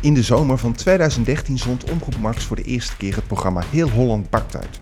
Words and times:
In 0.00 0.14
de 0.14 0.22
zomer 0.22 0.58
van 0.58 0.72
2013 0.72 1.58
zond 1.58 1.90
Omroep 1.90 2.16
Max 2.18 2.44
voor 2.44 2.56
de 2.56 2.62
eerste 2.62 2.96
keer 2.96 3.14
het 3.14 3.26
programma 3.26 3.62
Heel 3.70 3.90
Holland 3.90 4.30
Bakt 4.30 4.56
uit. 4.56 4.80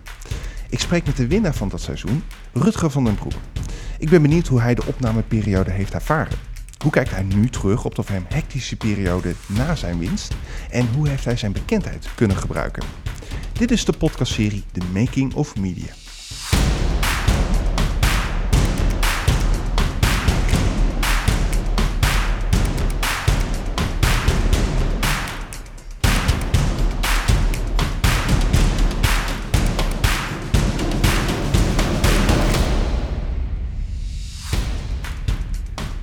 Ik 0.69 0.79
spreek 0.79 1.05
met 1.05 1.17
de 1.17 1.27
winnaar 1.27 1.53
van 1.53 1.69
dat 1.69 1.81
seizoen, 1.81 2.23
Rutger 2.53 2.91
van 2.91 3.03
den 3.03 3.15
Broek. 3.15 3.33
Ik 3.99 4.09
ben 4.09 4.21
benieuwd 4.21 4.47
hoe 4.47 4.61
hij 4.61 4.75
de 4.75 4.85
opnameperiode 4.85 5.71
heeft 5.71 5.93
ervaren. 5.93 6.37
Hoe 6.81 6.91
kijkt 6.91 7.11
hij 7.11 7.23
nu 7.23 7.49
terug 7.49 7.85
op 7.85 7.95
de 7.95 8.03
voor 8.03 8.15
hem 8.15 8.25
hectische 8.29 8.75
periode 8.75 9.33
na 9.45 9.75
zijn 9.75 9.99
winst? 9.99 10.35
En 10.69 10.87
hoe 10.95 11.07
heeft 11.07 11.25
hij 11.25 11.37
zijn 11.37 11.51
bekendheid 11.51 12.07
kunnen 12.15 12.37
gebruiken? 12.37 12.83
Dit 13.53 13.71
is 13.71 13.85
de 13.85 13.93
podcastserie 13.97 14.63
The 14.71 14.81
Making 14.93 15.33
of 15.33 15.55
Media. 15.55 16.06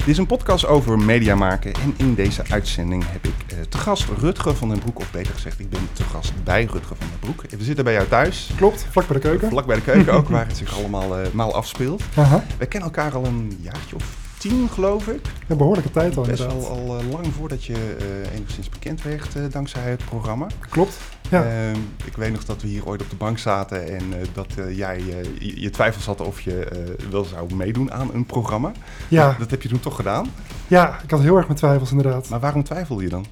Dit 0.05 0.13
is 0.13 0.19
een 0.19 0.27
podcast 0.27 0.67
over 0.67 0.99
media 0.99 1.35
maken 1.35 1.73
en 1.73 1.95
in 1.97 2.15
deze 2.15 2.43
uitzending 2.51 3.05
heb 3.07 3.25
ik 3.25 3.53
eh, 3.53 3.59
te 3.69 3.79
gast 3.79 4.05
Rutger 4.19 4.55
van 4.55 4.69
den 4.69 4.79
Broek, 4.79 4.99
of 4.99 5.11
beter 5.11 5.35
gezegd, 5.35 5.61
ik 5.61 5.71
ben 5.71 5.89
te 5.93 6.03
gast 6.03 6.33
bij 6.45 6.65
Rutger 6.65 6.97
van 6.97 7.07
den 7.11 7.19
Broek. 7.19 7.51
We 7.51 7.65
zitten 7.65 7.85
bij 7.85 7.93
jou 7.93 8.09
thuis. 8.09 8.51
Klopt, 8.57 8.87
vlak 8.91 9.07
bij 9.07 9.17
de 9.17 9.23
keuken. 9.23 9.49
Vlak 9.49 9.67
bij 9.67 9.77
de 9.77 9.83
keuken 9.83 10.13
ook, 10.13 10.29
waar 10.39 10.47
het 10.47 10.57
zich 10.57 10.79
allemaal 10.79 11.21
uh, 11.21 11.27
maal 11.33 11.55
afspeelt. 11.55 12.03
Aha. 12.15 12.45
We 12.59 12.67
kennen 12.67 12.89
elkaar 12.89 13.15
al 13.15 13.25
een 13.25 13.59
jaartje 13.61 13.97
of 13.97 14.17
tien, 14.49 14.69
geloof 14.69 15.09
ik. 15.09 15.21
Een 15.47 15.57
behoorlijke 15.57 15.91
tijd 15.91 16.17
al 16.17 16.25
Best 16.25 16.43
inderdaad. 16.43 16.69
al, 16.69 16.77
al 16.77 16.99
eh, 16.99 17.11
lang 17.11 17.27
voordat 17.39 17.65
je 17.65 17.97
eh, 17.99 18.37
enigszins 18.37 18.69
bekend 18.69 19.03
werd 19.03 19.37
eh, 19.37 19.43
dankzij 19.51 19.91
het 19.91 20.05
programma. 20.05 20.47
Klopt. 20.69 20.99
Ja. 21.31 21.45
Ehm, 21.45 21.81
ik 22.05 22.17
weet 22.17 22.33
nog 22.33 22.45
dat 22.45 22.63
we 22.63 22.69
hier 22.69 22.87
ooit 22.87 23.03
op 23.03 23.11
de 23.11 23.17
bank 23.17 23.39
zaten 23.39 23.87
en 23.87 24.21
eh, 24.21 24.27
dat 24.33 24.47
eh, 24.59 24.77
jij 24.77 24.97
eh, 24.97 25.61
je, 25.63 25.71
twijfels 25.71 26.07
had 26.07 26.21
of 26.21 26.41
je 26.41 26.67
wel 27.11 27.25
zou 27.25 27.55
meedoen 27.55 27.93
aan 27.93 28.11
een 28.15 28.27
programma. 28.27 28.73
ja. 29.09 29.37
Dat 29.39 29.51
heb 29.51 29.63
je 29.63 29.69
toen 29.69 29.81
toch 29.81 29.97
gedaan. 29.97 30.27
ja, 30.67 30.99
ik 31.03 31.11
had 31.11 31.21
heel 31.21 31.37
erg 31.37 31.47
mijn 31.47 31.59
twijfels 31.59 31.91
inderdaad. 31.91 32.29
Maar 32.29 32.41
waarom 32.41 32.63
twijfelde 32.63 33.03
je 33.03 33.09
dan? 33.09 33.27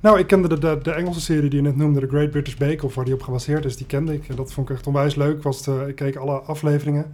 Nou, 0.00 0.18
ik 0.18 0.26
kende 0.26 0.48
de, 0.48 0.58
de, 0.58 0.78
de 0.82 0.92
Engelse 0.92 1.20
serie 1.20 1.50
die 1.50 1.62
je 1.62 1.68
net 1.68 1.76
noemde, 1.76 2.00
The 2.00 2.06
Great 2.08 2.30
British 2.30 2.54
Bake 2.54 2.84
Off, 2.84 2.94
waar 2.94 3.04
die 3.04 3.14
op 3.14 3.22
gebaseerd 3.22 3.64
is, 3.64 3.76
die 3.76 3.86
kende 3.86 4.14
ik. 4.14 4.28
En 4.28 4.36
dat 4.36 4.52
vond 4.52 4.68
ik 4.68 4.76
echt 4.76 4.86
onwijs 4.86 5.14
leuk. 5.14 5.42
Was 5.42 5.62
de, 5.62 5.84
ik 5.88 5.94
keek 5.94 6.16
alle 6.16 6.40
afleveringen. 6.40 7.04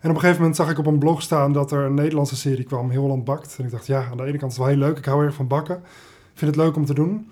En 0.00 0.08
op 0.08 0.14
een 0.14 0.20
gegeven 0.20 0.40
moment 0.40 0.56
zag 0.56 0.70
ik 0.70 0.78
op 0.78 0.86
een 0.86 0.98
blog 0.98 1.22
staan 1.22 1.52
dat 1.52 1.72
er 1.72 1.84
een 1.84 1.94
Nederlandse 1.94 2.36
serie 2.36 2.64
kwam, 2.64 2.90
Heel 2.90 3.00
Holland 3.00 3.24
Bakt. 3.24 3.54
En 3.58 3.64
ik 3.64 3.70
dacht, 3.70 3.86
ja, 3.86 4.08
aan 4.10 4.16
de 4.16 4.24
ene 4.24 4.38
kant 4.38 4.52
is 4.52 4.58
het 4.58 4.66
wel 4.66 4.76
heel 4.76 4.86
leuk. 4.86 4.98
Ik 4.98 5.04
hou 5.04 5.24
erg 5.24 5.34
van 5.34 5.46
bakken. 5.46 5.76
Ik 5.76 6.38
vind 6.38 6.56
het 6.56 6.64
leuk 6.64 6.76
om 6.76 6.84
te 6.84 6.94
doen. 6.94 7.30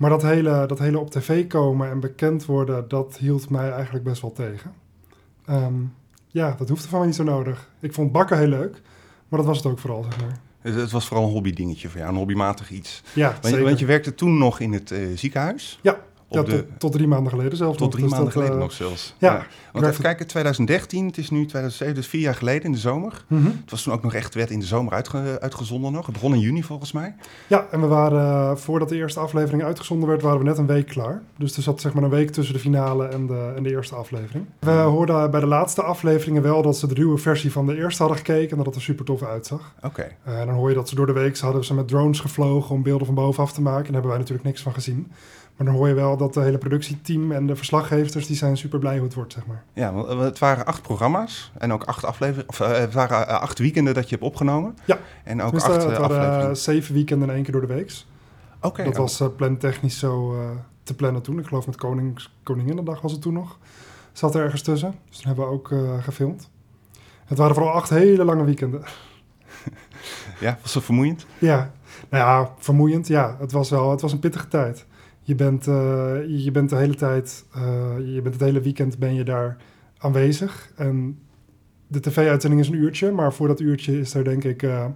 Maar 0.00 0.10
dat 0.10 0.22
hele, 0.22 0.66
dat 0.66 0.78
hele 0.78 0.98
op 0.98 1.10
tv 1.10 1.46
komen 1.46 1.90
en 1.90 2.00
bekend 2.00 2.44
worden, 2.44 2.88
dat 2.88 3.16
hield 3.18 3.50
mij 3.50 3.70
eigenlijk 3.70 4.04
best 4.04 4.22
wel 4.22 4.32
tegen. 4.32 4.72
Ehm, 5.44 5.74
ja, 6.26 6.54
dat 6.58 6.68
hoefde 6.68 6.88
van 6.88 6.98
mij 6.98 7.06
niet 7.06 7.16
zo 7.16 7.22
nodig. 7.22 7.68
Ik 7.80 7.92
vond 7.92 8.12
bakken 8.12 8.38
heel 8.38 8.46
leuk, 8.46 8.82
maar 9.28 9.38
dat 9.38 9.48
was 9.48 9.56
het 9.56 9.66
ook 9.66 9.78
vooral, 9.78 10.02
zeg 10.02 10.20
maar. 10.20 10.38
Het, 10.60 10.74
het 10.74 10.90
was 10.90 11.06
vooral 11.06 11.26
een 11.26 11.32
hobbydingetje 11.32 11.88
voor 11.88 11.98
jou, 11.98 12.12
een 12.12 12.18
hobbymatig 12.18 12.70
iets. 12.70 13.02
Ja, 13.12 13.30
Want 13.30 13.42
je, 13.42 13.48
zeker. 13.48 13.64
want 13.64 13.78
je 13.78 13.86
werkte 13.86 14.14
toen 14.14 14.38
nog 14.38 14.60
in 14.60 14.72
het 14.72 14.90
eh, 14.90 15.00
ziekenhuis. 15.14 15.78
Ja, 15.82 16.00
ja 16.30 16.42
de, 16.42 16.50
tot, 16.66 16.80
tot 16.80 16.92
drie 16.92 17.06
maanden 17.06 17.32
geleden 17.32 17.56
zelfs 17.56 17.72
tot 17.76 17.80
nog. 17.86 17.90
drie 17.90 18.02
Dus 18.02 18.12
maanden 18.12 18.28
dat, 18.32 18.42
geleden 18.42 18.56
eh, 18.58 18.62
nog 18.62 18.72
zelfs. 18.72 19.14
ja, 19.18 19.32
Want 19.32 19.46
werkte- 19.72 19.88
even 19.90 20.02
kijken, 20.02 20.26
2013, 20.26 21.06
het 21.06 21.18
is 21.18 21.30
nu 21.30 21.36
2007, 21.46 21.94
dus 21.94 22.06
vier 22.06 22.20
jaar 22.20 22.34
geleden 22.34 22.62
in 22.64 22.72
de 22.72 22.78
zomer. 22.78 23.24
mhm. 23.26 23.44
Het 23.46 23.70
was 23.70 23.82
toen 23.82 23.92
ook 23.92 24.02
nog 24.02 24.14
echt, 24.14 24.34
werd 24.34 24.50
in 24.50 24.58
de 24.60 24.66
zomer 24.66 24.92
uitge- 24.92 25.38
uitgezonden 25.40 25.92
nog. 25.92 26.04
Het 26.06 26.14
begon 26.14 26.34
in 26.34 26.40
juni 26.40 26.62
volgens 26.62 26.92
mij. 26.92 27.14
Ja, 27.46 27.66
en 27.70 27.80
we 27.80 27.86
waren, 27.86 28.50
eh, 28.50 28.56
voordat 28.56 28.88
de 28.88 28.96
eerste 28.96 29.20
aflevering 29.20 29.62
uitgezonden 29.64 30.08
werd, 30.08 30.22
waren 30.22 30.38
we 30.38 30.44
net 30.44 30.58
een 30.58 30.66
week 30.66 30.86
klaar. 30.86 31.22
Dus 31.38 31.56
er 31.56 31.62
zat 31.62 31.80
zeg 31.80 31.92
maar 31.92 32.02
een 32.02 32.10
week 32.10 32.30
tussen 32.30 32.54
de 32.54 32.60
finale 32.60 33.06
en 33.06 33.26
de, 33.26 33.52
en 33.56 33.62
de 33.62 33.70
eerste 33.70 33.94
aflevering. 33.94 34.44
We 34.58 34.70
hoorden 34.70 35.30
bij 35.30 35.40
de 35.40 35.46
laatste 35.46 35.82
afleveringen 35.82 36.42
wel 36.42 36.62
dat 36.62 36.76
ze 36.76 36.86
de 36.86 36.94
ruwe 36.94 37.18
versie 37.18 37.52
van 37.52 37.66
de 37.66 37.76
eerste 37.76 38.02
hadden 38.02 38.18
gekeken 38.20 38.50
en 38.50 38.56
dat 38.56 38.66
het 38.66 38.74
er 38.74 38.80
super 38.82 39.04
tof 39.04 39.22
uitzag. 39.22 39.74
Oké. 39.82 40.08
Eh, 40.24 40.40
en 40.40 40.46
dan 40.46 40.54
hoor 40.54 40.68
je 40.68 40.74
dat 40.74 40.88
ze 40.88 40.94
door 40.94 41.06
de 41.06 41.12
week, 41.12 41.36
ze 41.36 41.44
hadden 41.44 41.64
ze 41.64 41.74
met 41.74 41.88
drones 41.88 42.20
gevlogen 42.20 42.74
om 42.74 42.82
beelden 42.82 43.06
van 43.06 43.14
bovenaf 43.14 43.52
te 43.52 43.60
maken. 43.62 43.78
En 43.78 43.84
daar 43.84 43.92
hebben 43.92 44.10
wij 44.10 44.18
natuurlijk 44.18 44.46
niks 44.48 44.62
van 44.62 44.72
gezien. 44.72 45.12
Maar 45.60 45.68
dan 45.68 45.78
hoor 45.78 45.88
je 45.88 45.94
wel 45.94 46.16
dat 46.16 46.34
de 46.34 46.40
hele 46.40 46.58
productieteam 46.58 47.32
en 47.32 47.46
de 47.46 47.56
verslaggevers, 47.56 48.26
die 48.26 48.36
zijn 48.36 48.56
super 48.56 48.78
blij 48.78 48.94
hoe 48.96 49.04
het 49.04 49.14
wordt, 49.14 49.32
zeg 49.32 49.46
maar. 49.46 49.62
Ja, 49.72 49.92
want 49.92 50.20
het 50.20 50.38
waren 50.38 50.66
acht 50.66 50.82
programma's 50.82 51.52
en 51.58 51.72
ook 51.72 51.84
acht 51.84 52.04
afleveringen. 52.04 52.48
Of 52.48 52.60
eh, 52.60 52.72
het 52.72 52.92
waren 52.94 53.28
eh, 53.28 53.40
acht 53.40 53.58
weekenden 53.58 53.94
dat 53.94 54.08
je 54.08 54.10
hebt 54.14 54.26
opgenomen. 54.26 54.76
Ja. 54.84 54.98
En 55.24 55.42
ook 55.42 55.52
Dus 55.52 55.62
acht 55.62 55.76
eh, 55.76 55.82
eh, 55.82 55.88
het 55.88 55.98
waren 55.98 56.16
afleveringen. 56.16 56.56
zeven 56.56 56.94
weekenden 56.94 57.28
in 57.28 57.34
één 57.34 57.42
keer 57.42 57.52
door 57.52 57.60
de 57.66 57.74
week. 57.74 57.92
Oké. 58.60 58.84
dat 58.84 58.92
oh. 58.92 58.98
was 58.98 59.20
eh, 59.20 59.26
plantechnisch 59.36 59.98
zo 59.98 60.34
eh, 60.34 60.48
te 60.82 60.94
plannen 60.94 61.22
toen. 61.22 61.38
Ik 61.38 61.46
geloof 61.46 61.66
met 61.66 61.76
Konings, 61.76 62.34
Koninginnedag 62.42 63.00
was 63.00 63.12
het 63.12 63.22
toen 63.22 63.32
nog. 63.32 63.58
Zat 64.12 64.34
er 64.34 64.42
ergens 64.44 64.62
tussen. 64.62 64.94
Dus 65.08 65.16
toen 65.18 65.26
hebben 65.26 65.44
we 65.44 65.52
ook 65.52 65.70
eh, 65.72 66.02
gefilmd. 66.02 66.50
Het 67.24 67.38
waren 67.38 67.54
vooral 67.54 67.72
acht 67.72 67.90
hele 67.90 68.24
lange 68.24 68.44
weekenden. 68.44 68.82
Ja, 70.40 70.58
was 70.62 70.74
het 70.74 70.84
vermoeiend? 70.84 71.26
Ja, 71.38 71.70
nou 72.08 72.24
ja, 72.24 72.52
vermoeiend. 72.58 73.06
Ja, 73.08 73.36
het 73.38 73.52
was 73.52 73.70
wel 73.70 73.90
het 73.90 74.00
was 74.00 74.12
een 74.12 74.18
pittige 74.18 74.48
tijd. 74.48 74.86
Je 75.22 75.34
bent, 75.34 75.66
eh, 75.66 76.16
je 76.26 76.50
bent 76.50 76.70
de 76.70 76.76
hele 76.76 76.94
tijd, 76.94 77.44
eh, 77.54 78.14
je 78.14 78.20
bent 78.22 78.34
het 78.34 78.44
hele 78.44 78.60
weekend 78.60 78.98
ben 78.98 79.14
je 79.14 79.24
daar 79.24 79.56
aanwezig. 79.98 80.72
En 80.76 81.18
de 81.86 82.00
tv-uitzending 82.00 82.62
is 82.62 82.68
een 82.68 82.74
uurtje, 82.74 83.10
maar 83.10 83.32
voor 83.32 83.48
dat 83.48 83.60
uurtje 83.60 84.00
is 84.00 84.14
er 84.14 84.24
denk 84.24 84.44
ik, 84.44 84.62
eh, 84.62 84.86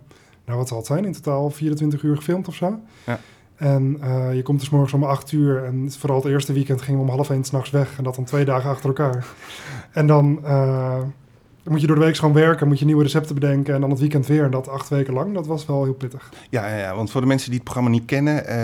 nou 0.44 0.58
wat 0.58 0.68
zal 0.68 0.76
het 0.76 0.86
zijn, 0.86 1.04
in 1.04 1.12
totaal 1.12 1.50
24 1.50 2.02
uur 2.02 2.16
gefilmd 2.16 2.48
of 2.48 2.54
zo. 2.54 2.80
Ja. 3.06 3.20
En 3.56 3.98
je 4.34 4.42
komt 4.42 4.60
dus 4.60 4.70
morgens 4.70 4.92
om 4.92 5.04
acht 5.04 5.32
uur 5.32 5.64
en 5.64 5.92
vooral 5.92 6.22
het 6.22 6.26
eerste 6.26 6.52
weekend 6.52 6.82
gingen 6.82 7.00
we 7.00 7.06
om 7.06 7.14
half 7.14 7.30
één 7.30 7.44
s'nachts 7.44 7.70
weg. 7.70 7.98
En 7.98 8.04
dat 8.04 8.14
dan 8.14 8.24
twee 8.24 8.44
dagen 8.44 8.70
achter 8.70 8.88
elkaar. 8.88 9.26
En 9.92 10.06
dan, 10.06 10.40
dan 11.64 11.72
moet 11.72 11.80
je 11.80 11.86
door 11.86 11.96
de 11.96 12.04
week 12.04 12.16
gewoon 12.16 12.34
werken, 12.34 12.68
moet 12.68 12.78
je 12.78 12.84
nieuwe 12.84 13.02
recepten 13.02 13.34
bedenken 13.34 13.74
en 13.74 13.80
dan 13.80 13.90
het 13.90 13.98
weekend 13.98 14.26
weer. 14.26 14.44
En 14.44 14.50
dat 14.50 14.68
acht 14.68 14.88
weken 14.88 15.14
lang, 15.14 15.34
dat 15.34 15.46
was 15.46 15.66
wel 15.66 15.84
heel 15.84 15.94
pittig. 15.94 16.28
Ja, 16.50 16.68
ja, 16.68 16.76
ja, 16.76 16.94
want 16.94 17.10
voor 17.10 17.20
de 17.20 17.26
mensen 17.26 17.46
die 17.46 17.54
het 17.54 17.64
programma 17.64 17.90
niet 17.90 18.04
kennen, 18.04 18.46
eh, 18.46 18.56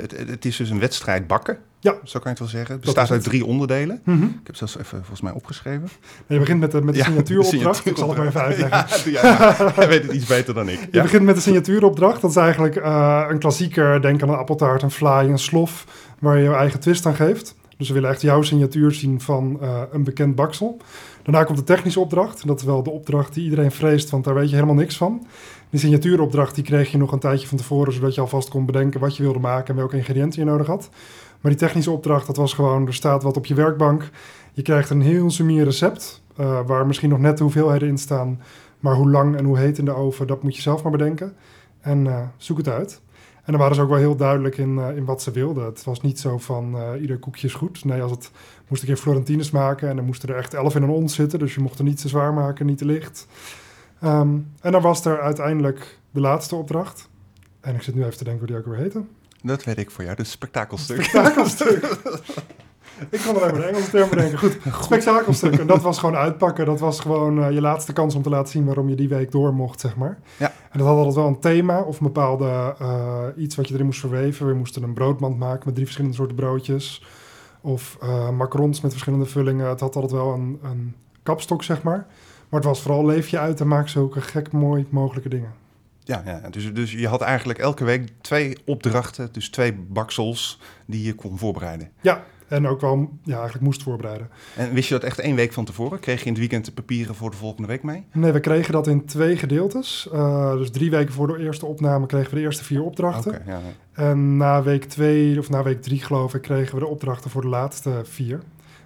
het, 0.00 0.16
het 0.28 0.44
is 0.44 0.56
dus 0.56 0.70
een 0.70 0.78
wedstrijd 0.78 1.26
bakken. 1.26 1.58
Ja. 1.80 1.92
Zo 2.04 2.18
kan 2.18 2.22
je 2.22 2.28
het 2.28 2.38
wel 2.38 2.48
zeggen. 2.48 2.74
Het 2.74 2.84
bestaat 2.84 3.10
uit 3.10 3.22
drie 3.22 3.44
onderdelen. 3.44 4.00
Mhm. 4.04 4.22
Ik 4.22 4.46
heb 4.46 4.56
zelfs 4.56 4.78
even 4.78 4.98
volgens 4.98 5.20
mij 5.20 5.32
opgeschreven. 5.32 5.88
Je 6.26 6.38
begint 6.38 6.60
met 6.60 6.70
de, 6.70 6.82
met 6.82 6.94
de 6.94 7.00
Ja, 7.00 7.06
signatuuropdracht. 7.06 7.84
de 7.84 7.90
Ik 7.90 7.96
zal 7.96 8.08
het 8.08 8.18
maar 8.18 8.26
even 8.26 8.40
uitleggen. 8.40 8.84
Ja, 9.12 9.56
jij 9.76 9.88
weet 9.88 10.02
het 10.02 10.12
iets 10.12 10.26
beter 10.26 10.54
dan 10.54 10.68
ik. 10.68 10.88
Je 10.90 11.02
begint 11.02 11.22
met 11.22 11.34
de 11.34 11.40
signatuuropdracht. 11.40 12.20
Dat 12.20 12.30
is 12.30 12.36
eigenlijk 12.36 12.76
eh, 12.76 13.26
een 13.28 13.38
klassieker. 13.38 14.02
Denk 14.02 14.22
aan 14.22 14.28
een 14.28 14.36
appeltaart, 14.36 14.82
een 14.82 14.90
fly, 14.90 15.08
een 15.28 15.38
slof. 15.38 15.84
Waar 16.18 16.36
je 16.38 16.42
je 16.42 16.54
eigen 16.54 16.80
twist 16.80 17.06
aan 17.06 17.14
geeft. 17.14 17.54
Dus 17.76 17.88
we 17.88 17.94
willen 17.94 18.10
echt 18.10 18.22
jouw 18.22 18.42
signatuur 18.42 18.92
zien 18.92 19.20
van 19.20 19.58
eh, 19.60 19.80
een 19.92 20.04
bekend 20.04 20.34
baksel. 20.34 20.80
Daarna 21.26 21.44
komt 21.44 21.58
de 21.58 21.64
technische 21.64 22.00
opdracht. 22.00 22.46
Dat 22.46 22.58
is 22.60 22.64
wel 22.64 22.82
de 22.82 22.90
opdracht 22.90 23.34
die 23.34 23.44
iedereen 23.44 23.70
vreest, 23.70 24.10
want 24.10 24.24
daar 24.24 24.34
weet 24.34 24.48
je 24.48 24.54
helemaal 24.54 24.74
niks 24.74 24.96
van. 24.96 25.26
Die 25.70 25.80
signatuuropdracht 25.80 26.54
die 26.54 26.64
kreeg 26.64 26.90
je 26.90 26.98
nog 26.98 27.12
een 27.12 27.18
tijdje 27.18 27.46
van 27.46 27.58
tevoren, 27.58 27.92
zodat 27.92 28.14
je 28.14 28.20
alvast 28.20 28.48
kon 28.48 28.66
bedenken 28.66 29.00
wat 29.00 29.16
je 29.16 29.22
wilde 29.22 29.38
maken 29.38 29.68
en 29.68 29.76
welke 29.76 29.96
ingrediënten 29.96 30.40
je 30.40 30.50
nodig 30.50 30.66
had. 30.66 30.90
Maar 31.40 31.50
die 31.50 31.60
technische 31.60 31.90
opdracht, 31.90 32.26
dat 32.26 32.36
was 32.36 32.52
gewoon, 32.52 32.86
er 32.86 32.94
staat 32.94 33.22
wat 33.22 33.36
op 33.36 33.46
je 33.46 33.54
werkbank. 33.54 34.10
Je 34.52 34.62
krijgt 34.62 34.90
een 34.90 35.00
heel 35.00 35.30
sumier 35.30 35.64
recept, 35.64 36.22
eh, 36.36 36.60
waar 36.66 36.86
misschien 36.86 37.10
nog 37.10 37.18
net 37.18 37.36
de 37.36 37.42
hoeveelheden 37.42 37.88
in 37.88 37.98
staan. 37.98 38.40
Maar 38.80 38.94
hoe 38.94 39.10
lang 39.10 39.36
en 39.36 39.44
hoe 39.44 39.58
heet 39.58 39.78
in 39.78 39.84
de 39.84 39.94
oven, 39.94 40.26
dat 40.26 40.42
moet 40.42 40.56
je 40.56 40.62
zelf 40.62 40.82
maar 40.82 40.92
bedenken. 40.92 41.36
En 41.80 42.06
eh, 42.06 42.20
zoek 42.36 42.56
het 42.56 42.68
uit. 42.68 43.00
En 43.46 43.52
dan 43.52 43.60
waren 43.60 43.74
ze 43.74 43.82
ook 43.82 43.88
wel 43.88 43.98
heel 43.98 44.16
duidelijk 44.16 44.58
in, 44.58 44.78
eh, 44.78 44.96
in 44.96 45.04
wat 45.04 45.22
ze 45.22 45.30
wilden. 45.30 45.64
Het 45.64 45.84
was 45.84 46.00
niet 46.00 46.20
zo 46.20 46.38
van 46.38 46.78
eh, 46.78 47.00
ieder 47.00 47.18
koekje 47.18 47.46
is 47.46 47.54
goed. 47.54 47.84
Nee, 47.84 48.02
als 48.02 48.10
het 48.10 48.30
moest 48.68 48.82
ik 48.82 48.88
in 48.88 48.96
Florentines 48.96 49.50
maken 49.50 49.88
en 49.88 49.96
dan 49.96 50.04
moesten 50.04 50.28
er 50.28 50.36
echt 50.36 50.54
elf 50.54 50.74
in 50.74 50.82
een 50.82 50.88
ons 50.88 51.14
zitten. 51.14 51.38
Dus 51.38 51.54
je 51.54 51.60
mocht 51.60 51.78
er 51.78 51.84
niet 51.84 52.00
te 52.00 52.08
zwaar 52.08 52.34
maken, 52.34 52.66
niet 52.66 52.78
te 52.78 52.84
licht. 52.84 53.26
Ehm, 54.00 54.38
en 54.60 54.72
dan 54.72 54.82
was 54.82 55.04
er 55.04 55.20
uiteindelijk 55.20 55.98
de 56.10 56.20
laatste 56.20 56.54
opdracht. 56.54 57.08
En 57.60 57.74
ik 57.74 57.82
zit 57.82 57.94
nu 57.94 58.04
even 58.04 58.16
te 58.16 58.24
denken 58.24 58.46
hoe 58.46 58.48
die 58.48 58.56
ook 58.56 58.74
weer 58.74 58.82
heette. 58.82 59.02
Dat 59.42 59.64
weet 59.64 59.78
ik 59.78 59.90
voor 59.90 60.04
jou, 60.04 60.16
dus 60.16 60.30
spektakelstuk. 60.30 61.02
Spektakelstuk. 61.04 61.98
ik 63.10 63.20
kon 63.26 63.36
alleen 63.36 63.50
maar 63.50 63.60
de 63.60 63.66
Engelse 63.66 63.90
term 63.90 64.08
bedenken. 64.08 64.38
Goed, 64.38 64.58
spektakelstuk. 64.82 65.58
En 65.58 65.66
dat 65.66 65.82
was 65.82 65.98
gewoon 65.98 66.16
uitpakken. 66.16 66.66
Dat 66.66 66.80
was 66.80 67.00
gewoon 67.00 67.42
eh, 67.42 67.50
je 67.50 67.60
laatste 67.60 67.92
kans 67.92 68.14
om 68.14 68.22
te 68.22 68.28
laten 68.28 68.52
zien 68.52 68.64
waarom 68.64 68.88
je 68.88 68.94
die 68.94 69.08
week 69.08 69.30
door 69.30 69.54
mocht, 69.54 69.80
zeg 69.80 69.96
maar. 69.96 70.18
Ja. 70.36 70.45
En 70.76 70.82
dat 70.82 70.90
had 70.90 70.96
altijd 70.96 71.16
wel 71.16 71.26
een 71.26 71.40
thema 71.40 71.80
of 71.80 72.00
een 72.00 72.06
bepaalde 72.06 72.74
eh, 72.78 73.24
iets 73.36 73.56
wat 73.56 73.68
je 73.68 73.74
erin 73.74 73.86
moest 73.86 74.00
verweven. 74.00 74.46
We 74.46 74.54
moesten 74.54 74.82
een 74.82 74.94
broodmand 74.94 75.38
maken 75.38 75.62
met 75.64 75.74
drie 75.74 75.84
verschillende 75.84 76.16
soorten 76.16 76.36
broodjes. 76.36 77.04
Of 77.60 77.96
eh 78.00 78.30
macarons 78.30 78.80
met 78.80 78.90
verschillende 78.90 79.26
vullingen. 79.26 79.68
Het 79.68 79.80
had 79.80 79.94
altijd 79.94 80.12
wel 80.12 80.32
een, 80.32 80.58
een 80.62 80.94
kapstok, 81.22 81.62
zeg 81.62 81.82
maar. 81.82 82.06
Maar 82.48 82.60
het 82.60 82.64
was 82.64 82.82
vooral 82.82 83.06
leef 83.06 83.28
je 83.28 83.38
uit 83.38 83.60
en 83.60 83.68
maak 83.68 83.88
zulke 83.88 84.20
gek 84.20 84.52
mooi 84.52 84.86
mogelijke 84.88 85.28
dingen. 85.28 85.52
Ja, 86.04 86.22
ja 86.24 86.50
dus, 86.50 86.72
dus 86.72 86.92
je 86.92 87.08
had 87.08 87.20
eigenlijk 87.20 87.58
elke 87.58 87.84
week 87.84 88.08
twee 88.20 88.58
opdrachten, 88.64 89.28
dus 89.32 89.50
twee 89.50 89.72
baksels 89.72 90.60
die 90.86 91.02
je 91.02 91.14
kon 91.14 91.38
voorbereiden. 91.38 91.90
Ja, 92.00 92.24
En 92.48 92.66
ook 92.66 92.80
wel 92.80 93.10
ja, 93.22 93.34
eigenlijk 93.34 93.64
moest 93.64 93.82
voorbereiden. 93.82 94.28
En 94.56 94.72
wist 94.72 94.88
je 94.88 94.94
dat 94.94 95.02
echt 95.02 95.18
één 95.18 95.36
week 95.36 95.52
van 95.52 95.64
tevoren? 95.64 96.00
Kreeg 96.00 96.18
je 96.18 96.24
in 96.24 96.30
het 96.30 96.40
weekend 96.40 96.64
de 96.64 96.72
papieren 96.72 97.14
voor 97.14 97.30
de 97.30 97.36
volgende 97.36 97.68
week 97.68 97.82
mee? 97.82 98.06
Nee, 98.12 98.32
we 98.32 98.40
kregen 98.40 98.72
dat 98.72 98.86
in 98.86 99.04
twee 99.04 99.36
gedeeltes. 99.36 100.08
Uh, 100.12 100.52
dus 100.52 100.70
drie 100.70 100.90
weken 100.90 101.14
voor 101.14 101.26
de 101.26 101.38
eerste 101.38 101.66
opname 101.66 102.06
kregen 102.06 102.30
we 102.30 102.36
de 102.36 102.42
eerste 102.42 102.64
vier 102.64 102.82
opdrachten. 102.82 103.34
Okay, 103.34 103.46
ja, 103.46 103.60
En 103.92 104.36
na 104.36 104.62
week 104.62 104.84
twee, 104.84 105.38
of 105.38 105.50
na 105.50 105.62
week 105.62 105.82
drie 105.82 106.02
geloof 106.02 106.34
ik, 106.34 106.42
kregen 106.42 106.74
we 106.74 106.80
de 106.80 106.86
opdrachten 106.86 107.30
voor 107.30 107.42
de 107.42 107.48
laatste 107.48 108.00
vier. 108.04 108.40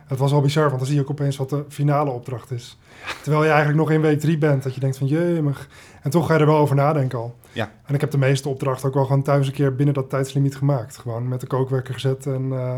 Het 0.07 0.19
was 0.19 0.31
wel 0.31 0.41
bizar, 0.41 0.67
want 0.67 0.79
dan 0.79 0.87
zie 0.87 0.97
je 0.97 1.03
ook 1.03 1.11
opeens 1.11 1.37
wat 1.37 1.51
de 1.51 1.65
finale 1.69 2.11
opdracht 2.11 2.51
is. 2.51 2.79
Terwijl 3.23 3.43
je 3.43 3.49
eigenlijk 3.49 3.79
nog 3.79 3.91
in 3.91 4.01
week 4.01 4.21
drie 4.21 4.39
bent, 4.39 4.63
dat 4.63 4.75
je 4.75 4.81
denkt 4.81 4.99
van 4.99 5.07
jemig. 5.07 5.69
En 6.03 6.11
toch 6.11 6.27
ga 6.27 6.35
je 6.35 6.41
er 6.41 6.47
wel 6.47 6.57
over 6.57 6.77
nadenken 6.77 7.19
al. 7.19 7.37
Ja. 7.53 7.73
En 7.87 7.95
ik 7.95 8.01
heb 8.01 8.11
de 8.11 8.19
meeste 8.19 8.49
opdrachten 8.49 8.89
ook 8.89 8.95
wel 8.95 9.05
gewoon 9.05 9.23
thuis 9.23 9.47
een 9.47 9.53
keer 9.53 9.75
binnen 9.75 9.95
dat 9.95 10.11
tijdslimiet 10.11 10.57
gemaakt. 10.57 10.99
Gewoon 10.99 11.29
met 11.29 11.41
de 11.41 11.47
kookwekker 11.47 11.95
gezet 11.95 12.27
en 12.27 12.43
uh, 12.43 12.75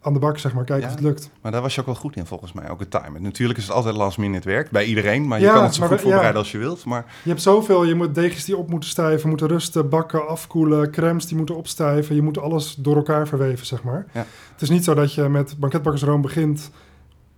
aan 0.00 0.12
de 0.12 0.18
bak, 0.18 0.38
zeg 0.38 0.54
maar, 0.54 0.64
kijken 0.64 0.86
of 0.86 0.94
het 0.94 1.02
lukt. 1.02 1.30
Maar 1.40 1.52
daar 1.52 1.62
was 1.62 1.74
je 1.74 1.80
ook 1.80 1.86
wel 1.86 1.94
goed 1.94 2.16
in, 2.16 2.26
volgens 2.26 2.52
mij, 2.52 2.70
ook 2.70 2.80
het 2.80 2.90
timen. 2.90 3.22
Natuurlijk 3.22 3.58
is 3.58 3.64
het 3.64 3.74
altijd 3.74 3.96
last 3.96 4.18
minute 4.18 4.48
werk, 4.48 4.70
bij 4.70 4.84
iedereen. 4.84 5.26
Maar 5.26 5.40
je 5.40 5.46
kan 5.46 5.62
het 5.62 5.74
zo 5.74 5.86
goed 5.86 6.00
voorbereiden 6.00 6.38
als 6.38 6.50
je 6.50 6.58
wilt. 6.58 6.84
Maar... 6.84 7.04
Je 7.22 7.28
hebt 7.28 7.42
zoveel, 7.42 7.84
je 7.84 7.94
moet 7.94 8.14
deegjes 8.14 8.44
die 8.44 8.56
op 8.56 8.70
moeten 8.70 8.88
stijven, 8.88 9.28
moeten 9.28 9.48
rusten, 9.48 9.88
bakken, 9.88 10.28
afkoelen, 10.28 10.90
crèmes 10.90 11.26
die 11.26 11.36
moeten 11.36 11.56
opstijven. 11.56 12.14
Je 12.14 12.22
moet 12.22 12.38
alles 12.38 12.74
door 12.74 12.96
elkaar 12.96 13.28
verweven, 13.28 13.66
zeg 13.66 13.82
maar. 13.82 14.06
Ja. 14.12 14.26
Het 14.52 14.62
is 14.62 14.70
niet 14.70 14.84
zo 14.84 14.94
dat 14.94 15.14
je 15.14 15.28
met 15.28 15.58
banketbakkersroom 15.58 16.20
begint 16.20 16.70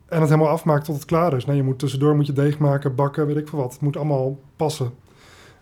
en 0.08 0.20
het 0.20 0.30
helemaal 0.30 0.52
afmaakt 0.52 0.84
tot 0.84 0.94
het 0.94 1.04
klaar 1.04 1.36
is. 1.36 1.44
Nee, 1.44 1.56
je 1.56 1.62
moet 1.62 1.78
tussendoor 1.78 2.16
moet 2.16 2.26
je 2.26 2.32
deeg 2.32 2.58
maken, 2.58 2.94
bakken, 2.94 3.26
weet 3.26 3.36
ik 3.36 3.48
veel 3.48 3.58
wat. 3.58 3.72
Het 3.72 3.80
moet 3.80 3.96
allemaal 3.96 4.38
passen. 4.56 4.90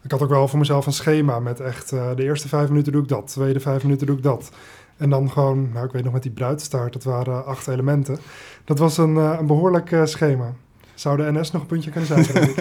Ik 0.03 0.11
had 0.11 0.23
ook 0.23 0.29
wel 0.29 0.49
voor 0.49 0.59
mezelf 0.59 0.87
een 0.87 0.93
schema 0.93 1.39
met 1.39 1.61
echt 1.61 1.93
uh, 1.93 2.17
de 2.17 2.23
eerste 2.23 2.49
vijf 2.49 2.69
minuten 2.69 2.93
doe 2.93 3.03
ik 3.03 3.09
dat, 3.09 3.27
de 3.27 3.33
tweede 3.33 3.61
vijf 3.61 3.83
minuten 3.83 4.07
doe 4.07 4.17
ik 4.17 4.23
dat. 4.23 4.51
En 4.99 5.11
dan 5.11 5.31
gewoon, 5.31 5.71
nou 5.73 5.87
ik 5.87 5.93
weet 5.93 6.05
nog 6.05 6.13
met 6.13 6.23
die 6.23 6.33
bruidstaart, 6.33 6.93
dat 6.93 7.05
waren 7.05 7.47
acht 7.47 7.69
elementen. 7.69 8.19
Dat 8.65 8.79
was 8.79 8.99
een, 8.99 9.15
uh, 9.15 9.37
een 9.39 9.47
behoorlijk 9.47 9.91
uh, 9.91 10.05
schema. 10.05 10.55
Zou 10.95 11.17
de 11.17 11.33
NS 11.33 11.51
nog 11.51 11.63
een 11.63 11.69
puntje 11.69 11.91
kunnen 11.91 12.25
zijn? 12.25 12.27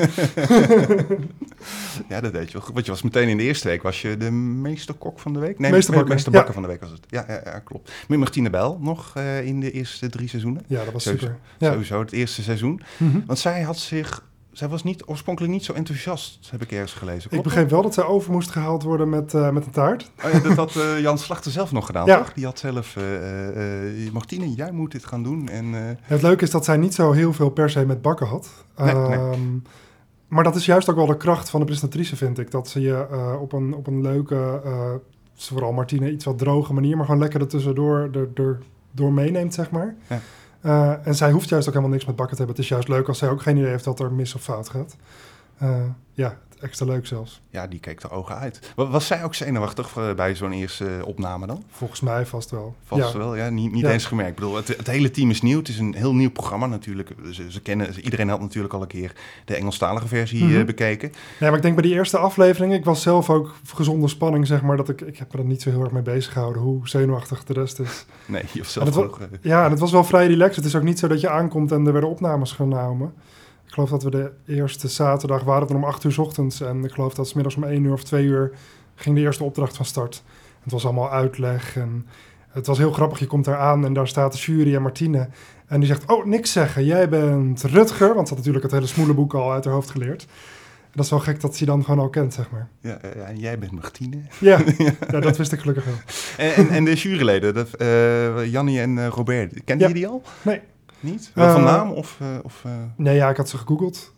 ja, 2.09 2.21
dat 2.21 2.33
deed 2.33 2.51
je 2.51 2.57
wel. 2.57 2.69
Want 2.73 2.85
je 2.85 2.91
was 2.91 3.01
meteen 3.01 3.27
in 3.27 3.37
de 3.37 3.43
eerste 3.43 3.67
week, 3.67 3.83
was 3.83 4.01
je 4.01 4.17
de 4.17 4.31
meeste 4.31 4.93
kok 4.93 5.19
van 5.19 5.33
de 5.33 5.39
week? 5.39 5.59
Nee, 5.59 5.71
meeste 5.71 5.91
bakker, 5.91 6.13
meeste 6.13 6.29
bakker 6.29 6.53
van 6.53 6.61
de 6.61 6.67
week 6.67 6.81
was 6.81 6.89
het. 6.89 6.99
Ja, 7.07 7.25
ja, 7.27 7.41
ja 7.43 7.59
klopt. 7.59 7.91
Met 8.07 8.19
Martine 8.19 8.49
Bel 8.49 8.79
nog 8.81 9.13
uh, 9.17 9.45
in 9.45 9.59
de 9.59 9.71
eerste 9.71 10.09
drie 10.09 10.29
seizoenen. 10.29 10.63
Ja, 10.67 10.83
dat 10.83 10.93
was 10.93 11.03
sowieso, 11.03 11.25
super. 11.25 11.39
Ja. 11.57 11.71
Sowieso 11.71 11.99
het 11.99 12.11
eerste 12.11 12.43
seizoen. 12.43 12.81
Mm 12.97 13.11
-hmm. 13.11 13.23
Want 13.25 13.39
zij 13.39 13.61
had 13.61 13.77
zich 13.77 14.26
zij 14.57 14.67
was 14.67 14.83
niet, 14.83 15.03
oorspronkelijk 15.05 15.53
niet 15.53 15.65
zo 15.65 15.73
enthousiast, 15.73 16.47
heb 16.51 16.61
ik 16.61 16.71
ergens 16.71 16.93
gelezen. 16.93 17.29
Klopt 17.29 17.35
ik 17.35 17.51
begreep 17.51 17.69
wel 17.69 17.81
dat 17.81 17.93
zij 17.93 18.03
over 18.03 18.31
moest 18.31 18.51
gehaald 18.51 18.83
worden 18.83 19.09
met, 19.09 19.33
uh, 19.33 19.49
met 19.49 19.65
een 19.65 19.71
taart. 19.71 20.11
Oh 20.25 20.31
ja, 20.31 20.39
dat 20.39 20.55
had 20.55 20.75
uh, 20.75 20.99
Jan 20.99 21.17
Slachter 21.17 21.51
zelf 21.51 21.71
nog 21.71 21.85
gedaan, 21.85 22.05
ja. 22.05 22.17
toch? 22.17 22.33
Die 22.33 22.45
had 22.45 22.59
zelf, 22.59 22.95
uh, 22.95 24.11
Martine, 24.11 24.53
jij 24.53 24.71
moet 24.71 24.91
dit 24.91 25.05
gaan 25.05 25.23
doen. 25.23 25.49
En, 25.49 25.65
Het 26.01 26.21
leuke 26.21 26.43
is 26.43 26.51
dat 26.51 26.65
zij 26.65 26.77
niet 26.77 26.93
zo 26.93 27.11
heel 27.11 27.33
veel 27.33 27.49
per 27.49 27.69
se 27.69 27.85
met 27.85 28.01
bakken 28.01 28.27
had. 28.27 28.49
Nee, 28.77 28.93
nee. 28.93 29.17
Um, 29.17 29.63
maar 30.27 30.43
dat 30.43 30.55
is 30.55 30.65
juist 30.65 30.89
ook 30.89 30.95
wel 30.95 31.05
de 31.05 31.17
kracht 31.17 31.49
van 31.49 31.59
de 31.59 31.65
presentatrice, 31.65 32.15
vind 32.15 32.39
ik. 32.39 32.51
Dat 32.51 32.67
ze 32.67 32.81
je 32.81 33.07
op, 33.41 33.53
een, 33.53 33.73
op 33.73 33.87
een 33.87 34.01
leuke, 34.01 34.61
vooral 35.35 35.73
Martine, 35.73 36.11
iets 36.11 36.25
wat 36.25 36.37
droge 36.37 36.73
manier... 36.73 36.97
maar 36.97 37.05
gewoon 37.05 37.21
lekker 37.21 37.41
er 37.41 37.47
tussendoor 37.47 38.09
er, 38.13 38.29
er, 38.33 38.59
door 38.91 39.13
meeneemt, 39.13 39.53
zeg 39.53 39.71
maar. 39.71 39.95
Ja. 40.09 40.19
Uh, 40.61 41.07
en 41.07 41.15
zij 41.15 41.31
hoeft 41.31 41.49
juist 41.49 41.67
ook 41.67 41.73
helemaal 41.73 41.95
niks 41.95 42.07
met 42.07 42.15
bakken 42.15 42.35
te 42.37 42.43
hebben. 42.43 42.55
Het 42.55 42.71
is 42.71 42.71
juist 42.71 42.87
leuk 42.87 43.07
als 43.07 43.17
zij 43.17 43.29
ook 43.29 43.41
geen 43.41 43.57
idee 43.57 43.69
heeft 43.69 43.83
dat 43.83 43.99
er 43.99 44.11
mis 44.11 44.35
of 44.35 44.41
fout 44.41 44.69
gaat. 44.69 44.95
Uh, 45.63 45.81
ja, 46.11 46.37
extra 46.59 46.85
leuk 46.85 47.07
zelfs. 47.07 47.41
Ja, 47.49 47.67
die 47.67 47.79
keek 47.79 48.01
de 48.01 48.09
ogen 48.09 48.35
uit. 48.37 48.73
Was 48.75 49.07
zij 49.07 49.23
ook 49.23 49.35
zenuwachtig 49.35 49.95
bij 50.15 50.35
zo'n 50.35 50.51
eerste 50.51 51.01
opname 51.05 51.47
dan? 51.47 51.63
Volgens 51.71 51.99
mij 52.01 52.25
vast 52.25 52.51
wel. 52.51 52.75
Vast 52.85 53.11
ja. 53.13 53.17
wel, 53.17 53.35
ja. 53.35 53.49
Niet, 53.49 53.71
niet 53.71 53.81
Ja. 53.81 53.91
eens 53.91 54.05
gemerkt. 54.05 54.29
Ik 54.31 54.35
bedoel, 54.35 54.55
het, 54.55 54.67
het 54.67 54.87
hele 54.87 55.11
team 55.11 55.29
is 55.29 55.41
nieuw. 55.41 55.57
Het 55.57 55.67
is 55.67 55.79
een 55.79 55.93
heel 55.95 56.13
nieuw 56.13 56.31
programma 56.31 56.65
natuurlijk. 56.65 57.09
Ze, 57.31 57.51
ze 57.51 57.61
kennen, 57.61 57.99
iedereen 57.99 58.29
had 58.29 58.39
natuurlijk 58.41 58.73
al 58.73 58.81
een 58.81 58.87
keer 58.87 59.11
de 59.45 59.55
Engelstalige 59.55 60.07
versie 60.07 60.43
Mhm. 60.43 60.57
eh, 60.59 60.65
bekeken. 60.65 61.09
Nee, 61.09 61.49
maar 61.49 61.55
ik 61.55 61.61
denk 61.61 61.75
bij 61.75 61.83
die 61.83 61.93
eerste 61.93 62.17
aflevering, 62.17 62.73
ik 62.73 62.85
was 62.85 63.01
zelf 63.01 63.29
ook 63.29 63.55
gezonde 63.73 64.07
spanning, 64.07 64.47
zeg 64.47 64.61
maar, 64.61 64.77
dat 64.77 64.89
ik, 64.89 65.01
ik 65.01 65.17
heb 65.17 65.33
me 65.33 65.39
er 65.39 65.45
niet 65.45 65.61
zo 65.61 65.69
heel 65.69 65.81
erg 65.83 65.91
mee 65.91 66.01
bezig 66.01 66.33
gehouden, 66.33 66.61
hoe 66.61 66.87
zenuwachtig 66.89 67.43
de 67.43 67.53
rest 67.53 67.79
is. 67.79 68.05
Nee, 68.25 68.43
je 68.53 68.63
zelf 68.63 68.97
ook, 68.97 69.19
eh, 69.19 69.25
Ja, 69.41 69.65
en 69.65 69.71
het 69.71 69.79
was 69.79 69.91
wel 69.91 70.03
vrij 70.03 70.27
relaxed. 70.27 70.55
Het 70.55 70.65
is 70.65 70.75
ook 70.75 70.83
niet 70.83 70.99
zo 70.99 71.07
dat 71.07 71.21
je 71.21 71.29
aankomt 71.29 71.71
en 71.71 71.85
er 71.85 71.91
werden 71.91 72.09
opnames 72.09 72.51
genomen. 72.51 73.13
Ik 73.67 73.73
geloof 73.73 73.89
dat 73.89 74.03
we 74.03 74.09
de 74.09 74.31
eerste 74.47 74.87
zaterdag 74.87 75.43
waren 75.43 75.67
we 75.67 75.73
om 75.73 75.83
acht 75.83 76.03
uur 76.03 76.11
's 76.11 76.17
ochtends. 76.17 76.61
En 76.61 76.83
ik 76.83 76.91
geloof 76.91 77.13
dat 77.13 77.27
's 77.27 77.33
middags 77.33 77.55
om 77.55 77.63
één 77.63 77.83
uur 77.83 77.93
of 77.93 78.03
twee 78.03 78.25
uur 78.25 78.51
ging 78.95 79.15
de 79.15 79.21
eerste 79.21 79.43
opdracht 79.43 79.75
van 79.75 79.85
start. 79.85 80.23
Het 80.63 80.71
was 80.71 80.83
allemaal 80.85 81.11
uitleg 81.11 81.75
en 81.75 82.05
het 82.49 82.67
was 82.67 82.77
heel 82.77 82.91
grappig. 82.91 83.19
Je 83.19 83.27
komt 83.27 83.45
daar 83.45 83.57
aan 83.57 83.85
en 83.85 83.93
daar 83.93 84.07
staat 84.07 84.31
de 84.33 84.37
jury 84.39 84.75
en 84.75 84.81
Martine. 84.81 85.29
En 85.67 85.79
die 85.79 85.87
zegt, 85.89 86.11
oh, 86.11 86.25
niks 86.25 86.51
zeggen. 86.51 86.85
Jij 86.85 87.09
bent 87.09 87.63
Rutger. 87.63 88.13
Want 88.13 88.27
ze 88.27 88.33
had 88.33 88.37
natuurlijk 88.37 88.63
het 88.63 88.73
hele 88.73 88.87
smoelenboek 88.87 89.33
al 89.33 89.51
uit 89.51 89.65
haar 89.65 89.73
hoofd 89.73 89.89
geleerd. 89.89 90.21
En 90.81 90.93
dat 91.03 91.05
is 91.05 91.09
wel 91.11 91.19
gek 91.19 91.41
dat 91.41 91.55
ze 91.55 91.65
dan 91.65 91.83
gewoon 91.83 91.99
al 91.99 92.09
kent, 92.09 92.33
zeg 92.33 92.49
maar. 92.51 92.67
ja, 92.81 92.97
eh, 93.01 93.29
en 93.29 93.39
jij 93.39 93.59
bent 93.59 93.71
Martine. 93.71 94.17
Ja, 94.39 94.59
ja 95.11 95.19
dat 95.19 95.37
wist 95.37 95.51
ik 95.51 95.59
gelukkig 95.59 95.85
wel. 95.85 95.93
En, 96.37 96.55
en, 96.55 96.69
en 96.69 96.85
de 96.85 96.93
juryleden, 96.93 97.53
dat, 97.53 97.73
eh, 97.73 98.45
Jannie 98.51 98.79
en 98.79 98.97
eh, 98.97 99.07
Robert, 99.07 99.63
kende 99.63 99.83
Ja. 99.83 99.87
je 99.89 99.95
die 99.95 100.07
al? 100.07 100.21
Nee. 100.41 100.61
Niet? 100.99 101.31
Wel 101.33 101.51
van 101.51 101.61
Eh, 101.61 101.73
naam 101.73 101.91
of... 101.91 102.17
eh, 102.19 102.27
of 102.43 102.61
eh, 102.65 102.71
Nee, 102.95 103.15
ja, 103.15 103.29
ik 103.29 103.37
had 103.37 103.49
ze 103.49 103.57
gegoogeld. 103.57 104.13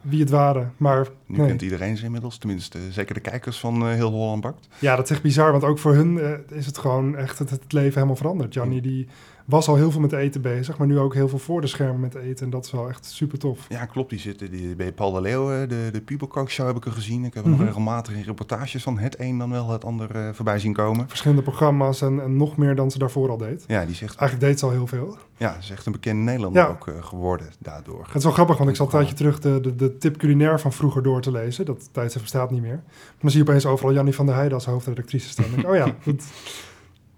wie 0.00 0.20
het 0.20 0.30
waren. 0.30 0.72
Maar 0.76 1.08
nu 1.26 1.36
nee. 1.38 1.46
kent 1.46 1.62
iedereen 1.62 1.96
ze 1.96 2.04
inmiddels, 2.04 2.38
tenminste 2.38 2.78
zeker 2.90 3.14
de 3.14 3.20
kijkers 3.20 3.58
van 3.58 3.88
Heel 3.88 4.10
Holland 4.10 4.40
Bakt. 4.40 4.68
Ja, 4.78 4.96
dat 4.96 5.04
is 5.04 5.10
echt 5.10 5.22
bizar, 5.22 5.50
want 5.52 5.64
ook 5.64 5.78
voor 5.78 5.94
hun 5.94 6.20
is 6.48 6.66
het 6.66 6.78
gewoon 6.78 7.16
echt 7.16 7.38
het, 7.38 7.50
het 7.50 7.72
leven 7.72 7.94
helemaal 7.94 8.16
veranderd. 8.16 8.54
Jannie 8.54 8.80
die 8.80 9.08
was 9.46 9.68
al 9.68 9.76
heel 9.76 9.90
veel 9.90 10.00
met 10.00 10.12
eten 10.12 10.40
bezig, 10.40 10.78
maar 10.78 10.86
nu 10.86 10.98
ook 10.98 11.14
heel 11.14 11.28
veel 11.28 11.38
voor 11.38 11.60
de 11.60 11.66
schermen 11.66 12.00
met 12.00 12.14
eten. 12.14 12.44
En 12.44 12.50
dat 12.50 12.64
is 12.64 12.70
wel 12.70 12.88
echt 12.88 13.04
super 13.04 13.38
tof. 13.38 13.66
Ja, 13.68 13.84
klopt. 13.84 14.10
Die 14.10 14.18
zitten 14.18 14.50
die, 14.50 14.76
bij 14.76 14.92
Paul 14.92 15.12
de 15.12 15.20
Leeuw, 15.20 15.52
eh, 15.52 15.68
de, 15.68 15.90
de 15.92 16.44
Show 16.46 16.66
heb 16.66 16.76
ik 16.76 16.84
er 16.84 16.92
gezien. 16.92 17.24
Ik 17.24 17.34
heb 17.34 17.44
Mhm. 17.44 17.56
nog 17.56 17.66
regelmatig 17.66 18.14
in 18.14 18.22
reportages 18.22 18.82
van 18.82 18.98
het 18.98 19.20
een 19.20 19.38
dan 19.38 19.50
wel 19.50 19.70
het 19.70 19.84
ander 19.84 20.10
eh, 20.16 20.28
voorbij 20.32 20.58
zien 20.58 20.72
komen. 20.72 21.08
Verschillende 21.08 21.42
programma's 21.42 22.02
en, 22.02 22.22
en 22.22 22.36
nog 22.36 22.56
meer 22.56 22.74
dan 22.74 22.90
ze 22.90 22.98
daarvoor 22.98 23.30
al 23.30 23.36
deed. 23.36 23.64
Ja, 23.66 23.84
die 23.84 23.94
zegt, 23.94 24.16
Eigenlijk 24.16 24.50
deed 24.50 24.58
ze 24.58 24.64
al 24.66 24.70
heel 24.70 24.86
veel. 24.86 25.16
ja, 25.36 25.52
ze 25.52 25.58
is 25.58 25.70
echt 25.70 25.86
een 25.86 25.92
bekende 25.92 26.22
Nederlander 26.22 26.62
Ja. 26.62 26.68
ook 26.68 26.88
eh, 26.88 26.94
geworden 27.04 27.46
daardoor. 27.58 28.04
Het 28.06 28.14
is 28.14 28.22
wel 28.24 28.32
grappig, 28.32 28.56
want 28.56 28.70
ik 28.70 28.76
zat 28.76 28.86
een 28.86 28.92
tijdje 28.92 29.14
terug 29.14 29.40
de, 29.40 29.60
de, 29.60 29.74
de 29.76 29.98
tip 29.98 30.16
culinair 30.16 30.60
van 30.60 30.72
vroeger 30.72 31.02
door 31.02 31.20
te 31.20 31.30
lezen. 31.30 31.64
Dat 31.64 31.88
tijdstip 31.92 32.22
bestaat 32.22 32.50
niet 32.50 32.62
meer. 32.62 32.80
Maar 32.84 33.14
dan 33.20 33.30
zie 33.30 33.42
je 33.44 33.48
opeens 33.48 33.66
overal 33.66 33.92
Jannie 33.92 34.14
van 34.14 34.26
der 34.26 34.34
Heijden 34.34 34.54
als 34.54 34.66
hoofdredactrice 34.66 35.28
staan. 35.28 35.50
Denk 35.54 35.68
oh 35.68 35.74
ja, 35.74 35.84
dat, 36.04 36.24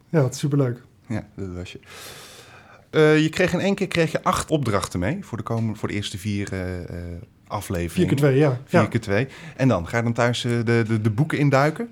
ja, 0.08 0.20
dat 0.22 0.32
is 0.32 0.38
superleuk. 0.38 0.86
Ja, 1.08 1.26
dat 1.34 1.48
was 1.54 1.72
je. 1.72 1.80
Eh, 2.90 3.22
je 3.22 3.28
kreeg 3.28 3.52
in 3.52 3.60
één 3.60 3.74
keer 3.74 3.88
kreeg 3.88 4.12
je 4.12 4.22
acht 4.22 4.50
opdrachten 4.50 5.00
mee 5.00 5.24
voor 5.24 5.38
de, 5.38 5.44
komende, 5.44 5.78
voor 5.78 5.88
de 5.88 5.94
eerste 5.94 6.18
vier 6.18 6.52
eh, 6.52 6.78
eh, 6.78 6.86
Vier 6.88 7.56
afleveringen. 7.56 8.08
keer 8.08 8.16
twee, 8.16 8.36
ja. 8.36 8.60
Vier 8.64 8.80
ja. 8.80 8.86
keer 8.86 9.00
twee. 9.00 9.28
En 9.56 9.68
dan 9.68 9.86
ga 9.86 9.96
je 9.96 10.02
dan 10.02 10.12
thuis 10.12 10.40
de, 10.40 10.62
de, 10.64 11.00
de 11.00 11.10
boeken 11.10 11.38
induiken. 11.38 11.88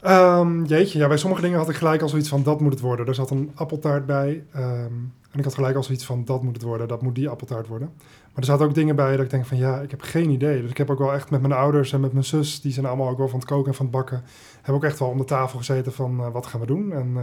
Ehm, 0.00 0.64
jeetje, 0.64 0.98
ja, 0.98 1.08
bij 1.08 1.16
sommige 1.16 1.42
dingen 1.42 1.58
had 1.58 1.68
ik 1.68 1.76
gelijk 1.76 2.02
al 2.02 2.08
zoiets 2.08 2.28
van 2.28 2.42
dat 2.42 2.60
moet 2.60 2.72
het 2.72 2.80
worden. 2.80 3.06
Er 3.06 3.14
zat 3.14 3.30
een 3.30 3.50
appeltaart 3.54 4.06
bij. 4.06 4.44
ehm, 4.52 4.92
en 5.30 5.38
ik 5.40 5.44
had 5.44 5.54
gelijk 5.54 5.76
al 5.76 5.82
zoiets 5.82 6.04
van 6.04 6.24
dat 6.24 6.42
moet 6.42 6.54
het 6.54 6.62
worden, 6.62 6.88
dat 6.88 7.02
moet 7.02 7.14
die 7.14 7.28
appeltaart 7.28 7.66
worden. 7.66 7.92
Maar 7.98 8.42
er 8.42 8.44
zaten 8.44 8.66
ook 8.66 8.74
dingen 8.74 8.96
bij 8.96 9.16
dat 9.16 9.24
ik 9.24 9.30
denk 9.30 9.46
van 9.46 9.56
ja, 9.56 9.80
ik 9.80 9.90
heb 9.90 10.00
geen 10.02 10.30
idee. 10.30 10.60
Dus 10.60 10.70
ik 10.70 10.76
heb 10.76 10.90
ook 10.90 10.98
wel 10.98 11.12
echt 11.12 11.30
met 11.30 11.40
mijn 11.40 11.52
ouders 11.52 11.92
en 11.92 12.00
met 12.00 12.12
mijn 12.12 12.24
zus, 12.24 12.60
die 12.60 12.72
zijn 12.72 12.86
allemaal 12.86 13.08
ook 13.08 13.18
wel 13.18 13.28
van 13.28 13.38
het 13.38 13.48
koken 13.48 13.70
en 13.70 13.74
van 13.74 13.86
het 13.86 13.94
bakken, 13.94 14.24
hebben 14.54 14.74
ook 14.74 14.84
echt 14.84 14.98
wel 14.98 15.08
om 15.08 15.18
de 15.18 15.24
tafel 15.24 15.58
gezeten 15.58 15.92
van 15.92 16.32
wat 16.32 16.46
gaan 16.46 16.60
we 16.60 16.66
doen. 16.66 16.92
En, 16.92 17.16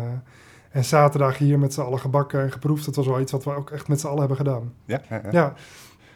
en 0.72 0.86
zaterdag 0.86 1.38
hier 1.38 1.60
met 1.60 1.74
z'n 1.74 1.82
allen 1.82 2.00
gebakken 2.00 2.42
en 2.42 2.52
geproefd. 2.52 2.86
Dat 2.86 2.96
was 2.96 3.08
wel 3.08 3.20
iets 3.20 3.32
wat 3.32 3.44
we 3.44 3.56
ook 3.56 3.70
echt 3.70 3.88
met 3.88 4.00
z'n 4.00 4.08
allen 4.08 4.20
hebben 4.20 4.38
gedaan. 4.38 4.74
Ja, 4.86 5.02
ja, 5.10 5.22
ja. 5.24 5.30
Ja, 5.32 5.54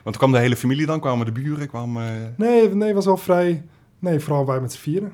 Want 0.03 0.17
kwam 0.17 0.31
de 0.31 0.37
hele 0.37 0.55
familie 0.55 0.85
dan, 0.85 0.99
kwamen 0.99 1.25
de 1.25 1.31
buren, 1.31 1.67
kwam 1.67 1.97
eh, 1.97 2.03
nee, 2.37 2.75
nee, 2.75 2.93
was 2.93 3.05
wel 3.05 3.17
vrij. 3.17 3.63
Nee, 3.99 4.19
vooral 4.19 4.45
wij 4.45 4.59
met 4.61 4.73
z'n 4.73 4.79
vieren. 4.79 5.13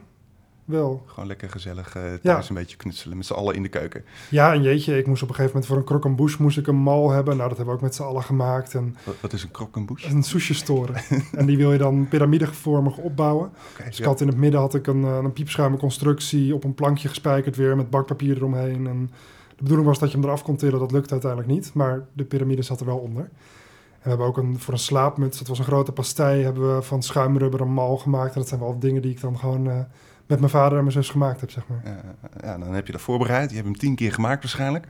Wel. 0.72 1.04
gewoon 1.06 1.28
lekker 1.28 1.50
gezellig 1.50 1.96
eh, 1.96 2.04
thuis 2.24 2.50
een 2.50 2.56
beetje 2.56 2.78
knutselen 2.78 3.18
met 3.18 3.26
z'n 3.26 3.34
allen 3.34 3.56
in 3.56 3.64
de 3.64 3.70
keuken. 3.70 4.04
Ja, 4.30 4.54
en 4.54 4.62
jeetje, 4.62 4.98
ik 4.98 5.08
moest 5.08 5.22
op 5.24 5.30
een 5.30 5.36
gegeven 5.36 5.54
moment 5.56 5.72
voor 5.72 5.82
een 5.82 5.88
croquembouche 5.90 6.42
moest 6.42 6.58
ik 6.58 6.68
een 6.68 6.76
mal 6.76 7.10
hebben. 7.12 7.38
Nou, 7.38 7.48
dat 7.50 7.58
hebben 7.58 7.76
we 7.76 7.82
ook 7.82 7.86
met 7.88 7.96
z'n 7.96 8.04
allen 8.04 8.24
gemaakt. 8.24 8.74
En 8.76 8.96
Wat, 9.04 9.16
wat 9.22 9.34
is 9.34 9.44
een 9.44 9.52
krokkenboes? 9.52 10.04
een 10.04 10.24
sushi 10.24 10.54
storen. 10.54 10.96
en 11.40 11.46
die 11.46 11.58
wil 11.58 11.72
je 11.72 11.78
dan 11.78 12.08
piramidevormig 12.08 12.98
opbouwen. 12.98 13.46
Oké, 13.74 13.84
Dus 13.86 13.98
ja. 13.98 14.04
ik 14.04 14.10
had 14.10 14.22
in 14.22 14.28
het 14.28 14.38
midden 14.38 14.60
had 14.60 14.74
ik 14.76 14.88
een, 14.88 15.04
eh, 15.04 15.18
een 15.24 15.34
piepschuime 15.34 15.78
constructie 15.78 16.54
op 16.56 16.64
een 16.64 16.74
plankje 16.74 17.08
gespijkerd 17.08 17.56
weer 17.56 17.76
met 17.76 17.90
bakpapier 17.90 18.36
eromheen. 18.36 18.88
En 18.88 19.12
de 19.50 19.64
bedoeling 19.64 19.88
was 19.88 20.00
dat 20.00 20.12
je 20.12 20.18
hem 20.18 20.26
eraf 20.26 20.44
kon 20.44 20.56
tillen. 20.56 20.80
Dat 20.80 20.92
lukte 20.92 21.12
uiteindelijk 21.12 21.52
niet, 21.52 21.74
maar 21.74 22.06
de 22.14 22.24
piramide 22.24 22.62
zat 22.62 22.80
er 22.80 22.86
wel 22.86 22.98
onder. 22.98 23.24
En 23.24 23.30
we 24.04 24.10
hebben 24.10 24.28
ook 24.28 24.38
een, 24.38 24.60
voor 24.60 24.74
een 24.74 24.80
slaapmuts, 24.80 25.38
dat 25.38 25.48
was 25.48 25.60
een 25.60 25.66
grote 25.66 25.92
pastei, 25.92 26.44
hebben 26.44 26.76
we 26.76 26.82
van 26.82 27.04
schuimrubber 27.04 27.62
een 27.62 27.74
mal 27.74 27.98
gemaakt. 27.98 28.34
En 28.34 28.40
dat 28.40 28.48
zijn 28.50 28.60
wel 28.60 28.80
dingen 28.80 29.02
die 29.02 29.12
ik 29.12 29.22
dan 29.22 29.38
gewoon 29.40 29.70
eh, 29.70 29.80
met 30.32 30.40
mijn 30.40 30.52
vader 30.52 30.78
en 30.78 30.84
mijn 30.84 30.96
zus 30.96 31.10
gemaakt 31.10 31.42
heb, 31.42 31.52
zeg 31.52 31.64
maar. 31.68 31.82
Ja, 31.86 31.98
ja, 32.44 32.58
dan 32.58 32.74
heb 32.74 32.86
je 32.86 32.92
dat 32.92 33.02
voorbereid. 33.02 33.50
Je 33.50 33.56
hebt 33.56 33.68
hem 33.68 33.78
tien 33.78 33.96
keer 33.96 34.14
gemaakt 34.14 34.42
waarschijnlijk. 34.42 34.88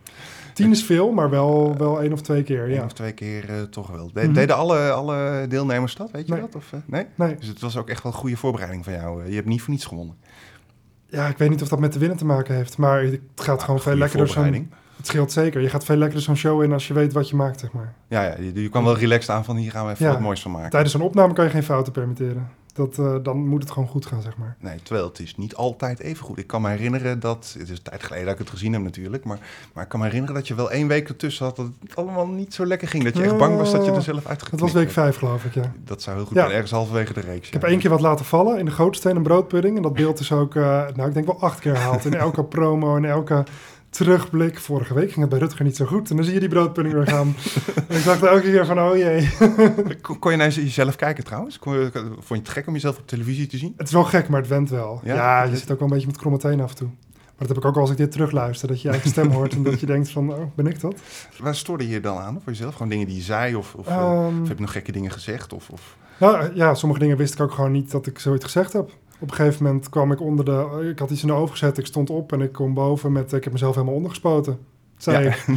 Tien 0.54 0.72
is 0.72 0.84
veel, 0.84 1.12
maar 1.12 1.30
wel, 1.30 1.78
wel 1.78 2.02
één 2.02 2.14
of 2.14 2.22
twee 2.22 2.44
keer, 2.44 2.64
Eén 2.64 2.70
ja. 2.74 2.84
of 2.84 2.94
twee 2.94 3.12
keer 3.12 3.50
eh, 3.50 3.62
toch 3.62 3.88
wel. 3.92 4.12
De- 4.14 4.22
Mhm. 4.24 4.34
Deden 4.34 4.56
alle, 4.56 4.92
alle 4.92 5.46
deelnemers 5.50 5.96
dat, 5.96 6.12
weet 6.12 6.28
je 6.28 6.32
Nee. 6.34 6.42
dat? 6.42 6.56
Of, 6.56 6.74
eh, 6.74 6.80
nee? 6.86 7.06
Nee. 7.16 7.36
Dus 7.36 7.48
het 7.48 7.62
was 7.62 7.78
ook 7.78 7.90
echt 7.90 8.04
wel 8.04 8.12
een 8.12 8.18
goede 8.18 8.38
voorbereiding 8.38 8.84
van 8.84 8.94
jou. 8.94 9.24
Eh, 9.24 9.30
Je 9.30 9.36
hebt 9.36 9.48
niet 9.48 9.62
voor 9.62 9.70
niets 9.74 9.86
gewonnen. 9.86 10.16
Ja, 11.08 11.28
ik 11.28 11.38
weet 11.38 11.50
niet 11.50 11.62
of 11.62 11.68
dat 11.68 11.80
met 11.80 11.94
de 11.94 12.00
winnen 12.00 12.18
te 12.18 12.26
maken 12.26 12.56
heeft. 12.56 12.78
Maar 12.78 13.02
het 13.04 13.20
gaat 13.36 13.64
gewoon 13.64 13.80
veel 13.80 13.96
lekkerder 13.96 14.28
zo'n... 14.28 14.72
Het 14.98 15.10
scheelt 15.10 15.32
zeker. 15.32 15.62
Je 15.62 15.70
gaat 15.70 15.84
veel 15.86 15.96
lekkerder 15.96 16.24
zo'n 16.24 16.36
show 16.36 16.64
in 16.64 16.72
als 16.74 16.88
je 16.88 16.94
weet 16.94 17.14
wat 17.14 17.30
je 17.30 17.36
maakt, 17.36 17.60
zeg 17.60 17.72
maar. 17.72 17.94
Ja, 18.08 18.24
ja 18.24 18.36
je, 18.40 18.62
je 18.62 18.70
kan 18.70 18.84
wel 18.84 18.98
relaxed 18.98 19.30
aan 19.36 19.44
van 19.46 19.56
hier 19.56 19.72
gaan 19.72 19.86
we 19.86 19.92
even 19.92 20.08
wat 20.08 20.20
moois 20.20 20.42
van 20.42 20.52
maken. 20.52 20.70
Tijdens 20.70 20.94
een 20.94 21.02
opname 21.02 21.34
kan 21.34 21.46
je 21.46 21.52
geen 21.52 21.64
fouten 21.64 21.92
permitteren. 21.94 22.50
Dat, 22.74 22.98
uh, 22.98 23.16
dan 23.24 23.48
moet 23.48 23.64
het 23.64 23.72
gewoon 23.72 23.88
goed 23.88 24.06
gaan, 24.06 24.22
zeg 24.22 24.38
maar. 24.38 24.56
Nee, 24.60 24.80
terwijl 24.84 25.08
het 25.08 25.20
is 25.20 25.38
niet 25.38 25.56
altijd 25.56 26.00
even 26.00 26.26
goed. 26.26 26.38
Ik 26.38 26.48
kan 26.48 26.62
me 26.62 26.70
herinneren 26.70 27.20
dat, 27.20 27.56
het 27.60 27.70
is 27.70 27.78
een 27.78 27.84
tijd 27.84 28.04
geleden 28.04 28.26
dat 28.26 28.34
ik 28.34 28.40
het 28.40 28.50
gezien 28.50 28.74
heb 28.74 28.82
natuurlijk, 28.82 29.24
maar, 29.24 29.40
maar 29.74 29.84
ik 29.84 29.90
kan 29.90 30.00
me 30.00 30.06
herinneren 30.06 30.36
dat 30.36 30.48
je 30.48 30.56
wel 30.56 30.72
één 30.72 30.88
week 30.88 31.10
ertussen 31.10 31.46
had 31.46 31.56
dat 31.56 31.66
het 31.80 31.96
allemaal 31.96 32.28
niet 32.28 32.54
zo 32.54 32.66
lekker 32.66 32.88
ging. 32.88 33.04
Dat 33.04 33.18
je 33.18 33.24
echt 33.24 33.38
bang 33.38 33.58
was 33.58 33.72
dat 33.72 33.86
je 33.86 33.92
er 33.92 34.02
zelf 34.02 34.26
uit 34.26 34.50
Dat 34.50 34.60
was 34.60 34.72
week 34.72 34.92
vijf, 34.92 35.18
geloof 35.18 35.46
ik, 35.46 35.54
ja. 35.54 35.72
Dat 35.84 36.02
zou 36.02 36.16
heel 36.16 36.26
goed 36.26 36.36
ja. 36.36 36.42
zijn, 36.42 36.54
ergens 36.54 36.72
halverwege 36.72 37.14
de 37.14 37.20
reeks. 37.20 37.48
Ik 37.48 37.54
heb 37.54 37.64
één 37.64 37.80
keer 37.80 37.90
wat 37.90 38.02
laten 38.02 38.26
vallen 38.26 38.60
in 38.60 38.66
de 38.66 38.72
gootsteen 38.72 39.16
een 39.16 39.24
broodpudding. 39.24 39.76
En 39.78 39.82
dat 39.82 39.94
beeld 39.94 40.20
is 40.20 40.32
ook, 40.32 40.56
uh, 40.56 40.64
nou 40.96 41.08
ik 41.08 41.14
denk 41.14 41.26
wel 41.26 41.42
acht 41.42 41.60
keer 41.60 41.74
herhaald. 41.74 42.06
In 42.06 42.14
elke 42.14 42.44
promo, 42.56 42.96
in 42.96 43.06
elke 43.06 43.44
terugblik. 43.92 44.60
Vorige 44.60 44.94
week 44.94 45.08
ging 45.08 45.20
het 45.20 45.30
bij 45.30 45.40
Rutger 45.40 45.66
niet 45.66 45.76
zo 45.76 45.86
goed. 45.86 46.10
En 46.10 46.16
dan 46.16 46.26
zie 46.26 46.34
je 46.34 46.40
die 46.40 46.50
broodpudding 46.50 46.96
weer 46.96 47.08
gaan. 47.08 47.36
en 47.88 47.98
ik 47.98 48.04
dacht 48.04 48.24
elke 48.24 48.42
keer 48.42 48.66
van, 48.66 48.80
oh 48.80 48.98
jee. 48.98 49.30
kon 50.20 50.32
je 50.32 50.38
naar 50.38 50.50
jezelf 50.50 50.96
kijken 50.96 51.24
trouwens? 51.24 51.60
je, 51.64 51.90
vond 51.94 52.28
je 52.28 52.36
het 52.36 52.50
gek 52.50 52.68
om 52.68 52.74
jezelf 52.74 52.98
op 52.98 53.08
televisie 53.08 53.48
te 53.48 53.58
zien? 53.58 53.74
Het 53.78 53.88
is 53.88 53.94
wel 53.94 54.04
gek, 54.04 54.30
maar 54.30 54.40
het 54.40 54.50
went 54.50 54.70
wel. 54.70 55.02
Ja, 55.04 55.44
je 55.44 55.58
zit 55.58 55.72
ook 55.72 55.80
wel 55.80 55.88
een 55.88 55.94
beetje 55.94 56.08
met 56.08 56.18
kromme 56.18 56.38
tenen 56.38 56.64
af 56.64 56.70
en 56.70 56.76
toe. 56.76 56.90
Maar 57.12 57.48
dat 57.48 57.50
heb 57.50 57.58
ik 57.58 57.66
ook 57.66 57.76
al 57.76 57.82
als 57.82 57.92
ik 57.92 57.98
dit 57.98 58.12
terugluister. 58.12 58.68
Dat 58.68 58.82
je 58.82 58.88
je 58.88 58.94
eigen 58.94 59.10
stem 59.10 59.32
hoort 59.38 59.54
en 59.54 59.64
dat 59.64 59.80
je 59.80 59.86
denkt 59.86 60.10
van, 60.10 60.34
oh, 60.34 60.56
ben 60.56 60.68
ik 60.68 60.80
dat? 60.80 60.96
Waar 61.40 61.56
stoorde 61.56 61.88
je 61.88 62.00
dan 62.00 62.18
aan 62.18 62.34
voor 62.44 62.52
jezelf? 62.52 62.74
Gewoon 62.74 62.90
dingen 62.90 63.08
die 63.08 63.16
je 63.16 63.22
zei? 63.22 63.56
Of, 63.56 63.76
of, 63.76 63.88
um, 63.88 64.42
of 64.42 64.48
heb 64.48 64.58
je 64.58 64.64
nog 64.64 64.72
gekke 64.72 64.92
dingen 64.92 65.12
gezegd? 65.12 65.54
Of, 65.54 65.70
of... 65.70 65.98
Nou 66.18 66.56
ja, 66.56 66.74
sommige 66.74 67.02
dingen 67.02 67.18
wist 67.18 67.34
ik 67.34 67.40
ook 67.40 67.52
gewoon 67.52 67.72
niet 67.72 67.92
dat 67.92 68.08
ik 68.08 68.20
zoiets 68.20 68.44
gezegd 68.44 68.74
heb 68.74 68.92
op 69.22 69.30
een 69.30 69.36
gegeven 69.36 69.64
moment 69.64 69.90
kwam 69.90 70.12
ik 70.12 70.22
onder 70.22 70.46
de... 70.46 70.88
Ik 70.92 71.00
had 71.00 71.10
iets 71.10 71.22
in 71.22 71.28
de 71.28 71.34
oven 71.34 71.52
gezet, 71.52 71.78
ik 71.78 71.86
stond 71.86 72.10
op 72.10 72.32
en 72.32 72.42
ik 72.42 72.52
kom 72.52 72.74
boven 72.74 73.12
met... 73.12 73.34
Ik 73.34 73.44
heb 73.44 73.54
mezelf 73.54 73.76
helemaal 73.76 73.96
ondergespoten. 73.96 74.60
Zei 74.98 75.28
ik. 75.28 75.46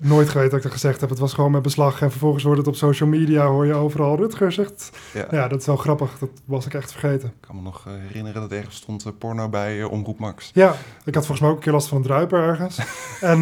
Nooit 0.00 0.28
geweten 0.28 0.50
dat 0.50 0.58
ik 0.58 0.64
dat 0.64 0.72
gezegd 0.72 1.00
heb. 1.00 1.10
Het 1.10 1.18
was 1.18 1.32
gewoon 1.32 1.50
met 1.50 1.62
beslag. 1.62 2.00
En 2.00 2.10
vervolgens 2.10 2.44
wordt 2.44 2.58
het 2.58 2.68
op 2.68 2.74
social 2.74 3.08
media, 3.08 3.46
hoor 3.46 3.66
je 3.66 3.74
overal 3.74 4.16
Rutger 4.16 4.52
zegt. 4.52 4.90
Ja. 5.14 5.26
ja, 5.30 5.48
dat 5.48 5.60
is 5.60 5.66
wel 5.66 5.76
grappig. 5.76 6.18
Dat 6.18 6.30
was 6.44 6.66
ik 6.66 6.74
echt 6.74 6.92
vergeten. 6.92 7.28
Ik 7.28 7.46
kan 7.46 7.56
me 7.56 7.62
nog 7.62 7.86
eh, 7.86 7.92
herinneren 8.06 8.40
dat 8.40 8.52
ergens 8.52 8.76
stond 8.76 9.06
uh, 9.06 9.12
porno 9.18 9.48
bij 9.48 9.78
uh, 9.78 9.90
Omroep 9.90 10.18
Max. 10.18 10.50
Ja, 10.54 10.74
ik 11.04 11.14
had 11.14 11.26
volgens 11.26 11.40
mij 11.40 11.48
ook 11.48 11.56
een 11.56 11.62
keer 11.62 11.72
last 11.72 11.88
van 11.88 11.96
een 11.96 12.02
druiper 12.02 12.42
ergens. 12.42 12.78
en 13.20 13.40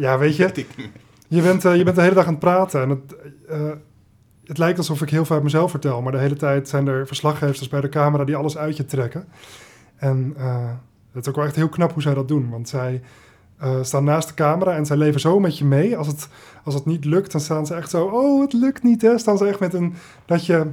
ja, 0.00 0.18
weet 0.18 0.36
je... 0.36 0.66
Je 1.28 1.42
bent, 1.42 1.62
je 1.62 1.84
bent 1.84 1.96
de 1.96 2.02
hele 2.02 2.14
dag 2.14 2.26
aan 2.26 2.30
het 2.30 2.40
praten. 2.40 2.82
En 2.82 2.88
het, 2.88 3.16
het 4.50 4.58
lijkt 4.58 4.78
alsof 4.78 5.02
ik 5.02 5.10
heel 5.10 5.24
veel 5.24 5.34
uit 5.34 5.44
mezelf 5.44 5.70
vertel, 5.70 6.02
maar 6.02 6.12
de 6.12 6.18
hele 6.18 6.36
tijd 6.36 6.68
zijn 6.68 6.86
er 6.86 7.06
verslaggevers 7.06 7.68
bij 7.68 7.80
de 7.80 7.88
camera 7.88 8.24
die 8.24 8.36
alles 8.36 8.56
uit 8.56 8.76
je 8.76 8.84
trekken. 8.84 9.24
En 9.96 10.34
uh, 10.38 10.68
het 11.12 11.22
is 11.22 11.28
ook 11.28 11.36
wel 11.36 11.44
echt 11.44 11.56
heel 11.56 11.68
knap 11.68 11.92
hoe 11.92 12.02
zij 12.02 12.14
dat 12.14 12.28
doen, 12.28 12.50
want 12.50 12.68
zij 12.68 13.02
uh, 13.62 13.82
staan 13.82 14.04
naast 14.04 14.28
de 14.28 14.34
camera 14.34 14.76
en 14.76 14.86
zij 14.86 14.96
leven 14.96 15.20
zo 15.20 15.40
met 15.40 15.58
je 15.58 15.64
mee. 15.64 15.96
Als 15.96 16.06
het, 16.06 16.28
als 16.64 16.74
het 16.74 16.86
niet 16.86 17.04
lukt, 17.04 17.32
dan 17.32 17.40
staan 17.40 17.66
ze 17.66 17.74
echt 17.74 17.90
zo, 17.90 18.04
oh, 18.04 18.40
het 18.40 18.52
lukt 18.52 18.82
niet, 18.82 19.02
hè. 19.02 19.18
Staan 19.18 19.38
ze 19.38 19.46
echt 19.46 19.60
met 19.60 19.74
een, 19.74 19.94
dat 20.24 20.46
je 20.46 20.66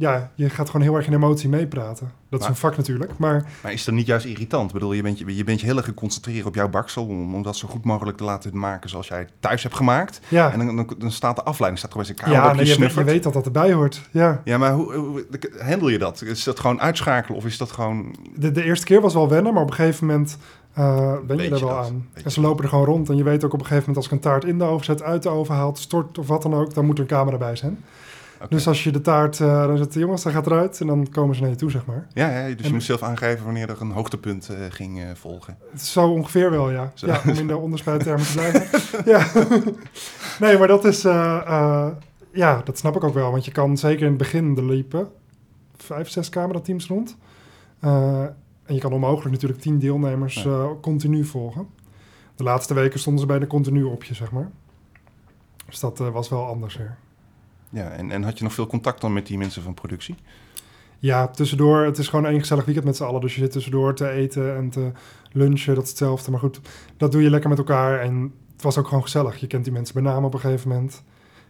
ja, 0.00 0.30
je 0.34 0.50
gaat 0.50 0.66
gewoon 0.66 0.86
heel 0.86 0.96
erg 0.96 1.06
in 1.06 1.12
emotie 1.12 1.48
meepraten. 1.48 2.12
Dat 2.28 2.40
is 2.40 2.46
een 2.46 2.56
vak 2.56 2.76
natuurlijk, 2.76 3.18
maar... 3.18 3.44
Maar 3.62 3.72
is 3.72 3.84
dat 3.84 3.94
niet 3.94 4.06
juist 4.06 4.26
irritant? 4.26 4.66
Ik 4.66 4.72
bedoel, 4.72 4.92
je 4.92 5.02
bent 5.02 5.18
je, 5.18 5.36
je, 5.36 5.44
bent 5.44 5.60
je 5.60 5.66
heel 5.66 5.76
erg 5.76 5.84
geconcentreerd 5.84 6.46
op 6.46 6.54
jouw 6.54 6.68
baksel... 6.68 7.06
Om, 7.06 7.34
om 7.34 7.42
dat 7.42 7.56
zo 7.56 7.68
goed 7.68 7.84
mogelijk 7.84 8.16
te 8.16 8.24
laten 8.24 8.58
maken 8.58 8.90
zoals 8.90 9.08
jij 9.08 9.18
het 9.18 9.32
thuis 9.40 9.62
hebt 9.62 9.74
gemaakt. 9.74 10.20
Ja. 10.28 10.52
En 10.52 10.66
dan, 10.66 10.76
dan, 10.76 10.94
dan 10.98 11.10
staat 11.10 11.36
de 11.36 11.42
afleiding, 11.42 11.78
staat 11.78 11.92
gewoon 11.92 12.06
eens 12.06 12.18
een 12.18 12.24
kamer 12.24 12.48
ja, 12.48 12.52
nee, 12.52 12.66
je, 12.66 12.94
je, 12.94 13.04
weet 13.04 13.22
dat 13.22 13.32
dat 13.32 13.44
erbij 13.44 13.72
hoort, 13.72 14.00
ja. 14.10 14.40
Ja, 14.44 14.58
maar 14.58 14.72
hoe, 14.72 14.94
hoe, 14.94 15.24
handel 15.58 15.88
je 15.88 15.98
dat? 15.98 16.22
Is 16.22 16.44
dat 16.44 16.60
gewoon 16.60 16.80
uitschakelen 16.80 17.36
of 17.36 17.44
is 17.44 17.58
dat 17.58 17.70
gewoon... 17.70 18.14
De, 18.36 18.50
de 18.50 18.64
eerste 18.64 18.86
keer 18.86 19.00
was 19.00 19.14
wel 19.14 19.28
wennen, 19.28 19.52
maar 19.52 19.62
op 19.62 19.70
een 19.70 19.74
gegeven 19.74 20.06
moment... 20.06 20.36
Uh, 20.78 21.14
ben 21.26 21.36
je 21.36 21.50
er 21.50 21.60
wel 21.60 21.78
aan. 21.78 22.08
En 22.24 22.30
ze 22.30 22.40
lopen 22.40 22.64
er 22.64 22.70
gewoon 22.70 22.84
rond. 22.84 23.08
En 23.08 23.16
je 23.16 23.22
weet 23.22 23.44
ook 23.44 23.52
op 23.52 23.60
een 23.60 23.66
gegeven 23.66 23.88
moment 23.88 23.96
als 23.96 24.06
ik 24.06 24.12
een 24.12 24.30
taart 24.30 24.44
in 24.44 24.58
de 24.58 24.64
oven 24.64 24.84
zet, 24.84 25.02
uit 25.02 25.22
de 25.22 25.28
oven 25.28 25.54
haalt, 25.54 25.78
stort 25.78 26.18
of 26.18 26.26
wat 26.26 26.42
dan 26.42 26.54
ook, 26.54 26.74
dan 26.74 26.84
moet 26.84 26.96
er 26.96 27.00
een 27.00 27.08
camera 27.08 27.36
bij 27.36 27.56
zijn. 27.56 27.78
Dus 28.48 28.66
als 28.66 28.84
je 28.84 28.90
de 28.90 29.00
taart, 29.00 29.38
uh, 29.38 29.66
dan 29.66 29.76
zegt 29.76 29.92
de 29.92 29.98
jongens, 29.98 30.22
dan 30.22 30.32
gaat 30.32 30.46
eruit 30.46 30.80
en 30.80 30.86
dan 30.86 31.08
komen 31.10 31.34
ze 31.34 31.40
naar 31.40 31.50
je 31.50 31.56
toe, 31.56 31.70
zeg 31.70 31.86
maar. 31.86 32.06
Ja, 32.12 32.28
ja 32.28 32.54
dus 32.54 32.66
je 32.66 32.72
moet 32.72 32.82
zelf 32.82 33.02
aangeven 33.02 33.44
wanneer 33.44 33.68
er 33.68 33.80
een 33.80 33.90
hoogtepunt 33.90 34.48
uh, 34.50 34.58
ging 34.68 34.98
uh, 34.98 35.04
volgen. 35.14 35.58
Zo 35.76 36.08
ongeveer 36.08 36.50
wel, 36.50 36.70
ja. 36.70 36.92
Ja, 36.94 37.20
om 37.26 37.34
in 37.34 37.46
de 37.46 37.56
onderspuittermen 37.56 38.26
te 38.26 38.32
blijven. 38.32 38.80
ja. 39.12 39.26
nee, 40.46 40.58
maar 40.58 40.68
dat 40.68 40.84
is, 40.84 41.02
ja, 42.32 42.60
dat 42.64 42.78
snap 42.78 42.96
ik 42.96 43.04
ook 43.04 43.14
wel. 43.14 43.30
Want 43.30 43.44
je 43.44 43.52
kan 43.52 43.76
zeker 43.76 44.02
in 44.02 44.08
het 44.08 44.18
begin, 44.18 44.54
de 44.54 44.64
liepen 44.64 45.08
vijf, 45.76 46.08
zes 46.08 46.28
camerateams 46.28 46.86
rond. 46.86 47.16
en 47.80 48.34
je 48.74 48.78
kan 48.78 48.92
onmogelijk 48.92 49.30
natuurlijk 49.30 49.60
tien 49.60 49.78
deelnemers 49.78 50.46
continu 50.80 51.24
volgen. 51.24 51.68
De 52.36 52.42
laatste 52.42 52.74
weken 52.74 53.00
stonden 53.00 53.20
ze 53.20 53.26
bijna 53.26 53.46
continu 53.46 53.82
op 53.82 54.04
je, 54.04 54.14
zeg 54.14 54.30
maar. 54.30 54.50
Dus 55.66 55.80
dat 55.80 55.98
was 55.98 56.28
wel 56.28 56.46
anders, 56.46 56.76
hè. 56.78 56.86
Ja, 57.70 57.90
en, 57.90 58.10
en 58.10 58.22
had 58.22 58.38
je 58.38 58.44
nog 58.44 58.52
veel 58.52 58.66
contact 58.66 59.00
dan 59.00 59.12
met 59.12 59.26
die 59.26 59.38
mensen 59.38 59.62
van 59.62 59.74
productie? 59.74 60.14
Ja, 60.98 61.28
tussendoor. 61.28 61.84
Het 61.84 61.98
is 61.98 62.08
gewoon 62.08 62.26
één 62.26 62.40
gezellig 62.40 62.64
weekend 62.64 62.86
met 62.86 62.96
z'n 62.96 63.04
allen. 63.04 63.20
Dus 63.20 63.34
je 63.34 63.40
zit 63.40 63.52
tussendoor 63.52 63.94
te 63.94 64.10
eten 64.10 64.56
en 64.56 64.70
te 64.70 64.92
lunchen, 65.32 65.74
dat 65.74 65.84
is 65.84 65.90
hetzelfde. 65.90 66.30
Maar 66.30 66.40
goed, 66.40 66.60
dat 66.96 67.12
doe 67.12 67.22
je 67.22 67.30
lekker 67.30 67.48
met 67.48 67.58
elkaar. 67.58 68.00
En 68.00 68.32
het 68.52 68.62
was 68.62 68.78
ook 68.78 68.88
gewoon 68.88 69.02
gezellig. 69.02 69.36
Je 69.36 69.46
kent 69.46 69.64
die 69.64 69.72
mensen 69.72 69.94
bij 69.94 70.12
naam 70.12 70.24
op 70.24 70.34
een 70.34 70.40
gegeven 70.40 70.68
moment. 70.68 71.02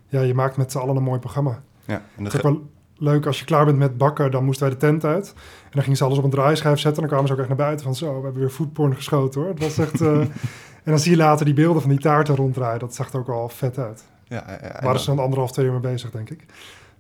Ja, 0.09 0.21
je 0.21 0.35
maakt 0.35 0.57
met 0.57 0.73
z'n 0.73 0.79
allen 0.79 0.97
een 0.97 1.03
mooi 1.03 1.19
programma. 1.19 1.63
Ja, 1.85 2.03
en 2.17 2.25
dat 2.25 2.35
is 2.35 2.41
wel 2.41 2.71
leuk. 2.97 3.27
Als 3.27 3.39
je 3.39 3.45
klaar 3.45 3.65
bent 3.65 3.79
met 3.79 3.99
bakken, 3.99 4.31
dan 4.31 4.45
moesten 4.45 4.67
wij 4.67 4.75
de 4.75 4.81
tent 4.81 5.05
uit. 5.05 5.33
En 5.37 5.71
dan 5.71 5.83
gingen 5.83 5.97
ze 5.97 6.05
alles 6.05 6.19
op 6.19 6.25
een 6.25 6.31
draaischijf 6.31 6.79
zetten. 6.79 7.03
En 7.03 7.09
dan 7.09 7.19
kwamen 7.19 7.27
ze 7.27 7.33
ook 7.33 7.39
echt 7.39 7.49
naar 7.49 7.67
buiten 7.67 7.85
van 7.85 7.95
zo, 7.95 8.17
we 8.17 8.25
hebben 8.25 8.41
weer 8.41 8.51
foodporn 8.51 8.95
geschoten 8.95 9.41
hoor. 9.41 9.51
Het 9.51 9.61
was 9.61 9.79
echt... 9.79 10.01
Uh, 10.01 10.19
en 10.85 10.91
dan 10.91 10.99
zie 10.99 11.11
je 11.11 11.17
later 11.17 11.45
die 11.45 11.55
beelden 11.55 11.83
van 11.83 11.91
die 11.91 12.01
taarten 12.01 12.37
ronddraaien. 12.37 12.79
Dat 12.79 12.95
zag 12.95 13.13
er 13.13 13.19
ook 13.19 13.29
al 13.29 13.49
vet 13.49 13.79
uit. 13.79 14.05
Ja, 14.31 14.45
ja, 14.63 14.81
Waar 14.83 14.95
is 14.95 15.05
dan 15.05 15.19
anderhalf, 15.19 15.53
twee 15.53 15.67
uur 15.67 15.73
mee 15.73 15.81
bezig, 15.81 16.11
denk 16.11 16.31
ik. 16.31 16.45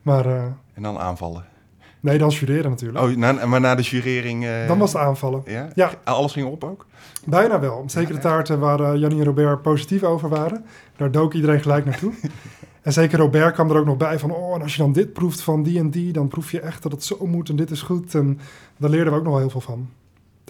Maar, 0.02 0.26
uh, 0.26 0.44
en 0.74 0.82
dan 0.82 0.98
aanvallen? 0.98 1.44
Nee, 2.00 2.18
dan 2.18 2.28
jureren 2.28 2.70
natuurlijk. 2.70 3.04
Oh, 3.04 3.16
na, 3.16 3.46
maar 3.46 3.60
na 3.60 3.74
de 3.74 3.82
jurering... 3.82 4.44
Uh, 4.44 4.66
dan 4.66 4.78
was 4.78 4.92
het 4.92 5.02
aanvallen. 5.02 5.42
Ja? 5.46 5.68
ja? 5.74 5.90
Alles 6.04 6.32
ging 6.32 6.46
op 6.46 6.64
ook? 6.64 6.86
Bijna 7.26 7.60
wel. 7.60 7.84
Zeker 7.86 8.14
de 8.14 8.20
taarten 8.20 8.58
waar 8.58 8.80
uh, 8.80 9.04
en 9.04 9.24
Robert 9.24 9.62
positief 9.62 10.02
over 10.02 10.28
waren. 10.28 10.64
Daar 10.96 11.10
dook 11.10 11.34
iedereen 11.34 11.60
gelijk 11.60 11.84
naartoe. 11.84 12.12
en 12.82 12.92
zeker 12.92 13.18
Robert 13.18 13.54
kwam 13.54 13.70
er 13.70 13.76
ook 13.76 13.86
nog 13.86 13.96
bij 13.96 14.18
van... 14.18 14.30
oh, 14.30 14.54
en 14.54 14.62
als 14.62 14.76
je 14.76 14.82
dan 14.82 14.92
dit 14.92 15.12
proeft 15.12 15.40
van 15.40 15.62
die 15.62 15.78
en 15.78 15.90
die... 15.90 16.12
dan 16.12 16.28
proef 16.28 16.50
je 16.50 16.60
echt 16.60 16.82
dat 16.82 16.92
het 16.92 17.04
zo 17.04 17.26
moet 17.26 17.48
en 17.48 17.56
dit 17.56 17.70
is 17.70 17.82
goed. 17.82 18.14
En 18.14 18.40
daar 18.76 18.90
leerden 18.90 19.12
we 19.12 19.18
ook 19.18 19.24
nog 19.24 19.32
wel 19.32 19.42
heel 19.42 19.50
veel 19.50 19.60
van 19.60 19.88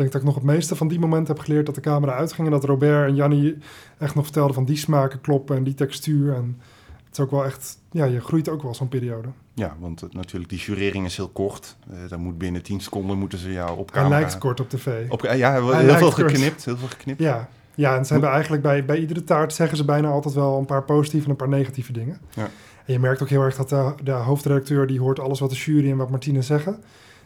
denk 0.01 0.13
dat 0.13 0.21
ik 0.21 0.27
nog 0.27 0.35
het 0.35 0.45
meeste 0.45 0.77
van 0.77 0.89
die 0.89 0.99
moment 0.99 1.29
heb 1.29 1.39
geleerd 1.39 1.67
dat 1.67 1.75
de 1.75 1.81
camera 1.81 2.13
uitging. 2.13 2.47
En 2.47 2.53
dat 2.53 2.65
Robert 2.65 3.09
en 3.09 3.15
Jannie 3.15 3.59
echt 3.99 4.15
nog 4.15 4.25
vertelden 4.25 4.55
van 4.55 4.65
die 4.65 4.77
smaken 4.77 5.21
kloppen 5.21 5.57
en 5.57 5.65
die 5.65 5.75
textuur. 5.75 6.35
En 6.35 6.61
het 7.05 7.19
is 7.19 7.25
ook 7.25 7.31
wel 7.31 7.45
echt, 7.45 7.79
ja, 7.91 8.05
je 8.05 8.21
groeit 8.21 8.49
ook 8.49 8.63
wel 8.63 8.75
zo'n 8.75 8.89
periode. 8.89 9.29
Ja, 9.55 9.77
want 9.79 10.13
natuurlijk, 10.13 10.51
die 10.51 10.59
jurering 10.59 11.07
is 11.07 11.17
heel 11.17 11.29
kort. 11.29 11.77
Uh, 11.91 11.97
dan 12.09 12.21
moet 12.21 12.39
binnen 12.39 12.63
10 12.63 12.81
seconden 12.81 13.19
moeten 13.19 13.39
ze 13.39 13.53
jou 13.53 13.79
op 13.79 13.91
camera... 13.91 14.11
Hij 14.11 14.21
lijkt 14.21 14.39
kort 14.39 14.61
op 14.61 14.69
tv. 14.69 15.11
Op, 15.11 15.23
ja, 15.23 15.53
heel, 15.53 15.77
heel 15.77 15.97
veel 15.97 16.11
geknipt, 16.11 16.65
heel 16.65 16.77
veel 16.77 16.89
geknipt. 16.89 17.21
Ja, 17.21 17.49
ja 17.75 17.97
en 17.97 18.05
ze 18.05 18.13
hebben 18.13 18.31
eigenlijk 18.31 18.63
bij, 18.63 18.85
bij 18.85 18.99
iedere 18.99 19.25
taart 19.25 19.55
zeggen 19.55 19.77
ze 19.77 19.85
bijna 19.85 20.09
altijd 20.09 20.35
wel 20.35 20.59
een 20.59 20.65
paar 20.65 20.83
positieve 20.83 21.25
en 21.25 21.31
een 21.31 21.37
paar 21.37 21.49
negatieve 21.49 21.93
dingen. 21.93 22.21
Ja. 22.35 22.49
En 22.87 22.93
je 22.93 22.99
merkt 22.99 23.23
ook 23.23 23.29
heel 23.29 23.43
erg 23.43 23.57
dat 23.57 23.69
de, 23.69 23.95
de 24.03 24.11
hoofdredacteur, 24.11 24.87
die 24.87 25.01
hoort 25.01 25.21
alles 25.21 25.41
wat 25.41 25.51
de 25.51 25.57
jury 25.57 25.91
en 25.91 25.97
wat 25.97 26.11
Martine 26.11 26.43
zeggen. 26.43 26.83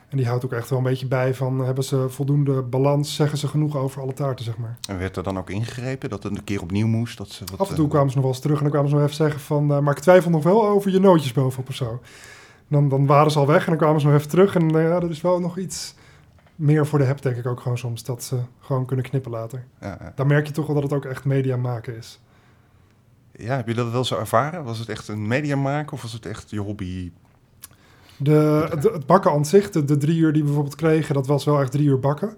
En 0.09 0.17
die 0.17 0.27
houdt 0.27 0.45
ook 0.45 0.53
echt 0.53 0.71
wel 0.71 0.79
een 0.79 0.85
beetje 0.85 1.07
bij 1.07 1.35
van, 1.35 1.59
hebben 1.59 1.85
ze 1.85 2.09
voldoende 2.09 2.63
balans, 2.63 3.15
zeggen 3.15 3.39
ze 3.39 3.49
genoeg 3.49 3.77
over 3.77 4.01
alle 4.01 4.13
taarten, 4.13 4.45
zeg 4.45 4.57
maar. 4.57 4.79
En 4.89 4.99
werd 4.99 5.17
er 5.17 5.23
dan 5.23 5.39
ook 5.39 5.51
ingegrepen, 5.51 6.11
dat 6.11 6.23
het 6.23 6.37
een 6.37 6.45
keer 6.45 6.63
opnieuw 6.63 6.87
moest? 6.87 7.19
Dat 7.19 7.29
ze 7.29 7.45
wat, 7.51 7.59
Af 7.59 7.69
en 7.69 7.75
toe 7.75 7.89
kwamen 7.89 8.09
ze 8.09 8.15
nog 8.15 8.25
wel 8.25 8.35
eens 8.35 8.43
terug 8.43 8.57
en 8.57 8.63
dan 8.63 8.73
kwamen 8.73 8.89
ze 8.89 8.95
nog 8.95 9.05
even 9.05 9.17
zeggen 9.17 9.41
van, 9.41 9.73
uh, 9.73 9.79
maar 9.79 9.97
ik 9.97 10.03
twijfel 10.03 10.31
nog 10.31 10.43
wel 10.43 10.69
over 10.69 10.91
je 10.91 10.99
nootjes 10.99 11.33
bovenop 11.33 11.69
of 11.69 11.75
zo. 11.75 12.01
Dan, 12.69 12.89
dan 12.89 13.07
waren 13.07 13.31
ze 13.31 13.39
al 13.39 13.47
weg 13.47 13.65
en 13.65 13.69
dan 13.69 13.77
kwamen 13.77 14.01
ze 14.01 14.07
nog 14.07 14.17
even 14.17 14.29
terug 14.29 14.55
en 14.55 14.75
uh, 14.75 14.83
ja, 14.83 15.01
dat 15.01 15.11
is 15.11 15.21
wel 15.21 15.41
nog 15.41 15.59
iets 15.59 15.95
meer 16.57 16.87
voor 16.87 16.99
de 16.99 17.05
heb, 17.05 17.23
denk 17.23 17.37
ik 17.37 17.47
ook 17.47 17.61
gewoon 17.61 17.79
soms, 17.79 18.05
dat 18.05 18.23
ze 18.23 18.39
gewoon 18.61 18.87
kunnen 18.87 19.05
knippen 19.05 19.31
later. 19.31 19.65
Ja, 19.81 19.99
ja. 20.01 20.13
Dan 20.15 20.27
merk 20.27 20.47
je 20.47 20.53
toch 20.53 20.67
wel 20.67 20.75
dat 20.75 20.85
het 20.85 20.93
ook 20.93 21.05
echt 21.05 21.25
media 21.25 21.57
maken 21.57 21.97
is. 21.97 22.21
Ja, 23.37 23.57
heb 23.57 23.69
je 23.69 23.75
dat 23.75 23.91
wel 23.91 24.05
zo 24.05 24.19
ervaren? 24.19 24.65
Was 24.65 24.79
het 24.79 24.89
echt 24.89 25.09
een 25.09 25.27
media 25.27 25.57
maken 25.57 25.93
of 25.93 26.03
was 26.03 26.13
het 26.13 26.27
echt 26.27 26.51
je 26.51 26.61
hobby 26.61 27.13
de, 28.17 28.69
het 28.71 29.07
bakken 29.07 29.31
aan 29.31 29.45
zich, 29.45 29.71
de, 29.71 29.85
de, 29.85 29.97
drie 29.97 30.19
uur 30.19 30.33
die 30.33 30.41
we 30.41 30.47
bijvoorbeeld 30.47 30.77
kregen, 30.77 31.15
dat 31.15 31.27
was 31.27 31.45
wel 31.45 31.61
echt 31.61 31.71
drie 31.71 31.87
uur 31.87 32.01
bakken. 32.01 32.37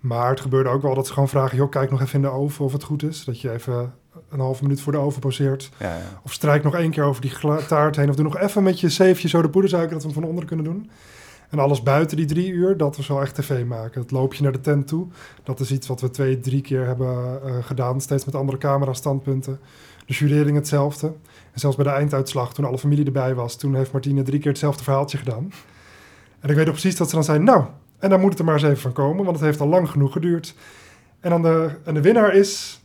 Maar 0.00 0.30
het 0.30 0.40
gebeurde 0.40 0.68
ook 0.68 0.82
wel 0.82 0.94
dat 0.94 1.06
ze 1.06 1.12
gewoon 1.12 1.28
vragen: 1.28 1.56
joh, 1.56 1.70
kijk 1.70 1.90
nog 1.90 2.00
even 2.02 2.14
in 2.14 2.22
de 2.22 2.28
oven 2.28 2.64
of 2.64 2.72
het 2.72 2.82
goed 2.82 3.02
is. 3.02 3.24
Dat 3.24 3.40
je 3.40 3.52
even 3.52 3.92
een 4.28 4.40
halve 4.40 4.62
minuut 4.62 4.80
voor 4.80 4.92
de 4.92 4.98
oven 4.98 5.20
poseert. 5.20 5.70
Ja, 5.76 5.94
ja. 5.94 6.20
Of 6.22 6.32
strijk 6.32 6.62
nog 6.62 6.74
één 6.74 6.90
keer 6.90 7.04
over 7.04 7.20
die 7.22 7.32
taart 7.66 7.96
heen. 7.96 8.08
Of 8.08 8.14
doe 8.14 8.24
nog 8.24 8.38
even 8.38 8.62
met 8.62 8.80
je 8.80 8.88
zeefje 8.88 9.28
zo 9.28 9.42
de 9.42 9.50
poedersuiker 9.50 9.92
dat 9.92 10.02
we 10.02 10.10
hem 10.10 10.20
van 10.20 10.30
onder 10.30 10.44
kunnen 10.44 10.64
doen. 10.64 10.90
En 11.48 11.58
alles 11.58 11.82
buiten 11.82 12.16
die 12.16 12.26
drie 12.26 12.50
uur, 12.50 12.76
dat 12.76 12.96
was 12.96 13.06
wel 13.06 13.20
echt 13.20 13.34
tv 13.34 13.64
maken. 13.64 14.00
Het 14.00 14.10
loopje 14.10 14.42
naar 14.42 14.52
de 14.52 14.60
tent 14.60 14.86
toe, 14.86 15.06
dat 15.42 15.60
is 15.60 15.70
iets 15.70 15.86
wat 15.86 16.00
we 16.00 16.10
twee, 16.10 16.40
drie 16.40 16.60
keer 16.60 16.86
hebben 16.86 17.40
uh, 17.44 17.54
gedaan. 17.60 18.00
Steeds 18.00 18.24
met 18.24 18.34
andere 18.34 18.58
camera-standpunten. 18.58 19.60
De 20.06 20.14
jurering 20.14 20.56
hetzelfde. 20.56 21.12
En 21.58 21.64
zelfs 21.64 21.76
bij 21.76 21.92
de 21.92 21.98
einduitslag, 21.98 22.54
toen 22.54 22.64
alle 22.64 22.78
familie 22.78 23.04
erbij 23.04 23.34
was, 23.34 23.56
toen 23.56 23.74
heeft 23.74 23.92
Martine 23.92 24.22
drie 24.22 24.38
keer 24.38 24.50
hetzelfde 24.50 24.84
verhaaltje 24.84 25.18
gedaan. 25.18 25.52
En 26.40 26.48
ik 26.48 26.56
weet 26.56 26.64
nog 26.66 26.74
precies 26.74 26.96
dat 26.96 27.08
ze 27.08 27.14
dan 27.14 27.24
zei, 27.24 27.38
nou, 27.38 27.64
En 27.98 28.10
dan 28.10 28.20
moet 28.20 28.30
het 28.30 28.38
er 28.38 28.44
maar 28.44 28.54
eens 28.54 28.62
even 28.62 28.76
van 28.76 28.92
komen, 28.92 29.24
want 29.24 29.36
het 29.36 29.44
heeft 29.44 29.60
al 29.60 29.66
lang 29.66 29.90
genoeg 29.90 30.12
geduurd. 30.12 30.54
En, 31.20 31.30
dan 31.30 31.42
de, 31.42 31.70
en 31.84 31.94
de 31.94 32.00
winnaar 32.00 32.34
is... 32.34 32.82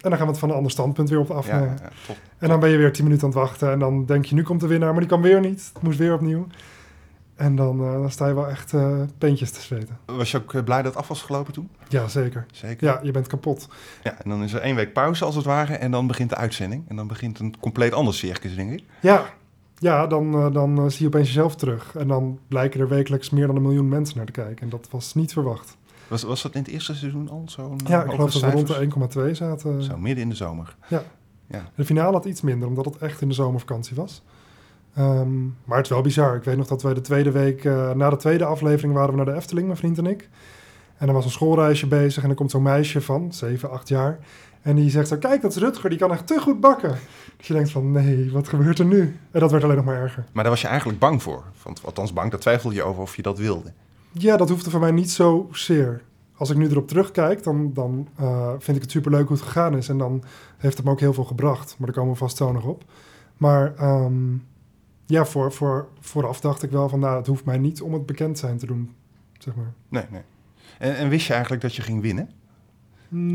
En 0.00 0.10
dan 0.10 0.18
gaan 0.18 0.26
we 0.26 0.32
het 0.32 0.40
van 0.40 0.48
een 0.50 0.56
ander 0.56 0.70
standpunt 0.70 1.08
weer 1.08 1.18
op 1.18 1.28
Ja, 1.28 1.34
afnemen. 1.34 1.78
ja. 2.08 2.14
En 2.38 2.48
dan 2.48 2.60
ben 2.60 2.70
je 2.70 2.76
weer 2.76 2.92
tien 2.92 3.04
minuten 3.04 3.24
aan 3.24 3.30
het 3.30 3.38
wachten. 3.38 3.72
En 3.72 3.78
dan 3.78 4.04
denk 4.06 4.24
je, 4.24 4.34
nu 4.34 4.42
komt 4.42 4.60
de 4.60 4.66
winnaar, 4.66 4.90
maar 4.90 5.00
die 5.00 5.08
kan 5.08 5.22
weer 5.22 5.40
niet. 5.40 5.70
Het 5.74 5.82
moest 5.82 5.98
weer 5.98 6.14
opnieuw. 6.14 6.46
En 7.44 7.56
dan, 7.56 7.80
eh, 7.80 7.92
dan 7.92 8.10
sta 8.10 8.26
je 8.26 8.34
wel 8.34 8.48
echt 8.48 8.74
peentjes 9.18 9.50
te 9.50 9.60
zweten. 9.60 9.98
Was 10.04 10.30
je 10.30 10.36
ook 10.36 10.54
eh, 10.54 10.62
blij 10.62 10.82
dat 10.82 10.92
het 10.92 11.02
af 11.02 11.08
was 11.08 11.22
gelopen 11.22 11.52
toen? 11.52 11.70
Ja, 11.88 12.08
zeker. 12.08 12.46
Zeker. 12.52 12.86
Ja, 12.86 13.00
je 13.02 13.10
bent 13.10 13.26
kapot. 13.26 13.68
Ja, 14.02 14.22
en 14.22 14.30
dan 14.30 14.42
is 14.42 14.52
er 14.52 14.60
één 14.60 14.76
week 14.76 14.92
pauze 14.92 15.24
als 15.24 15.34
het 15.34 15.44
ware 15.44 15.74
en 15.74 15.90
dan 15.90 16.06
begint 16.06 16.30
de 16.30 16.36
uitzending. 16.36 16.84
En 16.88 16.96
dan 16.96 17.06
begint 17.06 17.38
een 17.38 17.54
compleet 17.60 17.92
ander 17.92 18.14
circus, 18.14 18.54
denk 18.54 18.72
ik. 18.72 18.84
Ja, 19.00 19.24
ja 19.78 20.06
dan, 20.06 20.52
dan 20.52 20.90
zie 20.90 21.00
je 21.00 21.06
opeens 21.06 21.26
jezelf 21.26 21.56
terug. 21.56 21.96
En 21.96 22.08
dan 22.08 22.38
blijken 22.48 22.80
er 22.80 22.88
wekelijks 22.88 23.30
meer 23.30 23.46
dan 23.46 23.56
een 23.56 23.62
miljoen 23.62 23.88
mensen 23.88 24.16
naar 24.16 24.26
te 24.26 24.32
kijken. 24.32 24.60
En 24.60 24.68
dat 24.68 24.88
was 24.90 25.14
niet 25.14 25.32
verwacht. 25.32 25.76
Was, 26.08 26.22
was 26.22 26.42
dat 26.42 26.54
in 26.54 26.60
het 26.60 26.70
eerste 26.70 26.94
seizoen 26.94 27.28
al 27.28 27.42
zo'n 27.46 27.80
Ja, 27.86 28.04
ik 28.04 28.10
geloof 28.10 28.32
dat 28.32 28.42
we 28.42 28.50
rond 28.50 28.66
de 29.14 29.28
1,2 29.28 29.30
zaten. 29.30 29.82
Zo, 29.82 29.96
midden 29.96 30.22
in 30.22 30.28
de 30.28 30.36
zomer. 30.36 30.76
Ja. 30.88 31.02
Ja. 31.46 31.70
De 31.74 31.84
finale 31.84 32.12
had 32.12 32.24
iets 32.24 32.40
minder, 32.40 32.68
omdat 32.68 32.84
het 32.84 32.96
echt 32.96 33.20
in 33.20 33.28
de 33.28 33.34
zomervakantie 33.34 33.96
was. 33.96 34.22
Ehm, 34.94 35.44
maar 35.64 35.76
het 35.76 35.86
is 35.86 35.92
wel 35.92 36.02
bizar. 36.02 36.36
Ik 36.36 36.44
weet 36.44 36.56
nog 36.56 36.66
dat 36.66 36.82
wij 36.82 36.94
de 36.94 37.00
tweede 37.00 37.30
week, 37.30 37.64
eh, 37.64 37.90
na 37.90 38.10
de 38.10 38.16
tweede 38.16 38.44
aflevering, 38.44 38.94
waren 38.94 39.10
we 39.10 39.16
naar 39.16 39.24
de 39.24 39.34
Efteling, 39.34 39.66
mijn 39.66 39.78
vriend 39.78 39.98
en 39.98 40.06
ik. 40.06 40.28
En 40.96 41.08
er 41.08 41.14
was 41.14 41.24
een 41.24 41.30
schoolreisje 41.30 41.86
bezig 41.86 42.22
en 42.22 42.28
er 42.28 42.34
komt 42.34 42.50
zo'n 42.50 42.62
meisje 42.62 43.00
van 43.00 43.32
7, 43.32 43.70
8 43.70 43.88
jaar. 43.88 44.18
En 44.62 44.76
die 44.76 44.90
zegt 44.90 45.08
zo, 45.08 45.16
kijk, 45.16 45.42
dat 45.42 45.50
is 45.50 45.56
Rutger, 45.56 45.90
die 45.90 45.98
kan 45.98 46.12
echt 46.12 46.26
te 46.26 46.40
goed 46.40 46.60
bakken. 46.60 46.98
Dus 47.36 47.46
je 47.46 47.54
denkt 47.54 47.70
van, 47.70 47.92
nee, 47.92 48.32
wat 48.32 48.48
gebeurt 48.48 48.78
er 48.78 48.84
nu? 48.84 49.16
En 49.30 49.40
dat 49.40 49.50
werd 49.50 49.64
alleen 49.64 49.76
nog 49.76 49.84
maar 49.84 50.00
erger. 50.00 50.24
Maar 50.32 50.42
daar 50.42 50.52
was 50.52 50.60
je 50.60 50.68
eigenlijk 50.68 50.98
bang 50.98 51.22
voor. 51.22 51.44
Want, 51.62 51.80
althans 51.84 52.12
bang, 52.12 52.30
daar 52.30 52.40
twijfelde 52.40 52.74
je 52.74 52.82
over 52.82 53.02
of 53.02 53.16
je 53.16 53.22
dat 53.22 53.38
wilde. 53.38 53.72
Ja, 54.12 54.36
dat 54.36 54.48
hoefde 54.48 54.70
voor 54.70 54.80
mij 54.80 54.90
niet 54.90 55.10
zozeer. 55.10 56.02
Als 56.36 56.50
ik 56.50 56.56
nu 56.56 56.68
erop 56.68 56.88
terugkijk, 56.88 57.42
dan, 57.42 57.70
dan 57.74 58.08
eh, 58.16 58.48
vind 58.58 58.76
ik 58.76 58.82
het 58.82 58.90
superleuk 58.90 59.28
hoe 59.28 59.36
het 59.36 59.46
gegaan 59.46 59.76
is. 59.76 59.88
En 59.88 59.98
dan 59.98 60.24
heeft 60.56 60.76
het 60.76 60.86
me 60.86 60.92
ook 60.92 61.00
heel 61.00 61.12
veel 61.12 61.24
gebracht. 61.24 61.74
Maar 61.78 61.86
daar 61.86 61.96
komen 61.96 62.12
we 62.12 62.18
vast 62.18 62.36
zo 62.36 62.52
nog 62.52 62.64
op. 62.64 62.84
Maar 63.36 63.74
ehm, 63.76 64.36
ja, 65.06 65.24
voor, 65.24 65.52
voor, 65.52 65.88
vooraf 66.00 66.40
dacht 66.40 66.62
ik 66.62 66.70
wel 66.70 66.88
van... 66.88 67.00
nou, 67.00 67.16
het 67.16 67.26
hoeft 67.26 67.44
mij 67.44 67.58
niet 67.58 67.82
om 67.82 67.92
het 67.92 68.06
bekend 68.06 68.38
zijn 68.38 68.58
te 68.58 68.66
doen, 68.66 68.94
zeg 69.38 69.54
maar. 69.54 69.72
Nee, 69.88 70.04
nee. 70.10 70.22
En, 70.78 70.96
en 70.96 71.08
wist 71.08 71.26
je 71.26 71.32
eigenlijk 71.32 71.62
dat 71.62 71.74
je 71.74 71.82
ging 71.82 72.00
winnen? 72.00 72.30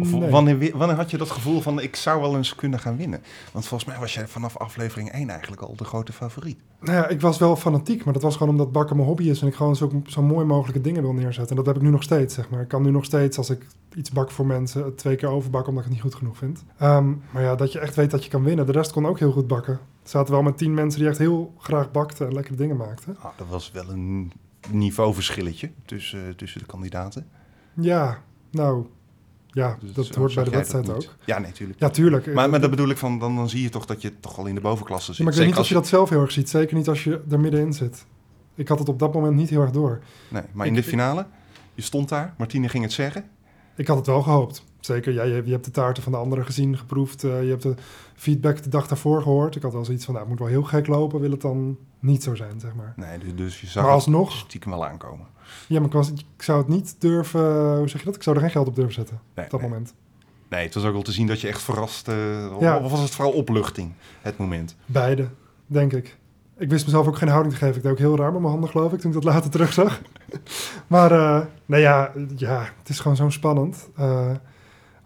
Of 0.01 0.11
Nee. 0.11 0.29
wanneer, 0.29 0.77
wanneer 0.77 0.95
had 0.95 1.11
je 1.11 1.17
dat 1.17 1.29
gevoel 1.29 1.61
van 1.61 1.81
ik 1.81 1.95
zou 1.95 2.21
wel 2.21 2.35
eens 2.35 2.55
kunnen 2.55 2.79
gaan 2.79 2.97
winnen? 2.97 3.21
Want 3.51 3.65
volgens 3.65 3.89
mij 3.89 3.99
was 3.99 4.13
jij 4.13 4.27
vanaf 4.27 4.57
aflevering 4.57 5.11
1 5.11 5.29
eigenlijk 5.29 5.61
al 5.61 5.75
de 5.75 5.83
grote 5.83 6.13
favoriet. 6.13 6.59
Nou 6.81 6.97
ja, 6.97 7.07
ik 7.07 7.21
was 7.21 7.37
wel 7.37 7.55
fanatiek, 7.55 8.03
maar 8.03 8.13
dat 8.13 8.23
was 8.23 8.35
gewoon 8.35 8.51
omdat 8.51 8.71
bakken 8.71 8.95
mijn 8.95 9.07
hobby 9.07 9.29
is... 9.29 9.41
en 9.41 9.47
ik 9.47 9.55
gewoon 9.55 9.75
zo, 9.75 10.01
zo 10.05 10.21
mooi 10.21 10.45
mogelijke 10.45 10.81
dingen 10.81 11.01
wil 11.01 11.13
neerzetten. 11.13 11.49
En 11.49 11.55
dat 11.55 11.65
heb 11.65 11.75
ik 11.75 11.81
nu 11.81 11.89
nog 11.89 12.03
steeds, 12.03 12.33
zeg 12.35 12.49
maar. 12.49 12.61
Ik 12.61 12.67
kan 12.67 12.81
nu 12.81 12.91
nog 12.91 13.05
steeds, 13.05 13.37
als 13.37 13.49
ik 13.49 13.65
iets 13.93 14.11
bak 14.11 14.31
voor 14.31 14.45
mensen... 14.45 14.83
het 14.83 14.97
twee 14.97 15.15
keer 15.15 15.29
overbakken 15.29 15.69
omdat 15.69 15.85
ik 15.85 15.91
het 15.91 16.03
niet 16.03 16.11
goed 16.11 16.19
genoeg 16.19 16.37
vind. 16.37 16.63
Ehm, 16.77 17.09
maar 17.31 17.43
ja, 17.43 17.55
dat 17.55 17.71
je 17.71 17.79
echt 17.79 17.95
weet 17.95 18.11
dat 18.11 18.23
je 18.23 18.29
kan 18.29 18.43
winnen. 18.43 18.65
De 18.65 18.71
rest 18.71 18.91
kon 18.91 19.05
ook 19.05 19.19
heel 19.19 19.31
goed 19.31 19.47
bakken. 19.47 19.79
Zaten 20.09 20.33
wel 20.33 20.43
met 20.43 20.57
tien 20.57 20.73
mensen 20.73 20.99
die 20.99 21.09
echt 21.09 21.17
heel 21.17 21.53
graag 21.57 21.91
bakten... 21.91 22.27
en 22.27 22.33
lekkere 22.33 22.55
dingen 22.55 22.77
maakten. 22.77 23.17
Ah, 23.19 23.37
dat 23.37 23.47
was 23.47 23.71
wel 23.71 23.89
een 23.89 24.31
niveauverschilletje 24.69 25.71
tussen, 25.85 26.27
eh, 26.27 26.33
tussen 26.33 26.59
de 26.59 26.65
kandidaten. 26.65 27.27
Ja, 27.73 28.23
nou... 28.51 28.85
Ja, 29.47 29.77
Dus 29.79 29.93
dat 29.93 30.15
hoort 30.15 30.35
bij 30.35 30.43
de 30.43 30.49
dat 30.49 30.59
wedstrijd 30.59 30.89
ook. 30.89 31.15
Ja, 31.25 31.39
nee, 31.39 31.51
tuurlijk. 31.51 31.79
Ja, 31.79 31.89
tuurlijk. 31.89 32.33
Maar, 32.33 32.49
maar 32.49 32.61
dat 32.61 32.69
bedoel 32.69 32.89
ik 32.89 32.97
van, 32.97 33.19
dan, 33.19 33.35
dan 33.35 33.49
zie 33.49 33.61
je 33.61 33.69
toch 33.69 33.85
dat 33.85 34.01
je 34.01 34.19
toch 34.19 34.37
al 34.37 34.45
in 34.45 34.55
de 34.55 34.61
bovenklasse 34.61 35.13
zit. 35.13 35.17
Ja, 35.17 35.23
maar 35.23 35.33
ik 35.33 35.39
weet 35.39 35.47
niet 35.49 35.57
of 35.57 35.67
je 35.67 35.73
dat 35.73 35.87
zelf 35.87 36.09
heel 36.09 36.21
erg 36.21 36.31
ziet. 36.31 36.49
Zeker 36.49 36.75
niet 36.75 36.87
als 36.87 37.03
je 37.03 37.21
er 37.29 37.39
middenin 37.39 37.73
zit. 37.73 38.05
Ik 38.55 38.67
had 38.67 38.79
het 38.79 38.89
op 38.89 38.99
dat 38.99 39.13
moment 39.13 39.35
niet 39.35 39.49
heel 39.49 39.61
erg 39.61 39.71
door. 39.71 39.99
Nee, 40.27 40.43
maar 40.51 40.67
in 40.67 40.73
de 40.73 40.83
finale, 40.83 41.25
je 41.73 41.81
stond 41.81 42.09
daar, 42.09 42.33
Martine 42.37 42.69
ging 42.69 42.83
het 42.83 42.93
zeggen. 42.93 43.25
Ik 43.75 43.87
had 43.87 43.97
het 43.97 44.05
wel 44.05 44.21
gehoopt. 44.21 44.63
Zeker, 44.79 45.13
ja, 45.13 45.23
je, 45.23 45.41
je 45.45 45.51
hebt 45.51 45.65
de 45.65 45.71
taarten 45.71 46.03
van 46.03 46.11
de 46.11 46.17
anderen 46.17 46.45
gezien, 46.45 46.77
geproefd. 46.77 47.23
eh, 47.23 47.43
je 47.43 47.49
hebt 47.49 47.63
de 47.63 47.73
feedback 48.15 48.63
de 48.63 48.69
dag 48.69 48.87
daarvoor 48.87 49.21
gehoord. 49.21 49.55
Ik 49.55 49.61
had 49.61 49.73
wel 49.73 49.85
zoiets 49.85 50.05
van, 50.05 50.13
nou, 50.13 50.25
het 50.29 50.37
moet 50.39 50.47
wel 50.47 50.57
heel 50.57 50.67
gek 50.67 50.87
lopen. 50.87 51.19
Wil 51.19 51.31
het 51.31 51.41
dan 51.41 51.77
niet 51.99 52.23
zo 52.23 52.35
zijn, 52.35 52.59
zeg 52.59 52.73
maar. 52.75 52.93
Nee, 52.95 53.17
dus, 53.17 53.35
dus 53.35 53.61
je 53.61 53.67
zag 53.67 53.75
Maar 53.75 53.83
het 53.83 53.93
alsnog, 53.93 54.31
stiekem 54.31 54.71
wel 54.71 54.85
aankomen. 54.85 55.25
ja, 55.67 55.79
maar 55.79 55.87
ik, 55.87 55.93
was, 55.93 56.11
ik 56.11 56.43
zou 56.43 56.57
het 56.57 56.67
niet 56.67 56.95
durven... 56.99 57.77
Hoe 57.77 57.87
zeg 57.89 57.99
je 57.99 58.05
dat? 58.05 58.15
Ik 58.15 58.23
zou 58.23 58.35
er 58.35 58.41
geen 58.41 58.51
geld 58.51 58.67
op 58.67 58.75
durven 58.75 58.93
zetten 58.93 59.19
Nee, 59.35 59.45
op 59.45 59.51
dat 59.51 59.59
nee. 59.59 59.69
moment. 59.69 59.93
nee, 60.49 60.65
het 60.65 60.73
was 60.73 60.83
ook 60.83 60.93
wel 60.93 61.01
te 61.01 61.11
zien 61.11 61.27
dat 61.27 61.41
je 61.41 61.47
echt 61.47 61.61
verrast... 61.61 62.07
Ja. 62.59 62.77
Of 62.77 62.91
was 62.91 62.99
het 62.99 63.09
vooral 63.11 63.33
opluchting, 63.33 63.91
het 64.21 64.37
moment? 64.37 64.75
Beide, 64.85 65.27
denk 65.67 65.93
ik. 65.93 66.17
Ik 66.57 66.69
wist 66.69 66.85
mezelf 66.85 67.07
ook 67.07 67.17
geen 67.17 67.29
houding 67.29 67.53
te 67.53 67.59
geven. 67.59 67.75
Ik 67.75 67.81
deed 67.83 67.91
ook 67.91 67.97
heel 67.97 68.15
raar 68.17 68.31
met 68.31 68.39
mijn 68.41 68.51
handen, 68.51 68.69
geloof 68.69 68.93
ik, 68.93 68.99
toen 68.99 69.09
ik 69.09 69.21
dat 69.21 69.33
later 69.33 69.49
terugzag. 69.49 70.01
maar, 70.87 71.11
eh 71.11 71.45
nou 71.65 71.81
ja, 71.81 72.11
ja, 72.35 72.69
het 72.79 72.89
is 72.89 72.99
gewoon 72.99 73.17
zo 73.17 73.29
spannend. 73.29 73.89
Eh, 73.95 74.31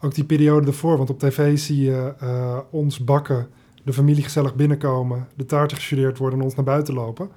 ook 0.04 0.16
die 0.16 0.24
periode 0.24 0.68
ervoor, 0.68 0.98
want 0.98 1.10
op 1.10 1.20
tv 1.20 1.58
zie 1.58 1.82
je 1.82 2.14
eh, 2.20 2.58
ons 2.70 3.04
bakken, 3.04 3.48
de 3.84 3.94
familie 3.94 4.24
gezellig 4.24 4.56
binnenkomen, 4.56 5.28
de 5.36 5.46
taarten 5.46 5.78
gestudeerd 5.78 6.18
worden 6.18 6.40
en 6.40 6.46
ons 6.46 6.56
naar 6.56 6.66
buiten 6.66 6.94
lopen. 6.94 7.30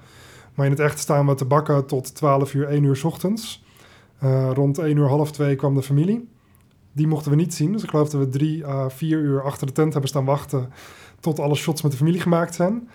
Maar 0.54 0.64
in 0.66 0.72
het 0.72 0.80
echt 0.80 0.98
staan 0.98 1.26
we 1.26 1.34
te 1.34 1.44
bakken 1.44 1.86
tot 1.86 2.14
12 2.14 2.54
uur, 2.54 2.68
1 2.68 2.84
uur 2.84 2.96
's 2.96 3.04
ochtends. 3.04 3.64
Eh, 4.18 4.50
rond 4.54 4.78
1 4.78 4.96
uur, 4.96 5.08
half 5.08 5.32
2 5.32 5.56
kwam 5.56 5.74
de 5.74 5.82
familie. 5.82 6.28
Die 6.92 7.06
mochten 7.06 7.30
we 7.30 7.36
niet 7.36 7.54
zien. 7.54 7.72
Dus 7.72 7.82
ik 7.82 7.90
geloof 7.90 8.08
dat 8.08 8.20
we 8.20 8.28
drie 8.28 8.66
à 8.66 8.90
vier 8.90 9.18
uur 9.18 9.42
achter 9.42 9.66
de 9.66 9.72
tent 9.72 9.92
hebben 9.92 10.10
staan 10.10 10.24
wachten 10.24 10.72
tot 11.20 11.38
alle 11.38 11.54
shots 11.54 11.82
met 11.82 11.90
de 11.92 11.98
familie 11.98 12.20
gemaakt 12.20 12.54
zijn. 12.54 12.88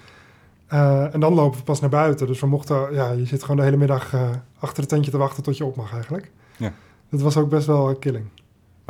Eh, 0.68 1.14
en 1.14 1.20
dan 1.20 1.34
lopen 1.34 1.58
we 1.58 1.64
pas 1.64 1.80
naar 1.80 1.90
buiten. 1.90 2.28
Dus 2.28 2.40
we 2.40 2.48
mochten, 2.48 2.94
ja, 2.94 3.12
je 3.12 3.26
zit 3.26 3.42
gewoon 3.42 3.58
de 3.58 3.64
hele 3.64 3.78
middag 3.78 4.16
achter 4.60 4.80
het 4.80 4.90
tentje 4.90 5.12
te 5.12 5.18
wachten 5.18 5.44
tot 5.44 5.58
je 5.58 5.66
op 5.66 5.76
mag 5.76 5.94
eigenlijk. 5.94 6.32
Ja. 6.58 6.74
Dat 7.10 7.22
was 7.22 7.38
ook 7.38 7.50
best 7.50 7.68
wel 7.68 7.96
killing. 7.96 8.26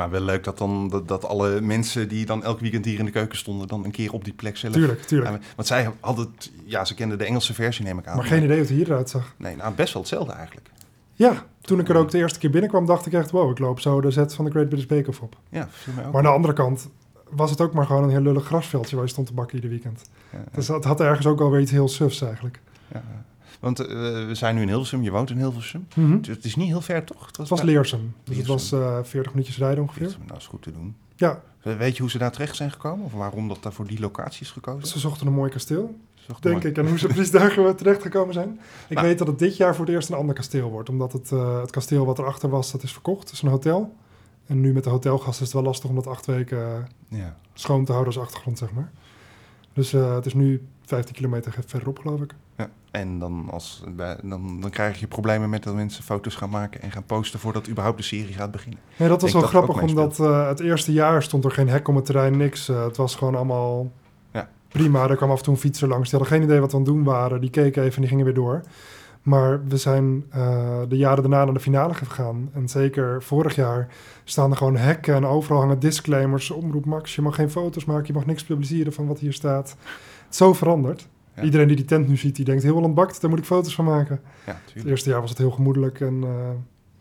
Maar 0.02 0.10
wel 0.10 0.20
leuk 0.20 0.44
dat, 0.44 0.58
dan, 0.58 0.88
dat, 0.88 1.08
dat 1.08 1.24
alle 1.24 1.60
mensen 1.60 2.08
die 2.08 2.26
dan 2.26 2.44
elk 2.44 2.60
weekend 2.60 2.84
hier 2.84 2.98
in 2.98 3.04
de 3.04 3.10
keuken 3.10 3.38
stonden... 3.38 3.68
dan 3.68 3.84
een 3.84 3.90
keer 3.90 4.12
op 4.12 4.24
die 4.24 4.32
plek 4.32 4.56
zelf... 4.56 4.72
Tuurlijk, 4.72 5.02
tuurlijk. 5.02 5.44
Want 5.56 5.68
zij 5.68 5.90
hadden 6.00 6.30
het... 6.34 6.50
Ja, 6.64 6.84
ze 6.84 6.94
kenden 6.94 7.18
de 7.18 7.24
Engelse 7.24 7.54
versie, 7.54 7.84
neem 7.84 7.98
ik 7.98 8.06
aan. 8.06 8.16
maar 8.16 8.24
geen 8.24 8.42
idee 8.42 8.56
hoe 8.56 8.66
het 8.66 8.74
hier 8.74 8.86
eruit 8.86 9.10
zag. 9.10 9.34
Nee, 9.36 9.56
nou, 9.56 9.74
best 9.74 9.92
wel 9.92 10.02
hetzelfde 10.02 10.32
eigenlijk. 10.32 10.70
Ja, 11.12 11.44
toen 11.60 11.78
ik 11.78 11.88
er 11.88 11.96
ook 11.96 12.10
de 12.10 12.18
eerste 12.18 12.38
keer 12.38 12.50
binnenkwam, 12.50 12.86
dacht 12.86 13.06
ik 13.06 13.12
echt... 13.12 13.30
wow, 13.30 13.50
ik 13.50 13.58
loop 13.58 13.80
zo 13.80 14.00
de 14.00 14.10
zet 14.10 14.34
van 14.34 14.44
de 14.44 14.50
Great 14.50 14.68
British 14.68 14.86
Bake 14.86 15.08
Off 15.08 15.20
op. 15.20 15.36
Ja, 15.48 15.68
mij 15.94 16.04
ook. 16.04 16.12
Maar 16.12 16.20
aan 16.20 16.28
de 16.28 16.34
andere 16.36 16.52
kant 16.52 16.88
was 17.30 17.50
het 17.50 17.60
ook 17.60 17.72
maar 17.72 17.86
gewoon 17.86 18.02
een 18.02 18.10
heel 18.10 18.20
lullig 18.20 18.44
grasveldje... 18.44 18.96
waar 18.96 19.04
je 19.04 19.10
stond 19.10 19.26
te 19.26 19.32
bakken 19.32 19.54
ieder 19.54 19.70
weekend. 19.70 20.02
Ja, 20.32 20.38
ja, 20.38 20.44
Dus 20.52 20.68
het 20.68 20.84
had 20.84 21.00
ergens 21.00 21.26
ook 21.26 21.40
alweer 21.40 21.60
iets 21.60 21.70
heel 21.70 21.88
sufs 21.88 22.22
eigenlijk. 22.22 22.60
ja. 22.92 23.02
Want 23.62 23.80
eh, 23.80 23.86
we 24.26 24.30
zijn 24.34 24.54
nu 24.54 24.60
in 24.62 24.68
Hilversum, 24.68 25.02
je 25.02 25.10
woont 25.10 25.30
in 25.30 25.36
Hilversum. 25.36 25.86
Mhm. 25.94 26.12
Het 26.12 26.26
het 26.26 26.44
is 26.44 26.56
niet 26.56 26.66
heel 26.68 26.80
ver, 26.80 27.04
toch? 27.04 27.26
Het 27.36 27.48
was 27.48 27.62
Leersum. 27.62 28.14
Dus 28.24 28.36
het 28.36 28.46
was 28.46 28.72
eh 28.72 28.98
40 29.02 29.32
minuutjes 29.32 29.58
rijden 29.58 29.82
ongeveer. 29.82 30.02
Leersum, 30.02 30.22
Nou, 30.26 30.38
is 30.38 30.46
goed 30.46 30.62
te 30.62 30.72
doen. 30.72 30.96
Ja, 31.16 31.42
Weet 31.62 31.94
je 31.96 32.02
hoe 32.02 32.10
ze 32.10 32.18
daar 32.18 32.32
terecht 32.32 32.56
zijn 32.56 32.70
gekomen? 32.70 33.04
Of 33.04 33.12
waarom 33.12 33.48
dat 33.48 33.62
daar 33.62 33.72
voor 33.72 33.86
die 33.86 34.00
locatie 34.00 34.40
is 34.42 34.50
gekozen? 34.50 34.88
ze 34.88 34.98
zochten 34.98 35.26
een 35.26 35.32
mooi 35.32 35.50
kasteel. 35.50 35.94
Denk 36.40 36.64
ik. 36.64 36.76
En 36.78 36.88
hoe 36.88 36.98
ze 36.98 37.06
precies 37.06 37.30
daar 37.30 37.74
terecht 37.74 38.02
gekomen 38.02 38.34
zijn. 38.34 38.60
Ik 38.88 38.96
Nou. 38.96 39.06
weet 39.06 39.18
dat 39.18 39.26
het 39.26 39.38
dit 39.38 39.56
jaar 39.56 39.74
voor 39.76 39.84
het 39.84 39.94
eerst 39.94 40.08
een 40.08 40.16
ander 40.16 40.34
kasteel 40.34 40.70
wordt. 40.70 40.88
Omdat 40.88 41.12
het, 41.12 41.32
eh, 41.32 41.60
het 41.60 41.70
kasteel 41.70 42.04
wat 42.06 42.18
erachter 42.18 42.48
was, 42.48 42.72
dat 42.72 42.82
is 42.82 42.92
verkocht. 42.92 43.22
Het 43.22 43.32
is 43.32 43.42
een 43.42 43.48
hotel. 43.48 43.94
En 44.46 44.60
nu 44.60 44.72
met 44.72 44.84
de 44.84 44.90
hotelgast 44.90 45.40
is 45.40 45.44
het 45.46 45.52
wel 45.52 45.62
lastig 45.62 45.88
om 45.88 45.94
dat 45.94 46.06
acht 46.06 46.26
weken 46.26 46.88
Ja. 47.08 47.36
schoon 47.54 47.84
te 47.84 47.92
houden 47.92 48.14
als 48.14 48.22
achtergrond, 48.24 48.58
zeg 48.58 48.72
maar. 48.72 48.90
Dus 49.72 49.92
eh, 49.92 50.14
het 50.14 50.26
is 50.26 50.34
nu 50.34 50.66
15 50.84 51.14
kilometer 51.14 51.54
verderop, 51.66 51.98
geloof 51.98 52.20
ik. 52.20 52.34
ja. 52.56 52.70
En 52.90 53.18
dan, 53.18 53.48
als, 53.50 53.82
dan, 54.22 54.60
dan 54.60 54.70
krijg 54.70 55.00
je 55.00 55.06
problemen 55.06 55.50
met 55.50 55.62
dat 55.62 55.74
mensen 55.74 56.04
foto's 56.04 56.34
gaan 56.34 56.50
maken 56.50 56.82
en 56.82 56.90
gaan 56.90 57.04
posten 57.04 57.40
voordat 57.40 57.68
überhaupt 57.68 57.96
de 57.98 58.02
serie 58.04 58.34
gaat 58.34 58.50
beginnen. 58.50 58.78
Nee, 58.96 59.08
dat 59.08 59.22
was 59.22 59.32
wel 59.32 59.40
dat 59.40 59.50
grappig, 59.50 59.82
omdat 59.82 60.20
eh, 60.20 60.48
het 60.48 60.60
eerste 60.60 60.92
jaar 60.92 61.22
stond 61.22 61.44
er 61.44 61.50
geen 61.50 61.68
hek 61.68 61.88
om 61.88 61.96
het 61.96 62.04
terrein, 62.04 62.36
niks. 62.36 62.68
Eh, 62.68 62.84
het 62.84 62.96
was 62.96 63.14
gewoon 63.14 63.34
allemaal 63.34 63.90
Ja. 64.32 64.48
prima. 64.68 65.08
Er 65.08 65.16
kwam 65.16 65.30
af 65.30 65.38
en 65.38 65.44
toe 65.44 65.54
een 65.54 65.60
fietser 65.60 65.88
langs. 65.88 66.10
Die 66.10 66.18
hadden 66.18 66.38
geen 66.38 66.46
idee 66.48 66.60
wat 66.60 66.70
we 66.70 66.76
aan 66.78 66.82
het 66.82 66.92
doen 66.92 67.04
waren. 67.04 67.40
Die 67.40 67.50
keken 67.50 67.82
even 67.82 67.94
en 67.94 68.00
die 68.00 68.08
gingen 68.10 68.24
weer 68.24 68.34
door. 68.34 68.60
Maar 69.22 69.64
we 69.66 69.76
zijn 69.76 70.24
eh, 70.30 70.80
de 70.88 70.96
jaren 70.96 71.22
daarna 71.22 71.44
naar 71.44 71.54
de 71.54 71.60
finale 71.60 71.94
gegaan. 71.94 72.50
En 72.52 72.68
zeker 72.68 73.22
vorig 73.22 73.54
jaar 73.54 73.88
staan 74.24 74.50
er 74.50 74.56
gewoon 74.56 74.76
hekken 74.76 75.14
en 75.14 75.26
overal 75.26 75.58
hangen 75.60 75.78
disclaimers. 75.78 76.50
Omroep 76.50 76.84
Max, 76.84 77.14
je 77.14 77.22
mag 77.22 77.34
geen 77.34 77.50
foto's 77.50 77.84
maken, 77.84 78.06
je 78.06 78.12
mag 78.12 78.26
niks 78.26 78.44
publiceren 78.44 78.92
van 78.92 79.06
wat 79.06 79.18
hier 79.18 79.32
staat. 79.32 79.68
Het 79.70 80.30
is 80.30 80.36
zo 80.36 80.52
veranderd. 80.52 81.08
Ja. 81.36 81.42
Iedereen 81.42 81.66
die 81.66 81.76
die 81.76 81.84
tent 81.84 82.08
nu 82.08 82.16
ziet, 82.16 82.36
die 82.36 82.44
denkt 82.44 82.62
heel 82.62 82.72
Holland 82.74 82.94
bakt, 82.94 83.20
daar 83.20 83.30
moet 83.30 83.38
ik 83.38 83.44
foto's 83.44 83.74
van 83.74 83.84
maken. 83.84 84.20
Ja, 84.46 84.60
Het 84.74 84.84
eerste 84.84 85.10
jaar 85.10 85.20
was 85.20 85.30
het 85.30 85.38
heel 85.38 85.50
gemoedelijk 85.50 86.00
en 86.00 86.20
eh, 86.22 86.30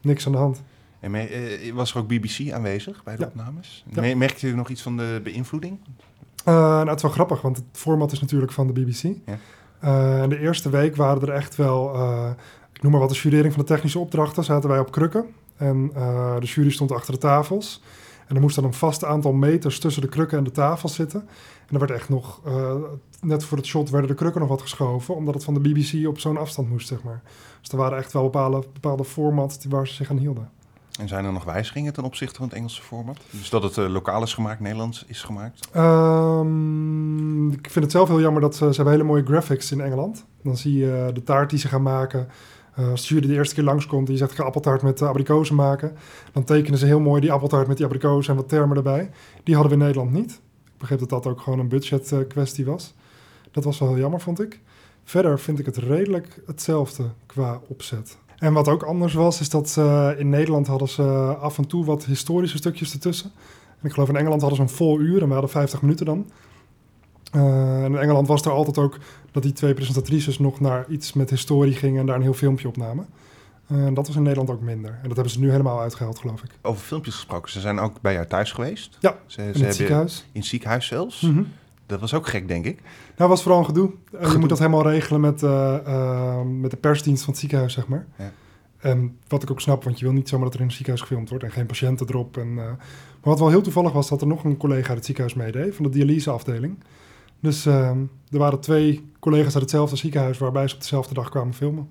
niks 0.01 0.25
aan 0.25 0.31
de 0.31 0.37
hand. 0.37 0.61
En 0.99 1.15
eh, 1.15 1.73
was 1.73 1.93
er 1.93 1.99
ook 1.99 2.07
BBC 2.07 2.51
aanwezig 2.51 3.03
bij 3.03 3.15
de 3.15 3.21
Ja. 3.21 3.27
opnames? 3.27 3.85
Ja. 3.89 4.01
Me- 4.01 4.15
Merkte 4.15 4.47
je 4.47 4.55
nog 4.55 4.69
iets 4.69 4.81
van 4.81 4.97
de 4.97 5.19
beïnvloeding? 5.23 5.77
Nou, 6.45 6.87
het 6.87 6.95
is 6.95 7.01
wel 7.01 7.11
grappig, 7.11 7.41
want 7.41 7.55
het 7.55 7.65
format 7.71 8.11
is 8.11 8.19
natuurlijk 8.19 8.51
van 8.51 8.67
de 8.67 8.73
BBC. 8.73 9.01
Ja. 9.03 9.37
En 9.81 10.29
de 10.29 10.39
eerste 10.39 10.69
week 10.69 10.95
waren 10.95 11.21
er 11.21 11.33
echt 11.33 11.55
wel, 11.55 11.93
eh, 11.93 12.29
ik 12.73 12.81
noem 12.81 12.91
maar 12.91 13.01
wat, 13.01 13.09
de 13.09 13.15
jurering 13.15 13.53
van 13.53 13.61
de 13.61 13.67
technische 13.67 13.99
opdrachten. 13.99 14.43
Zaten 14.43 14.69
wij 14.69 14.79
op 14.79 14.91
krukken. 14.91 15.25
En 15.57 15.91
eh, 15.95 16.39
de 16.39 16.45
jury 16.45 16.71
stond 16.71 16.91
achter 16.91 17.13
de 17.13 17.19
tafels. 17.19 17.81
En 18.27 18.35
er 18.35 18.41
moest 18.41 18.55
dan 18.55 18.63
een 18.63 18.73
vast 18.73 19.05
aantal 19.05 19.33
meters 19.33 19.79
tussen 19.79 20.01
de 20.01 20.07
krukken 20.07 20.37
en 20.37 20.43
de 20.43 20.51
tafel 20.51 20.89
zitten. 20.89 21.19
En 21.67 21.73
er 21.73 21.79
werd 21.79 21.91
echt 21.91 22.09
nog, 22.09 22.41
uh, 22.47 22.73
net 23.21 23.43
voor 23.43 23.57
het 23.57 23.67
shot 23.67 23.89
werden 23.89 24.09
de 24.09 24.15
krukken 24.15 24.41
nog 24.41 24.49
wat 24.49 24.61
geschoven, 24.61 25.15
omdat 25.15 25.33
het 25.33 25.43
van 25.43 25.53
de 25.53 25.59
BBC 25.59 26.07
op 26.07 26.19
zo'n 26.19 26.37
afstand 26.37 26.69
moest, 26.69 26.87
zeg 26.87 27.03
maar. 27.03 27.21
Dus 27.59 27.69
er 27.69 27.77
waren 27.77 27.97
echt 27.97 28.13
wel 28.13 28.23
bepaalde, 28.23 28.63
bepaalde 28.73 29.03
formats 29.03 29.65
waar 29.69 29.87
ze 29.87 29.93
zich 29.93 30.09
aan 30.09 30.17
hielden. 30.17 30.49
En 30.99 31.07
zijn 31.07 31.25
er 31.25 31.31
nog 31.31 31.43
wijzigingen 31.43 31.93
ten 31.93 32.03
opzichte 32.03 32.35
van 32.35 32.45
het 32.45 32.55
Engelse 32.55 32.81
format? 32.81 33.17
Dus 33.29 33.49
dat 33.49 33.63
het 33.63 33.77
uh, 33.77 33.87
lokaal 33.87 34.23
is 34.23 34.33
gemaakt, 34.33 34.59
Nederlands 34.59 35.05
is 35.07 35.21
gemaakt? 35.21 35.69
Um, 35.75 37.51
ik 37.51 37.69
vind 37.69 37.85
het 37.85 37.91
zelf 37.91 38.07
heel 38.07 38.21
jammer 38.21 38.41
dat 38.41 38.55
ze, 38.55 38.65
ze 38.69 38.75
hebben 38.75 38.93
hele 38.93 39.03
mooie 39.05 39.25
graphics 39.25 39.71
in 39.71 39.81
Engeland. 39.81 40.25
Dan 40.43 40.57
zie 40.57 40.77
je 40.77 41.09
de 41.13 41.23
taart 41.23 41.49
die 41.49 41.59
ze 41.59 41.67
gaan 41.67 41.81
maken. 41.81 42.27
Als 42.75 43.07
de 43.07 43.19
de 43.19 43.33
eerste 43.33 43.55
keer 43.55 43.63
langskomt 43.63 44.07
en 44.07 44.13
je 44.13 44.19
zegt 44.19 44.31
ga 44.31 44.43
appeltaart 44.43 44.81
met 44.81 45.01
abrikozen 45.01 45.55
maken. 45.55 45.97
Dan 46.31 46.43
tekenen 46.43 46.79
ze 46.79 46.85
heel 46.85 46.99
mooi 46.99 47.21
die 47.21 47.31
appeltaart 47.31 47.67
met 47.67 47.77
die 47.77 47.85
abrikozen 47.85 48.31
en 48.31 48.39
wat 48.39 48.49
termen 48.49 48.77
erbij. 48.77 49.09
Die 49.43 49.55
hadden 49.55 49.73
we 49.73 49.79
in 49.79 49.85
Nederland 49.85 50.11
niet. 50.11 50.31
Ik 50.65 50.77
begreep 50.77 50.99
dat 50.99 51.09
dat 51.09 51.27
ook 51.27 51.41
gewoon 51.41 51.59
een 51.59 51.67
budget 51.67 52.15
kwestie 52.27 52.65
was. 52.65 52.93
Dat 53.51 53.63
was 53.63 53.79
wel 53.79 53.89
heel 53.89 53.97
jammer, 53.97 54.21
vond 54.21 54.41
ik. 54.41 54.59
Verder 55.03 55.39
vind 55.39 55.59
ik 55.59 55.65
het 55.65 55.77
redelijk 55.77 56.41
hetzelfde 56.45 57.03
qua 57.25 57.61
opzet. 57.67 58.17
En 58.41 58.53
wat 58.53 58.67
ook 58.67 58.83
anders 58.83 59.13
was, 59.13 59.39
is 59.39 59.49
dat 59.49 59.69
ze 59.69 60.15
in 60.17 60.29
Nederland 60.29 60.67
hadden 60.67 60.87
ze 60.87 61.03
af 61.39 61.57
en 61.57 61.67
toe 61.67 61.85
wat 61.85 62.05
historische 62.05 62.57
stukjes 62.57 62.93
ertussen. 62.93 63.31
En 63.79 63.87
ik 63.87 63.93
geloof 63.93 64.09
in 64.09 64.15
Engeland 64.15 64.41
hadden 64.41 64.59
ze 64.59 64.63
een 64.63 64.77
vol 64.77 64.99
uur 64.99 65.21
en 65.21 65.27
we 65.27 65.33
hadden 65.33 65.51
50 65.51 65.81
minuten 65.81 66.05
dan. 66.05 66.25
Uh, 67.35 67.83
in 67.83 67.97
Engeland 67.97 68.27
was 68.27 68.41
er 68.41 68.51
altijd 68.51 68.77
ook 68.77 68.97
dat 69.31 69.43
die 69.43 69.53
twee 69.53 69.73
presentatrices 69.73 70.39
nog 70.39 70.59
naar 70.59 70.85
iets 70.89 71.13
met 71.13 71.29
historie 71.29 71.73
gingen 71.73 71.99
en 71.99 72.05
daar 72.05 72.15
een 72.15 72.21
heel 72.21 72.33
filmpje 72.33 72.67
opnamen. 72.67 73.07
Uh, 73.71 73.85
en 73.85 73.93
dat 73.93 74.07
was 74.07 74.15
in 74.15 74.21
Nederland 74.21 74.49
ook 74.49 74.61
minder. 74.61 74.91
En 74.91 75.07
dat 75.07 75.15
hebben 75.15 75.33
ze 75.33 75.39
nu 75.39 75.51
helemaal 75.51 75.79
uitgehaald, 75.81 76.19
geloof 76.19 76.43
ik. 76.43 76.51
Over 76.61 76.81
filmpjes 76.81 77.15
gesproken, 77.15 77.51
ze 77.51 77.59
zijn 77.59 77.79
ook 77.79 78.01
bij 78.01 78.13
jou 78.13 78.27
thuis 78.27 78.51
geweest? 78.51 78.97
Ja, 78.99 79.17
ze, 79.25 79.41
in 79.41 79.63
het 79.63 79.75
ziekenhuis. 79.75 80.25
In 80.31 80.39
het 80.39 80.49
ziekenhuis 80.49 80.85
zelfs? 80.85 81.21
Mm 81.21 81.33
-hmm. 81.33 81.47
Dat 81.91 81.99
was 81.99 82.13
ook 82.13 82.27
gek, 82.27 82.47
denk 82.47 82.65
ik. 82.65 82.81
Nou, 83.17 83.29
was 83.29 83.41
vooral 83.41 83.59
een 83.59 83.65
gedoe. 83.65 83.91
gedoe. 84.11 84.31
Je 84.31 84.37
moet 84.37 84.49
dat 84.49 84.57
helemaal 84.57 84.89
regelen 84.89 85.21
met, 85.21 85.41
uh, 85.41 86.41
met 86.41 86.71
de 86.71 86.77
persdienst 86.77 87.23
van 87.23 87.31
het 87.33 87.41
ziekenhuis, 87.41 87.73
zeg 87.73 87.87
maar. 87.87 88.05
Ja. 88.17 88.31
En 88.77 89.17
wat 89.27 89.43
ik 89.43 89.51
ook 89.51 89.61
snap, 89.61 89.83
want 89.83 89.99
je 89.99 90.05
wil 90.05 90.13
niet 90.13 90.29
zomaar 90.29 90.45
dat 90.45 90.53
er 90.53 90.59
in 90.59 90.65
een 90.65 90.71
ziekenhuis 90.71 91.01
gefilmd 91.07 91.29
wordt 91.29 91.43
en 91.43 91.51
geen 91.51 91.65
patiënten 91.65 92.07
erop. 92.09 92.37
En, 92.37 92.53
maar 92.53 92.77
wat 93.21 93.39
wel 93.39 93.49
heel 93.49 93.61
toevallig 93.61 93.91
was, 93.91 94.09
dat 94.09 94.21
er 94.21 94.27
nog 94.27 94.43
een 94.43 94.57
collega 94.57 94.87
uit 94.87 94.97
het 94.97 95.05
ziekenhuis 95.05 95.35
meedeed, 95.35 95.75
van 95.75 95.85
de 95.85 95.91
dialyseafdeling. 95.91 96.77
Dus 97.39 97.65
uh, 97.65 97.89
er 98.29 98.37
waren 98.37 98.59
twee 98.59 99.11
collega's 99.19 99.53
uit 99.53 99.61
hetzelfde 99.61 99.95
ziekenhuis 99.95 100.37
waarbij 100.37 100.67
ze 100.67 100.73
op 100.73 100.81
dezelfde 100.81 101.13
dag 101.13 101.29
kwamen 101.29 101.53
filmen. 101.53 101.89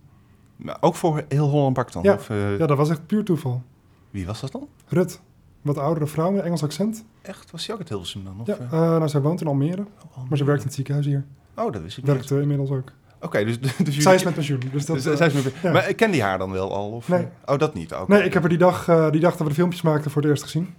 Maar 0.57 0.77
ook 0.81 0.95
voor 0.95 1.25
heel 1.29 1.49
Holland 1.49 1.75
Bak 1.75 1.93
dan? 1.93 2.03
Ja, 2.03 2.15
of, 2.15 2.31
uh... 2.31 2.59
ja, 2.59 2.67
dat 2.67 2.77
was 2.77 2.91
echt 2.91 3.07
puur 3.07 3.25
toeval. 3.25 3.63
Wie 4.11 4.27
was 4.27 4.41
dat 4.41 4.53
dan? 4.53 4.69
Rut. 4.87 5.21
Wat 5.63 5.79
oudere 5.79 6.07
vrouw 6.07 6.31
met 6.31 6.45
Engels 6.45 6.63
accent. 6.63 7.05
Echt? 7.23 7.51
Was 7.51 7.67
hij 7.67 7.75
ook 7.75 7.81
uit 7.81 7.89
Hilversum 7.89 8.25
dan? 8.25 8.41
Of, 8.41 8.47
ja, 8.47 8.57
uh, 8.65 8.71
nou, 8.71 9.09
zij 9.09 9.21
woont 9.21 9.41
in 9.41 9.47
Almere, 9.47 9.87
oh, 10.17 10.29
maar 10.29 10.39
ze 10.39 10.45
werkt 10.45 10.61
in 10.61 10.67
het 10.67 10.75
ziekenhuis 10.75 11.07
hier. 11.07 11.25
Oh, 11.57 11.73
dat 11.73 11.83
wist 11.83 11.99
ik 11.99 12.05
Werkt 12.05 12.31
uh, 12.31 12.41
inmiddels 12.41 12.71
ook. 12.71 12.93
Oké, 13.17 13.27
okay, 13.27 13.45
dus, 13.45 13.61
dus 13.61 13.77
jullie... 13.77 14.03
Zij 14.03 14.15
is 14.15 14.25
met 14.25 14.35
pensioen. 14.35 14.63
Dus 14.73 14.87
dat, 14.87 15.03
dus, 15.03 15.17
zij 15.17 15.27
is 15.27 15.33
met. 15.33 15.53
Ja. 15.63 15.73
Maar 15.73 15.95
kende 15.95 16.17
je 16.17 16.23
haar 16.23 16.39
dan 16.39 16.51
wel 16.51 16.75
al? 16.75 16.91
Of? 16.91 17.09
Nee. 17.09 17.27
Oh, 17.45 17.59
dat 17.59 17.75
niet? 17.75 17.93
Okay. 17.93 18.19
Nee, 18.19 18.27
ik 18.27 18.33
heb 18.33 18.43
haar 18.43 18.51
die 18.51 18.59
dag, 18.59 18.85
die 19.11 19.21
dag 19.21 19.31
dat 19.31 19.41
we 19.41 19.49
de 19.49 19.55
filmpjes 19.55 19.83
maakten 19.83 20.11
voor 20.11 20.23
het 20.23 20.31
eerst 20.31 20.43
gezien. 20.43 20.75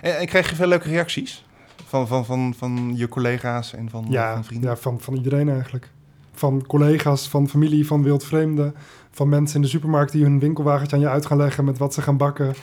En, 0.00 0.18
en 0.18 0.26
kreeg 0.26 0.50
je 0.50 0.56
veel 0.56 0.66
leuke 0.66 0.88
reacties? 0.88 1.44
Van, 1.86 2.06
van, 2.06 2.24
van, 2.24 2.54
van 2.56 2.92
je 2.96 3.08
collega's 3.08 3.74
en 3.74 3.90
van, 3.90 4.06
ja, 4.08 4.34
van 4.34 4.44
vrienden? 4.44 4.70
Ja, 4.70 4.76
van, 4.76 5.00
van 5.00 5.14
iedereen 5.14 5.48
eigenlijk. 5.48 5.90
Van 6.32 6.64
collega's, 6.66 7.28
van 7.28 7.48
familie, 7.48 7.86
van 7.86 8.02
wildvreemden. 8.02 8.74
Van 9.10 9.28
mensen 9.28 9.56
in 9.56 9.62
de 9.62 9.68
supermarkt 9.68 10.12
die 10.12 10.22
hun 10.22 10.38
winkelwagentje 10.38 10.96
aan 10.96 11.02
je 11.02 11.08
uit 11.08 11.26
gaan 11.26 11.36
leggen 11.36 11.64
met 11.64 11.78
wat 11.78 11.94
ze 11.94 12.02
gaan 12.02 12.16
bakken. 12.16 12.54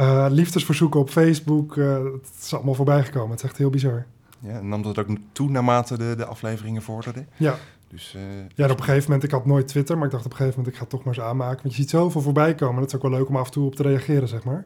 Uh, 0.00 0.26
liefdesverzoeken 0.28 1.00
op 1.00 1.10
Facebook. 1.10 1.76
Uh, 1.76 1.94
het 1.94 2.30
is 2.42 2.54
allemaal 2.54 2.74
voorbij 2.74 3.04
gekomen. 3.04 3.30
Het 3.30 3.38
is 3.38 3.44
echt 3.44 3.56
heel 3.56 3.70
bizar. 3.70 4.06
Ja, 4.38 4.58
en 4.58 4.68
nam 4.68 4.82
dat 4.82 4.98
ook 4.98 5.06
toe 5.32 5.50
naarmate 5.50 5.98
de, 5.98 6.14
de 6.16 6.24
afleveringen 6.24 6.82
vorderden? 6.82 7.28
Ja. 7.36 7.56
Dus, 7.88 8.14
uh, 8.16 8.22
ja, 8.54 8.64
en 8.64 8.70
op 8.70 8.78
een 8.78 8.84
gegeven 8.84 9.04
moment, 9.04 9.24
ik 9.24 9.30
had 9.30 9.46
nooit 9.46 9.68
Twitter, 9.68 9.96
maar 9.96 10.06
ik 10.06 10.12
dacht 10.12 10.24
op 10.24 10.30
een 10.30 10.36
gegeven 10.36 10.58
moment, 10.58 10.74
ik 10.74 10.80
ga 10.82 10.88
het 10.88 10.96
toch 10.96 11.04
maar 11.04 11.14
eens 11.14 11.30
aanmaken. 11.30 11.62
Want 11.62 11.74
je 11.74 11.80
ziet 11.80 11.90
zoveel 11.90 12.20
voorbij 12.20 12.54
komen. 12.54 12.80
Het 12.80 12.90
is 12.90 12.96
ook 12.96 13.02
wel 13.02 13.10
leuk 13.10 13.28
om 13.28 13.36
af 13.36 13.46
en 13.46 13.52
toe 13.52 13.66
op 13.66 13.74
te 13.74 13.82
reageren, 13.82 14.28
zeg 14.28 14.44
maar. 14.44 14.64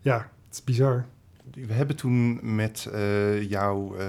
ja, 0.00 0.16
het 0.46 0.52
is 0.54 0.64
bizar. 0.64 1.04
We 1.50 1.72
hebben 1.72 1.96
toen 1.96 2.38
met 2.56 2.90
uh, 2.94 3.50
jouw 3.50 3.94
uh, 3.94 4.02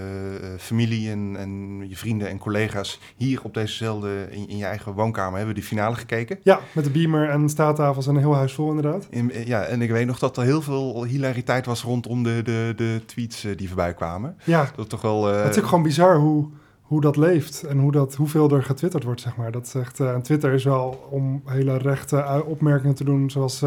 familie 0.57 1.09
en, 1.09 1.35
en, 1.37 1.83
je 1.89 1.97
vrienden 1.97 2.29
en 2.29 2.37
collega's 2.37 2.99
hier 3.15 3.43
op 3.43 3.53
dezezelfde, 3.53 4.27
in, 4.31 4.47
in, 4.49 4.57
je 4.57 4.65
eigen 4.65 4.93
woonkamer, 4.93 5.37
hebben 5.37 5.55
we 5.55 5.59
die 5.59 5.69
finale 5.69 5.95
gekeken. 5.95 6.39
Ja, 6.43 6.59
met 6.71 6.83
de 6.83 6.89
beamer 6.89 7.29
en 7.29 7.49
staattafels 7.49 8.07
en 8.07 8.15
een 8.15 8.21
heel 8.21 8.35
huis 8.35 8.53
vol 8.53 8.69
inderdaad. 8.69 9.07
In, 9.09 9.31
ja, 9.45 9.63
en 9.63 9.81
ik 9.81 9.91
weet 9.91 10.05
nog 10.05 10.19
dat 10.19 10.37
er 10.37 10.43
heel 10.43 10.61
veel 10.61 11.03
hilariteit 11.03 11.65
was 11.65 11.83
rondom 11.83 12.23
de, 12.23 12.41
de, 12.43 12.73
de 12.75 13.01
tweets 13.05 13.47
die 13.55 13.67
voorbij 13.67 13.93
kwamen. 13.93 14.37
Ja, 14.43 14.71
dat 14.75 14.89
toch 14.89 15.01
wel, 15.01 15.25
het 15.25 15.55
is 15.55 15.61
ook 15.61 15.67
gewoon 15.67 15.83
bizar 15.83 16.17
hoe, 16.17 16.49
hoe 16.81 17.01
dat 17.01 17.17
leeft 17.17 17.63
en 17.63 17.79
hoe 17.79 17.91
dat, 17.91 18.15
hoeveel 18.15 18.49
er 18.51 18.63
getwitterd 18.63 19.03
wordt, 19.03 19.21
zeg 19.21 19.35
maar. 19.35 19.51
Dat 19.51 19.75
echt, 19.79 19.99
en 19.99 20.21
Twitter 20.21 20.53
is 20.53 20.63
wel 20.63 21.07
om 21.09 21.41
hele 21.45 21.77
rechte 21.77 22.43
opmerkingen 22.45 22.95
te 22.95 23.03
doen, 23.03 23.29
zoals... 23.29 23.63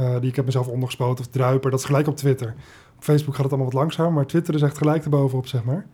Uh, 0.00 0.20
die 0.20 0.28
ik 0.28 0.36
heb 0.36 0.44
mezelf 0.44 0.68
ondergespoten 0.68 1.24
of 1.24 1.30
druiper. 1.30 1.70
Dat 1.70 1.80
is 1.80 1.86
gelijk 1.86 2.06
op 2.06 2.16
Twitter. 2.16 2.54
Op 2.96 3.04
Facebook 3.04 3.34
gaat 3.34 3.42
het 3.42 3.52
allemaal 3.52 3.70
wat 3.70 3.80
langzamer, 3.80 4.12
maar 4.12 4.26
Twitter 4.26 4.54
is 4.54 4.62
echt 4.62 4.78
gelijk 4.78 5.04
erbovenop, 5.04 5.46
zeg 5.46 5.64
maar. 5.64 5.86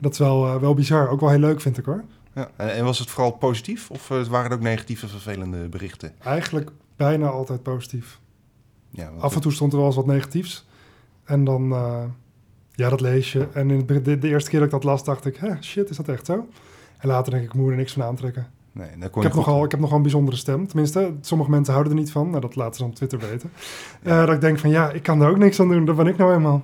Dat 0.00 0.12
is 0.12 0.18
wel, 0.18 0.46
uh, 0.46 0.56
wel 0.56 0.74
bizar. 0.74 1.08
Ook 1.08 1.20
wel 1.20 1.30
heel 1.30 1.38
leuk, 1.38 1.60
vind 1.60 1.78
ik 1.78 1.84
hoor. 1.84 2.04
Ja, 2.34 2.50
en 2.56 2.84
was 2.84 2.98
het 2.98 3.10
vooral 3.10 3.30
positief 3.30 3.90
of 3.90 4.10
uh, 4.10 4.24
waren 4.24 4.50
er 4.50 4.56
ook 4.56 4.62
negatieve, 4.62 5.08
vervelende 5.08 5.68
berichten? 5.68 6.12
Eigenlijk 6.20 6.70
bijna 6.96 7.28
altijd 7.28 7.62
positief. 7.62 8.20
Ja, 8.90 9.10
Af 9.18 9.34
en 9.34 9.40
toe 9.40 9.52
stond 9.52 9.72
er 9.72 9.78
wel 9.78 9.86
eens 9.86 9.96
wat 9.96 10.06
negatiefs. 10.06 10.66
En 11.24 11.44
dan, 11.44 11.68
ja, 12.72 12.88
dat 12.88 13.00
lees 13.00 13.32
je. 13.32 13.48
En 13.52 13.70
in 13.70 13.86
de, 13.86 14.18
de, 14.18 14.28
eerste 14.28 14.50
keer 14.50 14.58
dat 14.58 14.68
ik 14.68 14.74
dat 14.74 14.84
las, 14.84 15.04
dacht 15.04 15.26
ik, 15.26 15.36
Hè, 15.36 15.62
shit, 15.62 15.90
is 15.90 15.96
dat 15.96 16.08
echt 16.08 16.26
zo? 16.26 16.48
En 16.98 17.08
later 17.08 17.32
denk 17.32 17.44
ik, 17.44 17.48
ik 17.48 17.54
moet 17.54 17.70
er 17.70 17.76
niks 17.76 17.92
van 17.92 18.02
aantrekken. 18.02 18.46
Nee, 18.74 18.88
ik, 18.88 19.22
heb 19.22 19.34
nogal, 19.34 19.64
ik 19.64 19.70
heb 19.70 19.80
nogal 19.80 19.96
een 19.96 20.02
bijzondere 20.02 20.36
stem. 20.36 20.66
Tenminste, 20.66 21.14
sommige 21.20 21.50
mensen 21.50 21.72
houden 21.72 21.92
er 21.92 21.98
niet 21.98 22.12
van. 22.12 22.28
Nou, 22.28 22.40
dat 22.40 22.56
laten 22.56 22.74
ze 22.74 22.84
op 22.84 22.94
Twitter 22.94 23.18
weten. 23.18 23.50
Ja. 24.02 24.20
Uh, 24.20 24.26
dat 24.26 24.34
ik 24.34 24.40
denk 24.40 24.58
van, 24.58 24.70
ja, 24.70 24.90
ik 24.90 25.02
kan 25.02 25.22
er 25.22 25.28
ook 25.28 25.38
niks 25.38 25.60
aan 25.60 25.68
doen. 25.68 25.84
Dat 25.84 25.96
ben 25.96 26.06
ik 26.06 26.16
nou 26.16 26.34
eenmaal. 26.34 26.62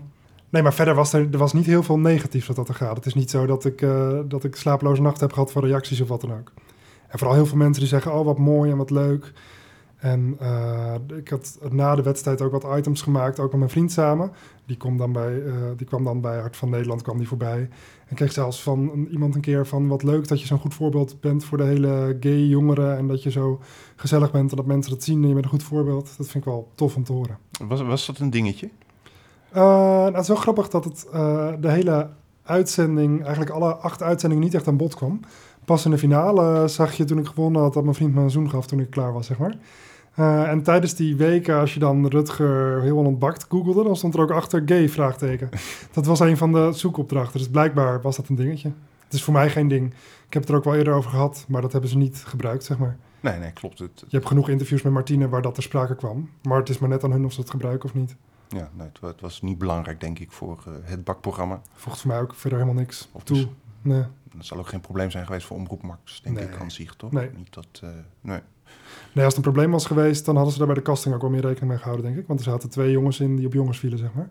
Nee, 0.49 0.63
maar 0.63 0.75
verder 0.75 0.95
was 0.95 1.13
er, 1.13 1.29
er 1.33 1.39
was 1.39 1.53
niet 1.53 1.67
heel 1.67 1.83
veel 1.83 1.99
negatiefs 1.99 2.47
wat 2.47 2.57
dat 2.57 2.69
er 2.69 2.75
gaat. 2.75 2.97
Het 2.97 3.07
is 3.07 3.15
niet 3.15 3.31
zo 3.31 3.47
dat 3.47 3.65
ik, 3.65 3.81
uh, 3.81 4.19
dat 4.25 4.45
ik 4.45 4.57
slapeloze 4.57 5.03
nacht 5.03 5.21
heb 5.21 5.33
gehad 5.33 5.53
voor 5.53 5.67
reacties 5.67 6.01
of 6.01 6.09
wat 6.09 6.21
dan 6.21 6.33
ook. 6.33 6.53
En 7.09 7.19
vooral 7.19 7.37
heel 7.37 7.47
veel 7.47 7.57
mensen 7.57 7.81
die 7.81 7.91
zeggen, 7.91 8.15
oh, 8.15 8.25
wat 8.25 8.39
mooi 8.39 8.71
en 8.71 8.77
wat 8.77 8.91
leuk. 8.91 9.33
En 10.01 10.37
uh, 10.43 10.95
ik 11.17 11.29
had 11.29 11.59
na 11.71 11.95
de 11.95 12.03
wedstrijd 12.03 12.43
ook 12.43 12.53
wat 12.53 12.79
items 12.79 13.03
gemaakt, 13.03 13.39
ook 13.39 13.51
met 13.51 13.59
mijn 13.59 13.71
vriend 13.71 13.93
samen. 13.93 14.33
Die, 14.67 14.77
kwam 14.77 14.97
dan 14.97 15.13
bij, 15.13 15.33
uh, 15.33 15.55
die 15.77 15.87
kwam 15.87 16.05
dan 16.05 16.21
bij 16.21 16.39
Hart 16.39 16.57
van 16.57 16.71
Nederland, 16.71 17.03
kwam 17.03 17.19
die 17.19 17.29
voorbij. 17.29 17.69
En 18.07 18.17
kreeg 18.17 18.33
zelfs 18.33 18.63
van 18.63 18.91
een, 18.93 19.09
iemand 19.11 19.35
een 19.35 19.41
keer 19.41 19.67
van 19.67 19.89
wat 19.89 20.03
leuk 20.03 20.29
dat 20.29 20.41
je 20.41 20.47
zo'n 20.47 20.59
goed 20.59 20.75
voorbeeld 20.75 21.21
bent 21.21 21.45
voor 21.45 21.59
de 21.59 21.65
hele 21.65 22.17
gay 22.21 22.47
jongeren. 22.47 22.97
En 22.97 23.07
dat 23.07 23.23
je 23.23 23.31
zo 23.31 23.61
gezellig 23.97 24.31
bent 24.31 24.51
en 24.51 24.57
dat 24.57 24.67
mensen 24.67 24.93
dat 24.93 25.03
zien 25.03 25.23
en 25.23 25.29
je 25.29 25.33
bent 25.33 25.45
een 25.45 25.51
goed 25.51 25.63
voorbeeld. 25.63 26.05
Dat 26.17 26.29
vind 26.29 26.45
ik 26.45 26.51
wel 26.51 26.69
tof 26.75 26.97
om 26.97 27.05
te 27.05 27.13
horen. 27.13 27.39
Was, 27.67 27.83
was 27.83 28.07
dat 28.07 28.19
een 28.19 28.31
dingetje? 28.31 28.71
Uh, 29.53 29.57
nou, 29.57 30.13
het 30.13 30.23
is 30.23 30.29
wel 30.29 30.37
grappig 30.37 30.69
dat 30.69 30.85
het 30.85 31.07
de 31.61 31.71
hele 31.71 32.11
uitzending, 32.43 33.21
eigenlijk 33.23 33.51
alle 33.51 33.75
acht 33.75 34.03
uitzendingen 34.03 34.45
niet 34.45 34.55
echt 34.55 34.69
aan 34.69 34.77
bod 34.77 34.95
kwam. 34.95 35.21
Pas 35.65 35.85
in 35.85 35.91
de 35.91 35.99
finale 35.99 36.69
zag 36.69 36.93
je 36.93 37.05
toen 37.05 37.19
ik 37.19 37.27
gewonnen 37.27 37.63
had 37.63 37.75
dat 37.75 37.83
mijn 37.83 37.95
vriend 37.95 38.15
me 38.15 38.21
een 38.21 38.31
zoen 38.31 38.51
gaf 38.51 38.67
toen 38.67 38.81
ik 38.81 38.91
klaar 38.91 39.13
was, 39.13 39.27
zeg 39.27 39.39
maar. 39.39 39.55
Uh, 40.19 40.49
en 40.49 40.63
tijdens 40.63 40.95
die 40.95 41.17
weken, 41.17 41.59
als 41.59 41.75
je 41.75 41.81
dan 41.81 42.07
Rutger 42.07 42.83
heel 42.83 42.97
ontbakt 42.97 43.47
googelde, 43.49 43.85
dan 43.85 43.97
stond 43.97 44.15
er 44.15 44.21
ook 44.21 44.31
achter 44.31 44.63
gay 44.67 44.89
vraagteken. 44.89 45.49
Dat 45.93 46.07
was 46.07 46.21
een 46.21 46.37
van 46.37 46.53
de 46.53 46.73
zoekopdrachten, 46.73 47.39
dus 47.39 47.49
blijkbaar 47.49 48.01
was 48.01 48.17
dat 48.17 48.29
een 48.29 48.35
dingetje. 48.35 48.73
Het 49.05 49.13
is 49.13 49.23
voor 49.23 49.33
mij 49.33 49.51
geen 49.51 49.69
ding. 49.69 49.87
Ik 50.27 50.33
heb 50.33 50.43
het 50.43 50.51
er 50.51 50.57
ook 50.57 50.65
wel 50.65 50.75
eerder 50.75 50.93
over 50.93 51.11
gehad, 51.11 51.45
maar 51.49 51.63
dat 51.63 51.73
hebben 51.73 51.91
ze 51.91 51.97
niet 51.97 52.23
gebruikt, 52.27 52.65
zeg 52.65 52.79
maar. 52.79 52.97
Nee, 53.21 53.39
nee, 53.39 53.53
klopt. 53.53 53.79
Het, 53.79 54.01
Je 54.09 54.17
hebt 54.17 54.27
genoeg 54.27 54.49
interviews 54.49 54.83
met 54.83 54.93
Martine 54.93 55.29
waar 55.29 55.43
dat 55.43 55.55
ter 55.55 55.63
sprake 55.63 55.95
kwam. 55.95 56.31
Maar 56.43 56.59
het 56.59 56.69
is 56.69 56.79
maar 56.79 56.89
net 56.89 57.05
aan 57.05 57.13
hun 57.13 57.25
of 57.25 57.33
ze 57.33 57.41
het 57.41 57.51
gebruiken 57.51 57.89
of 57.89 57.95
niet. 57.95 58.17
Ja, 58.49 58.71
nee, 58.75 58.87
het, 58.87 59.01
het, 59.01 59.21
was 59.21 59.43
niet 59.43 59.59
belangrijk, 59.59 60.01
denk 60.01 60.19
ik, 60.19 60.33
voor 60.33 60.65
uh, 60.69 60.75
het 60.83 61.05
bakprogramma. 61.05 61.61
Voegt 61.75 62.01
voor 62.01 62.11
mij 62.11 62.21
ook 62.21 62.35
verder 62.35 62.59
helemaal 62.59 62.81
niks 62.81 63.09
of 63.13 63.23
toe. 63.23 63.37
Dus, 63.37 63.47
nee. 63.83 64.05
Dat 64.37 64.47
zal 64.47 64.59
ook 64.59 64.69
geen 64.69 64.81
probleem 64.81 65.11
zijn 65.11 65.27
geweest 65.27 65.47
voor 65.47 65.57
Omroep 65.57 65.83
Max, 65.83 66.23
denk 66.23 66.37
nee. 66.37 66.45
ik, 66.45 66.61
aan 66.61 66.71
zich, 66.71 66.95
toch? 66.95 67.13
Nee. 67.13 67.31
Niet 67.37 67.55
dat, 67.55 67.81
uh, 67.85 67.91
nee. 68.21 68.41
Nee, 69.13 69.25
als 69.25 69.35
het 69.35 69.37
een 69.37 69.53
probleem 69.53 69.71
was 69.71 69.87
geweest, 69.87 70.25
dan 70.25 70.35
hadden 70.35 70.53
ze 70.53 70.59
daar 70.59 70.67
bij 70.69 70.77
de 70.77 70.83
casting 70.83 71.15
ook 71.15 71.21
wel 71.21 71.31
meer 71.31 71.41
rekening 71.41 71.71
mee 71.71 71.79
gehouden, 71.79 72.07
denk 72.07 72.19
ik. 72.19 72.27
Want 72.27 72.39
er 72.41 72.45
zaten 72.45 72.71
twee 72.71 72.91
jongens 72.91 73.21
in 73.21 73.37
die 73.37 73.47
op 73.47 73.53
jongens 73.53 73.79
vielen, 73.79 73.99
zeg 73.99 74.11
maar. 74.15 74.29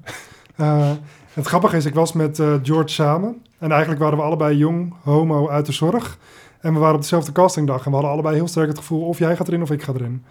Uh, 0.57 0.91
het 1.39 1.45
grappige 1.45 1.77
is, 1.77 1.85
ik 1.85 1.93
was 1.93 2.13
met 2.13 2.39
uh, 2.39 2.55
George 2.63 2.87
samen. 2.87 3.41
En 3.57 3.71
eigenlijk 3.71 4.01
waren 4.01 4.17
we 4.17 4.23
allebei 4.23 4.57
jong, 4.57 4.93
homo 5.03 5.49
uit 5.49 5.65
de 5.65 5.71
zorg. 5.71 6.17
En 6.59 6.73
we 6.73 6.79
waren 6.79 6.95
op 6.95 7.01
dezelfde 7.01 7.31
castingdag. 7.31 7.77
En 7.77 7.85
we 7.85 7.91
hadden 7.91 8.11
allebei 8.11 8.35
heel 8.35 8.47
sterk 8.47 8.67
het 8.67 8.77
gevoel, 8.77 9.07
of 9.07 9.17
jij 9.17 9.35
gaat 9.35 9.47
erin 9.47 9.61
of 9.61 9.71
ik 9.71 9.83
ga 9.83 9.93
erin. 9.93 10.23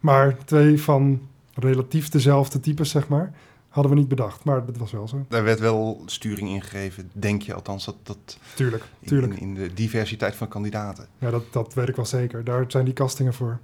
Maar 0.00 0.36
twee 0.44 0.82
van 0.82 1.20
relatief 1.54 2.08
dezelfde 2.08 2.60
types, 2.60 2.90
zeg 2.90 3.08
maar, 3.08 3.32
hadden 3.78 3.96
we 3.96 3.98
niet 3.98 4.08
bedacht. 4.08 4.44
Maar 4.44 4.64
dat 4.64 4.76
was 4.76 4.92
wel 4.92 5.08
zo. 5.08 5.24
Daar 5.28 5.44
werd 5.44 5.60
wel 5.60 6.02
sturing 6.06 6.48
ingegeven, 6.48 7.10
denk 7.12 7.42
je 7.42 7.54
althans, 7.54 7.84
dat... 7.84 7.96
dat 8.02 8.38
tuurlijk, 8.54 8.84
tuurlijk. 9.04 9.34
In, 9.34 9.40
in 9.40 9.54
de 9.54 9.74
diversiteit 9.74 10.34
van 10.34 10.48
kandidaten. 10.48 11.06
Ja, 11.18 11.30
dat, 11.30 11.52
dat 11.52 11.74
weet 11.74 11.88
ik 11.88 11.96
wel 11.96 12.06
zeker. 12.06 12.44
Daar 12.44 12.64
zijn 12.68 12.84
die 12.84 12.94
castingen 12.94 13.34
voor. 13.34 13.58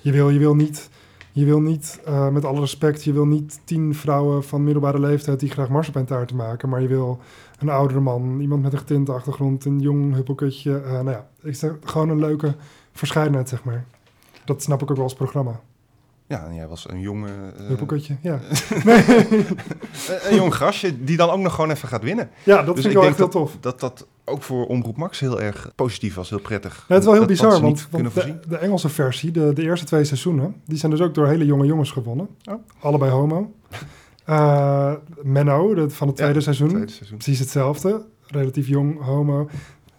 Je 0.00 0.12
wil, 0.12 0.30
je 0.30 0.38
wil 0.38 0.54
niet 0.54 0.88
Je 1.32 1.44
wil 1.44 1.60
niet, 1.60 2.00
uh, 2.08 2.28
met 2.28 2.44
alle 2.44 2.60
respect, 2.60 3.04
je 3.04 3.12
wil 3.12 3.26
niet 3.26 3.60
tien 3.64 3.94
vrouwen 3.94 4.44
van 4.44 4.64
middelbare 4.64 5.00
leeftijd 5.00 5.40
die 5.40 5.50
graag 5.50 5.68
marsepeintaarten 5.68 6.36
maken, 6.36 6.68
maar 6.68 6.82
je 6.82 6.88
wil 6.88 7.20
een 7.58 7.68
oudere 7.68 8.00
man, 8.00 8.40
iemand 8.40 8.62
met 8.62 8.72
een 8.72 8.78
getinte 8.78 9.12
achtergrond, 9.12 9.64
een 9.64 9.80
jong 9.80 10.14
huppelkutje. 10.14 10.82
Uh, 10.84 10.90
nou 10.90 11.10
ja, 11.10 11.28
ik 11.42 11.54
zeg 11.54 11.72
gewoon 11.84 12.08
een 12.08 12.18
leuke 12.18 12.54
verscheidenheid, 12.92 13.48
zeg 13.48 13.64
maar. 13.64 13.84
Dat 14.44 14.62
snap 14.62 14.82
ik 14.82 14.90
ook 14.90 14.96
wel 14.96 15.04
als 15.04 15.14
programma. 15.14 15.60
Ja, 16.30 16.46
en 16.46 16.54
jij 16.54 16.68
was 16.68 16.88
een 16.88 17.00
jonge... 17.00 17.28
Uh, 17.70 18.16
ja. 18.20 18.40
een 20.28 20.34
jong 20.34 20.54
grasje 20.54 21.04
die 21.04 21.16
dan 21.16 21.30
ook 21.30 21.40
nog 21.40 21.54
gewoon 21.54 21.70
even 21.70 21.88
gaat 21.88 22.02
winnen. 22.02 22.30
Ja, 22.44 22.62
dat 22.62 22.74
dus 22.74 22.84
vind 22.84 22.94
ik 22.94 23.00
wel 23.00 23.08
echt 23.08 23.16
heel 23.16 23.28
tof. 23.28 23.56
Dat, 23.60 23.80
dat 23.80 24.06
ook 24.24 24.42
voor 24.42 24.66
Omroep 24.66 24.96
Max 24.96 25.20
heel 25.20 25.40
erg 25.40 25.72
positief 25.74 26.14
was, 26.14 26.30
heel 26.30 26.40
prettig. 26.40 26.84
Ja, 26.88 26.94
het 26.94 26.98
is 26.98 27.04
wel 27.04 27.14
heel 27.14 27.26
bizar, 27.26 27.60
want, 27.60 27.86
want 27.90 28.14
de, 28.14 28.38
de, 28.48 28.56
Engelse 28.56 28.88
versie, 28.88 29.30
de, 29.30 29.52
de 29.52 29.62
eerste 29.62 29.86
twee 29.86 30.04
seizoenen... 30.04 30.54
die 30.64 30.78
zijn 30.78 30.90
dus 30.90 31.00
ook 31.00 31.14
door 31.14 31.26
hele 31.26 31.44
jonge 31.44 31.66
jongens 31.66 31.90
gewonnen. 31.90 32.28
Oh. 32.44 32.54
Allebei 32.80 33.10
homo. 33.10 33.52
Uh, 34.28 34.92
Menno, 35.22 35.74
de, 35.74 35.90
van 35.90 36.06
het 36.06 36.16
tweede, 36.16 36.34
ja, 36.34 36.40
seizoen, 36.40 36.68
tweede, 36.68 36.92
seizoen, 36.92 37.18
precies 37.18 37.38
hetzelfde. 37.38 38.04
Relatief 38.26 38.66
jong, 38.66 39.02
homo. 39.02 39.48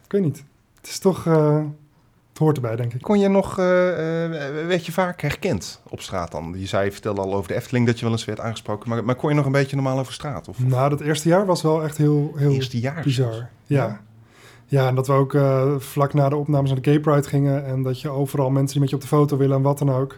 Ik 0.06 0.12
weet 0.12 0.22
niet. 0.22 0.44
Het 0.76 0.88
is 0.88 1.00
toch... 1.00 1.26
Uh, 1.26 1.64
hoort 2.42 2.56
erbij, 2.56 2.76
denk 2.76 2.94
ik. 2.94 3.02
Kon 3.02 3.20
je 3.20 3.28
nog, 3.28 3.50
uh, 3.52 3.66
werd 4.68 4.86
je 4.86 4.92
vaak 4.92 5.22
herkend 5.22 5.82
op 5.90 6.02
straat 6.02 6.32
dan? 6.32 6.54
Je 6.58 6.66
zei, 6.66 6.86
je 6.86 6.92
vertelde 6.92 7.22
al 7.22 7.34
over 7.34 7.48
de 7.48 7.56
Efteling 7.56 7.86
dat 7.86 7.98
je 8.00 8.06
wel 8.06 8.14
eens 8.14 8.26
werd 8.26 8.40
aangesproken. 8.40 8.90
Maar, 8.90 9.04
maar 9.04 9.16
kon 9.16 9.30
je 9.30 9.36
nog 9.36 9.46
een 9.46 9.52
beetje 9.52 9.76
normaal 9.76 10.00
over 10.00 10.14
straat? 10.14 10.48
Of? 10.48 10.60
Nou, 10.60 10.90
dat 10.90 11.02
eerste 11.02 11.30
jaar 11.30 11.46
was 11.46 11.62
wel 11.62 11.84
echt 11.84 11.98
heel, 11.98 12.34
heel 12.36 12.52
eerste 12.52 12.80
jaar 12.80 13.02
bizar. 13.04 13.34
Ja. 13.34 13.48
ja. 13.66 14.02
ja. 14.66 14.88
en 14.88 14.96
dat 14.96 15.08
we 15.08 15.14
ook 15.14 15.34
uh, 15.34 15.76
vlak 15.78 16.14
na 16.14 16.30
de 16.30 16.36
opnames 16.36 16.70
naar 16.72 16.82
de 16.82 16.90
Gay 16.90 17.00
Pride 17.00 17.28
gingen. 17.28 17.66
En 17.66 17.84
dat 17.84 18.02
je 18.02 18.10
overal 18.10 18.50
mensen 18.50 18.72
die 18.72 18.80
met 18.80 18.90
je 18.90 18.96
op 18.96 19.02
de 19.02 19.08
foto 19.08 19.38
willen 19.38 19.58
en 19.58 19.64
wat 19.64 19.78
dan 19.78 19.92
ook. 19.92 20.18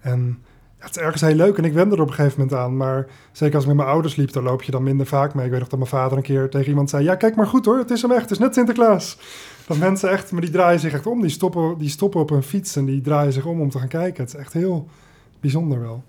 En 0.00 0.42
het 0.80 0.96
is 0.96 1.02
ergens 1.02 1.22
heel 1.22 1.34
leuk 1.34 1.58
en 1.58 1.64
ik 1.64 1.72
wende 1.72 1.94
er 1.94 2.02
op 2.02 2.08
een 2.08 2.14
gegeven 2.14 2.40
moment 2.40 2.58
aan. 2.58 2.76
Maar 2.76 3.06
zeker 3.32 3.54
als 3.54 3.62
ik 3.62 3.68
met 3.68 3.78
mijn 3.78 3.88
ouders 3.88 4.16
liep, 4.16 4.32
dan 4.32 4.42
loop 4.42 4.62
je 4.62 4.70
dan 4.70 4.82
minder 4.82 5.06
vaak 5.06 5.34
mee. 5.34 5.44
Ik 5.44 5.50
weet 5.50 5.60
nog 5.60 5.68
dat 5.68 5.78
mijn 5.78 5.90
vader 5.90 6.16
een 6.16 6.22
keer 6.22 6.50
tegen 6.50 6.68
iemand 6.68 6.90
zei... 6.90 7.04
Ja, 7.04 7.14
kijk 7.14 7.36
maar 7.36 7.46
goed 7.46 7.64
hoor, 7.64 7.78
het 7.78 7.90
is 7.90 8.02
hem 8.02 8.10
echt, 8.10 8.20
het 8.22 8.30
is 8.30 8.38
net 8.38 8.54
Sinterklaas. 8.54 9.18
Dat 9.70 9.78
mensen 9.78 10.10
echt, 10.10 10.32
maar 10.32 10.40
die 10.40 10.50
draaien 10.50 10.80
zich 10.80 10.92
echt 10.92 11.06
om. 11.06 11.20
Die 11.20 11.30
stoppen, 11.30 11.78
die 11.78 11.88
stoppen 11.88 12.20
op 12.20 12.28
hun 12.28 12.42
fiets 12.42 12.76
en 12.76 12.84
die 12.84 13.00
draaien 13.00 13.32
zich 13.32 13.44
om 13.44 13.60
om 13.60 13.70
te 13.70 13.78
gaan 13.78 13.88
kijken. 13.88 14.24
Het 14.24 14.34
is 14.34 14.40
echt 14.40 14.52
heel 14.52 14.88
bijzonder 15.40 15.80
wel. 15.80 16.02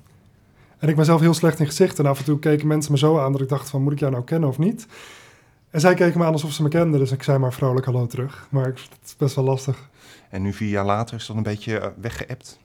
En 0.78 0.89
ik 0.89 0.95
ben 0.95 1.06
zelf 1.06 1.19
heel 1.19 1.34
slecht 1.34 1.60
in 1.60 1.65
gezichten. 1.65 2.04
En 2.04 2.10
af 2.10 2.19
en 2.19 2.26
toe 2.26 2.39
keken 2.39 2.67
mensen 2.67 2.91
me 2.91 2.97
zo 2.97 3.19
aan 3.19 3.32
dat 3.32 3.41
ik 3.41 3.50
dacht 3.50 3.69
van... 3.69 3.82
Moet 3.82 3.91
ik 3.91 4.00
jou 4.00 4.12
nou 4.12 4.24
kennen 4.24 4.50
of 4.50 4.58
niet? 4.58 4.88
En 5.69 5.80
zij 5.80 5.93
keken 5.93 6.19
me 6.19 6.26
aan 6.26 6.32
alsof 6.32 6.52
ze 6.52 6.63
me 6.63 6.69
kenden. 6.69 7.00
Dus 7.00 7.12
ik 7.12 7.24
zei 7.24 7.38
maar 7.38 7.54
vrolijk 7.54 7.86
hallo 7.86 8.08
terug. 8.08 8.47
Maar 8.50 8.65
het 8.65 8.89
is 9.06 9.15
best 9.17 9.36
wel 9.36 9.45
lastig. 9.45 9.89
En 10.30 10.41
nu 10.41 10.54
vier 10.54 10.69
jaar 10.69 10.86
later 10.86 11.15
is 11.15 11.26
dat 11.26 11.36
een 11.36 11.43
beetje 11.43 11.80
eh, 11.80 11.88
weggeëpt? 12.02 12.60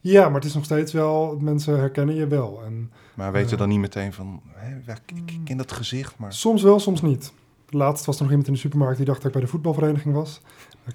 Ja, 0.00 0.24
maar 0.24 0.34
het 0.34 0.44
is 0.44 0.54
nog 0.54 0.64
steeds 0.64 0.92
wel, 0.92 1.38
mensen 1.40 1.78
herkennen 1.78 2.14
je 2.14 2.26
wel. 2.26 2.62
En, 2.64 2.90
maar 3.14 3.32
weten 3.32 3.52
uh, 3.52 3.58
dan 3.58 3.68
niet 3.68 3.78
meteen 3.78 4.12
van, 4.12 4.40
hè, 4.54 4.92
ik 5.14 5.40
ken 5.44 5.56
dat 5.56 5.72
gezicht, 5.72 6.18
maar... 6.18 6.32
Soms 6.32 6.62
wel, 6.62 6.80
soms 6.80 7.02
niet. 7.02 7.32
Laatst 7.74 8.04
was 8.04 8.16
er 8.16 8.22
nog 8.22 8.30
iemand 8.30 8.48
in 8.48 8.54
de 8.54 8.60
supermarkt 8.60 8.96
die 8.96 9.06
dacht 9.06 9.18
dat 9.18 9.26
ik 9.26 9.32
bij 9.32 9.42
de 9.42 9.48
voetbalvereniging 9.48 10.14
was. 10.14 10.40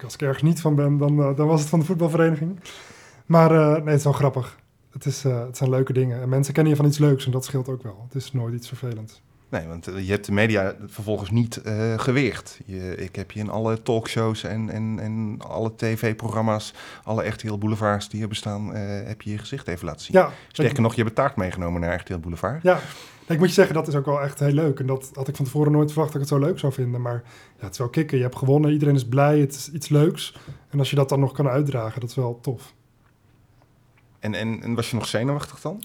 Als 0.04 0.14
ik 0.14 0.22
ergens 0.22 0.42
niet 0.42 0.60
van 0.60 0.74
ben, 0.74 0.98
dan, 0.98 1.18
uh, 1.18 1.36
dan 1.36 1.46
was 1.46 1.60
het 1.60 1.68
van 1.68 1.78
de 1.78 1.84
voetbalvereniging. 1.84 2.60
Maar 3.26 3.52
uh, 3.52 3.72
nee, 3.72 3.84
het 3.84 3.98
is 3.98 4.04
wel 4.04 4.12
grappig. 4.12 4.58
Het, 4.92 5.04
is, 5.04 5.22
het 5.22 5.56
zijn 5.56 5.70
leuke 5.70 5.92
dingen. 5.92 6.22
En 6.22 6.28
mensen 6.28 6.54
kennen 6.54 6.72
je 6.72 6.78
van 6.78 6.88
iets 6.88 6.98
leuks 6.98 7.26
en 7.26 7.32
dat 7.32 7.44
scheelt 7.44 7.68
ook 7.68 7.82
wel. 7.82 8.04
Het 8.06 8.14
is 8.14 8.32
nooit 8.32 8.54
iets 8.54 8.68
vervelends. 8.68 9.22
Nee, 9.48 9.66
want 9.66 9.86
eh, 9.86 10.06
je 10.06 10.10
hebt 10.10 10.26
de 10.26 10.32
media 10.32 10.74
vervolgens 10.86 11.30
niet 11.30 11.60
uh, 11.66 11.98
geweerd. 11.98 12.60
Je, 12.64 12.94
ik 12.96 13.16
heb 13.16 13.30
je 13.30 13.40
in 13.40 13.50
alle 13.50 13.82
talkshows 13.82 14.44
en, 14.44 14.70
en, 14.70 14.98
en 15.00 15.36
alle 15.38 15.72
tv-programma's, 15.76 16.74
alle 17.04 17.26
RTL 17.26 17.58
Boulevards 17.58 18.08
die 18.08 18.22
er 18.22 18.28
bestaan, 18.28 18.76
uh, 18.76 19.06
heb 19.06 19.22
je 19.22 19.30
je 19.30 19.38
gezicht 19.38 19.68
even 19.68 19.86
laten 19.86 20.00
zien. 20.00 20.16
Ja, 20.16 20.30
Sterker 20.52 20.82
nog, 20.82 20.94
je 20.94 21.02
hebt 21.02 21.14
taart 21.14 21.36
meegenomen 21.36 21.80
naar 21.80 22.00
RTL 22.00 22.18
Boulevard. 22.18 22.62
Ja, 22.62 22.80
ik 23.28 23.38
moet 23.38 23.48
je 23.48 23.54
zeggen, 23.54 23.74
dat 23.74 23.88
is 23.88 23.94
ook 23.94 24.04
wel 24.04 24.22
echt 24.22 24.38
heel 24.38 24.52
leuk. 24.52 24.80
En 24.80 24.86
dat 24.86 25.10
had 25.14 25.28
ik 25.28 25.36
van 25.36 25.44
tevoren 25.44 25.72
nooit 25.72 25.92
verwacht 25.92 26.12
dat 26.12 26.22
ik 26.22 26.28
het 26.28 26.38
zo 26.38 26.46
leuk 26.46 26.58
zou 26.58 26.72
vinden. 26.72 27.00
Maar 27.00 27.22
ja, 27.58 27.64
het 27.64 27.72
is 27.72 27.78
wel 27.78 27.88
kicken. 27.88 28.16
Je 28.16 28.22
hebt 28.22 28.36
gewonnen, 28.36 28.72
iedereen 28.72 28.94
is 28.94 29.06
blij, 29.06 29.38
het 29.38 29.54
is 29.54 29.70
iets 29.70 29.88
leuks. 29.88 30.36
En 30.70 30.78
als 30.78 30.90
je 30.90 30.96
dat 30.96 31.08
dan 31.08 31.20
nog 31.20 31.32
kan 31.32 31.48
uitdragen, 31.48 32.00
dat 32.00 32.10
is 32.10 32.16
wel 32.16 32.38
tof. 32.40 32.74
En, 34.18 34.34
en, 34.34 34.62
en 34.62 34.74
was 34.74 34.90
je 34.90 34.96
nog 34.96 35.06
zenuwachtig 35.06 35.60
dan? 35.60 35.82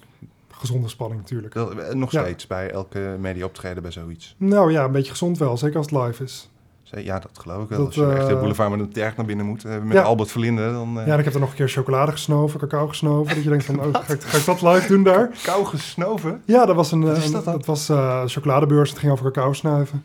gezonde 0.63 0.87
spanning 0.87 1.21
natuurlijk. 1.21 1.55
Eh, 1.55 1.93
nog 1.93 2.09
steeds 2.09 2.47
bij 2.47 2.71
elke 2.71 3.15
media 3.19 3.45
optreden 3.45 3.81
bij 3.81 3.91
zoiets? 3.91 4.35
Nou 4.37 4.71
ja, 4.71 4.83
een 4.83 4.91
beetje 4.91 5.11
gezond 5.11 5.37
wel, 5.37 5.57
zeker 5.57 5.77
als 5.77 5.89
het 5.89 6.01
live 6.01 6.23
is. 6.23 6.49
Ja, 6.97 7.19
dat 7.19 7.39
geloof 7.39 7.63
ik 7.63 7.69
wel. 7.69 7.85
als 7.85 7.95
je 7.95 8.13
echt 8.13 8.27
de 8.27 8.35
boulevard 8.35 8.69
met 8.69 8.79
een 8.79 8.91
terg 8.91 9.15
naar 9.15 9.25
binnen 9.25 9.45
moet, 9.45 9.65
uh, 9.65 9.81
met 9.81 9.97
Albert 9.97 10.31
Verlinde, 10.31 10.71
dan... 10.71 10.99
Ja, 11.05 11.17
ik 11.17 11.25
heb 11.25 11.33
er 11.33 11.39
nog 11.39 11.49
een 11.49 11.55
keer 11.55 11.69
chocolade 11.69 12.11
gesnoven, 12.11 12.59
cacao 12.59 12.87
gesnoven. 12.87 13.35
dat 13.35 13.43
je 13.43 13.49
denkt 13.49 13.65
van, 13.65 13.79
oh, 13.79 13.85
ga 13.93 14.13
ik, 14.13 14.21
ga 14.21 14.37
ik, 14.37 14.45
dat 14.45 14.61
live 14.61 14.87
doen 14.87 15.03
daar? 15.03 15.29
Cacao 15.29 15.63
gesnoven? 15.63 16.41
Ja, 16.45 16.65
dat 16.65 16.75
was 16.75 16.91
een... 16.91 17.01
Wat 17.01 17.17
is 17.17 17.31
dat, 17.31 17.45
dat 17.45 17.65
was 17.65 17.91
chocoladebeurs, 18.25 18.89
het 18.89 18.99
ging 18.99 19.11
over 19.11 19.31
cacao 19.31 19.53
snuiven. 19.53 20.03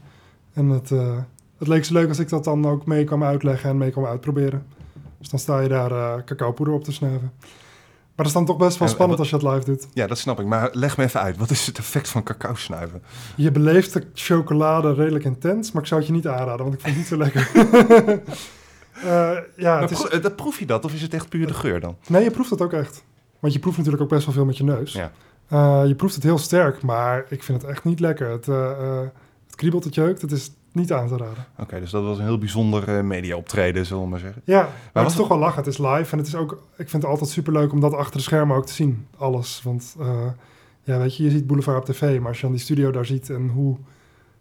En 0.53 0.69
het, 0.69 0.91
het 1.59 1.69
leek 1.69 1.85
zo 1.85 1.93
leuk 1.93 2.09
als 2.09 2.19
ik 2.19 2.29
dat 2.29 2.45
dan 2.45 2.67
ook 2.67 2.87
mee 2.87 3.05
kwam 3.05 3.25
uitleggen 3.25 3.71
en 3.71 3.79
mee 3.79 3.91
kwam 3.91 4.07
uitproberen. 4.07 4.67
Dus 5.19 5.29
dan 5.29 5.39
sta 5.39 5.61
je 5.61 5.69
daar 5.69 6.25
cacaopoeder 6.25 6.75
op 6.75 6.85
te 6.85 6.93
snuiven. 6.93 7.33
Maar 8.19 8.27
dat 8.27 8.37
is 8.37 8.47
dan 8.47 8.57
toch 8.57 8.67
best 8.67 8.79
wel 8.79 8.89
spannend 8.89 9.19
als 9.19 9.31
je 9.31 9.39
dat 9.39 9.53
live 9.53 9.65
doet. 9.65 9.89
Ja, 9.93 10.07
dat 10.07 10.19
snap 10.19 10.41
ik. 10.41 10.47
Maar 10.47 10.69
leg 10.73 10.97
me 10.97 11.05
even 11.05 11.21
uit. 11.21 11.37
Wat 11.37 11.51
is 11.51 11.67
het 11.67 11.79
effect 11.79 12.09
van 12.09 12.23
cacao 12.23 12.55
snuiven? 12.55 13.03
Je 13.37 13.51
beleeft 13.51 13.93
de 13.93 14.07
chocolade 14.15 14.95
redelijk 14.95 15.25
intens, 15.25 15.73
maar 15.73 15.83
ik 15.83 15.89
zou 15.89 16.01
het 16.01 16.09
je 16.09 16.15
niet 16.15 16.27
aanraden, 16.27 16.65
want 16.65 16.75
ik 16.75 16.81
vind 16.81 16.95
het 16.95 16.97
niet 16.97 17.07
zo 17.07 17.17
lekker. 17.17 17.51
uh, 19.05 19.39
ja, 19.67 19.81
het 19.81 19.91
is... 19.91 20.21
dat 20.21 20.37
proef 20.37 20.59
je 20.59 20.67
dat 20.67 20.85
of 20.85 20.95
is 20.95 21.03
het 21.03 21.15
echt 21.15 21.29
puur 21.29 21.47
de 21.47 21.55
geur 21.55 21.81
dan? 21.81 21.97
Nee, 22.07 22.25
je 22.25 22.31
proeft 22.31 22.51
het 22.51 22.63
ook 22.63 22.73
echt. 22.73 23.05
Want 23.39 23.53
je 23.53 23.59
proeft 23.59 23.77
natuurlijk 23.77 24.03
ook 24.03 24.09
best 24.09 24.25
wel 24.25 24.35
veel 24.35 24.45
met 24.45 24.57
je 24.57 24.65
neus. 24.65 24.93
Ja. 24.93 25.13
Uh, 25.53 25.83
je 25.87 25.95
proeft 25.95 26.15
het 26.15 26.25
heel 26.25 26.39
sterk, 26.39 26.83
maar 26.83 27.27
ik 27.29 27.43
vind 27.43 27.63
het 27.63 27.71
echt 27.71 27.85
niet 27.85 28.01
lekker. 28.01 28.31
Het, 28.31 28.47
uh, 28.47 29.01
het 29.47 29.55
kriebelt, 29.55 29.85
het 29.85 29.95
jeukt. 29.95 30.23
Het 30.23 30.33
is 30.33 30.51
niet 30.73 30.93
aan 30.93 31.09
te 31.09 31.17
raden. 31.17 31.47
Oké, 31.59 31.81
dus 31.81 31.91
dat 31.91 32.05
was 32.05 32.19
een 32.19 32.25
heel 32.25 32.39
bijzonder 32.39 32.89
uh, 32.89 33.03
media 33.03 33.37
optreden, 33.37 33.87
zullen 33.87 34.03
we 34.03 34.09
maar 34.09 34.19
zeggen. 34.19 34.43
Ja, 34.45 34.61
maar, 34.61 34.71
maar 34.93 35.03
het 35.03 35.13
is 35.13 35.19
toch 35.19 35.29
wel 35.29 35.39
lachen. 35.39 35.57
Het 35.57 35.67
is 35.67 35.79
live 35.79 36.13
en 36.13 36.19
het 36.19 36.27
is 36.27 36.35
ook, 36.35 36.53
ik 36.77 36.89
vind 36.89 37.03
het 37.03 37.11
altijd 37.11 37.31
super 37.31 37.53
leuk 37.53 37.73
om 37.73 37.81
dat 37.81 37.95
achter 37.95 38.17
de 38.17 38.23
schermen 38.23 38.57
ook 38.57 38.67
te 38.67 38.73
zien. 38.73 39.07
Alles, 39.17 39.63
want 39.63 39.97
uh, 40.01 40.27
ja, 40.83 40.99
weet 40.99 41.17
je, 41.17 41.25
je 41.25 41.31
ziet 41.31 41.47
Boulevard 41.47 41.79
op 41.79 41.85
tv, 41.85 42.19
maar 42.19 42.29
als 42.29 42.37
je 42.37 42.43
dan 42.43 42.53
die 42.53 42.61
studio 42.61 42.91
daar 42.91 43.07
ziet 43.07 43.31
en 43.31 43.49
hoe, 43.49 43.77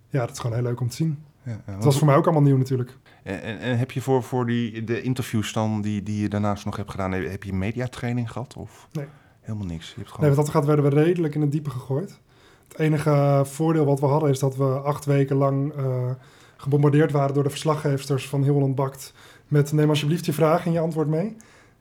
ja, 0.09 0.19
dat 0.19 0.31
is 0.31 0.39
gewoon 0.39 0.55
heel 0.55 0.65
leuk 0.65 0.79
om 0.79 0.89
te 0.89 0.95
zien. 0.95 1.17
Ja, 1.43 1.61
ja, 1.65 1.73
het 1.73 1.83
was 1.83 1.97
voor 1.97 2.07
mij 2.07 2.15
ook 2.15 2.25
allemaal 2.25 2.43
nieuw 2.43 2.57
natuurlijk. 2.57 2.97
En, 3.23 3.59
en, 3.59 3.77
heb 3.77 3.91
je 3.91 4.01
voor, 4.01 4.23
voor 4.23 4.45
die, 4.45 4.83
de 4.83 5.01
interviews 5.01 5.53
dan 5.53 5.81
die, 5.81 6.03
die 6.03 6.21
je 6.21 6.29
daarnaast 6.29 6.65
nog 6.65 6.75
hebt 6.75 6.91
gedaan, 6.91 7.11
heb 7.11 7.43
je 7.43 7.53
mediatraining 7.53 8.31
gehad? 8.31 8.55
Of? 8.57 8.87
Nee. 8.91 9.05
Helemaal 9.41 9.67
niks? 9.67 9.87
Je 9.87 9.95
hebt 9.95 10.09
gewoon... 10.09 10.25
Nee, 10.25 10.35
wat 10.35 10.45
dat 10.45 10.55
gaat 10.55 10.65
werden 10.65 10.85
we 10.85 11.03
redelijk 11.03 11.35
in 11.35 11.41
het 11.41 11.51
diepe 11.51 11.69
gegooid. 11.69 12.19
Het 12.67 12.79
enige 12.79 13.41
voordeel 13.45 13.85
wat 13.85 13.99
we 13.99 14.05
hadden 14.05 14.29
is 14.29 14.39
dat 14.39 14.55
we 14.55 14.63
acht 14.63 15.05
weken 15.05 15.35
lang... 15.35 15.77
Uh, 15.77 16.09
gebombardeerd 16.57 17.11
waren 17.11 17.33
door 17.33 17.43
de 17.43 17.49
verslaggevers 17.49 18.27
van 18.27 18.43
Heel 18.43 18.53
Holland 18.53 18.75
Bakt. 18.75 19.13
Met 19.47 19.71
neem 19.71 19.89
alsjeblieft 19.89 20.25
je 20.25 20.33
vraag 20.33 20.65
en 20.65 20.71
je 20.71 20.79
antwoord 20.79 21.07
mee. 21.07 21.35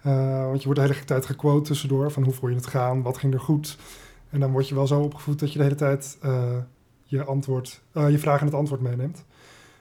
Uh, 0.06 0.44
want 0.44 0.58
je 0.58 0.64
wordt 0.64 0.80
de 0.80 0.86
hele 0.86 1.04
tijd 1.04 1.26
gequote 1.26 1.62
tussendoor 1.68 2.10
van 2.10 2.22
hoe 2.22 2.32
voel 2.32 2.50
je 2.50 2.56
het 2.56 2.66
gaan, 2.66 3.02
wat 3.02 3.18
ging 3.18 3.34
er 3.34 3.40
goed. 3.40 3.78
En 4.30 4.40
dan 4.40 4.52
word 4.52 4.68
je 4.68 4.74
wel 4.74 4.86
zo 4.86 5.00
opgevoed 5.00 5.38
dat 5.38 5.52
je 5.52 5.58
de 5.58 5.64
hele 5.64 5.76
tijd 5.76 6.18
uh, 6.24 6.56
je, 7.02 7.24
antwoord, 7.24 7.82
je 7.92 8.18
vraag 8.18 8.40
en 8.40 8.46
het 8.46 8.54
antwoord 8.54 8.80
meeneemt. 8.80 9.24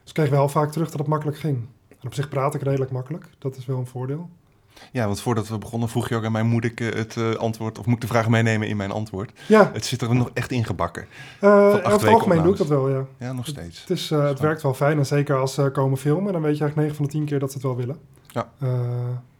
Dus 0.03 0.11
kreeg 0.11 0.29
wel 0.29 0.49
vaak 0.49 0.71
terug 0.71 0.89
dat 0.89 0.99
het 0.99 1.07
makkelijk 1.07 1.37
ging. 1.37 1.57
En 1.89 2.07
op 2.07 2.13
zich 2.13 2.29
praat 2.29 2.55
ik 2.55 2.61
redelijk 2.61 2.91
makkelijk, 2.91 3.29
dat 3.37 3.57
is 3.57 3.65
wel 3.65 3.77
een 3.77 3.87
voordeel. 3.87 4.29
Ja, 4.91 5.05
want 5.05 5.21
voordat 5.21 5.47
we 5.47 5.57
begonnen 5.57 5.89
vroeg 5.89 6.09
je 6.09 6.15
ook 6.15 6.23
aan 6.23 6.31
mij, 6.31 6.43
moet 6.43 6.63
ik 6.63 6.79
het 6.79 7.15
uh, 7.15 7.33
antwoord, 7.33 7.79
of 7.79 7.85
moet 7.85 7.95
ik 7.95 8.01
de 8.01 8.07
vraag 8.07 8.29
meenemen 8.29 8.67
in 8.67 8.77
mijn 8.77 8.91
antwoord? 8.91 9.31
Ja. 9.47 9.69
Het 9.73 9.85
zit 9.85 10.01
er 10.01 10.15
nog 10.15 10.29
echt 10.33 10.51
ingebakken. 10.51 11.05
Uh, 11.41 11.49
over 11.65 11.83
het 11.83 12.05
algemeen 12.05 12.43
doe 12.43 12.51
ik 12.51 12.57
dat 12.57 12.67
wel, 12.67 12.89
ja. 12.89 13.05
Ja, 13.19 13.33
nog 13.33 13.47
steeds. 13.47 13.79
Het, 13.79 13.89
is, 13.89 14.11
uh, 14.11 14.27
het 14.27 14.39
werkt 14.39 14.61
wel 14.61 14.73
fijn 14.73 14.97
en 14.97 15.05
zeker 15.05 15.35
als 15.37 15.53
ze 15.53 15.69
komen 15.73 15.97
filmen, 15.97 16.33
dan 16.33 16.41
weet 16.41 16.57
je 16.57 16.63
eigenlijk 16.63 16.75
9 16.75 16.95
van 16.95 17.05
de 17.05 17.11
10 17.11 17.25
keer 17.25 17.39
dat 17.39 17.49
ze 17.49 17.57
het 17.57 17.65
wel 17.65 17.75
willen. 17.75 17.97
Ja. 18.27 18.49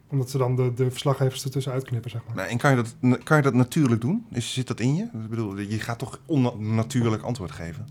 omdat 0.07 0.29
ze 0.29 0.37
dan 0.37 0.55
de, 0.55 0.73
de 0.73 0.91
verslaggevers 0.91 1.43
ertussen 1.43 1.71
uitknippen, 1.71 2.11
zeg 2.11 2.21
maar. 2.27 2.35
Nou, 2.35 2.49
en 2.49 2.57
kan 2.57 2.69
je, 2.69 2.75
dat, 2.75 3.23
kan 3.23 3.37
je 3.37 3.43
dat 3.43 3.53
natuurlijk 3.53 4.01
doen? 4.01 4.25
Is, 4.31 4.53
zit 4.53 4.67
dat 4.67 4.79
in 4.79 4.95
je? 4.95 5.03
Ik 5.03 5.29
bedoel, 5.29 5.57
je 5.57 5.79
gaat 5.79 5.99
toch 5.99 6.19
onnatuurlijk 6.25 7.23
antwoord 7.23 7.51
geven? 7.51 7.87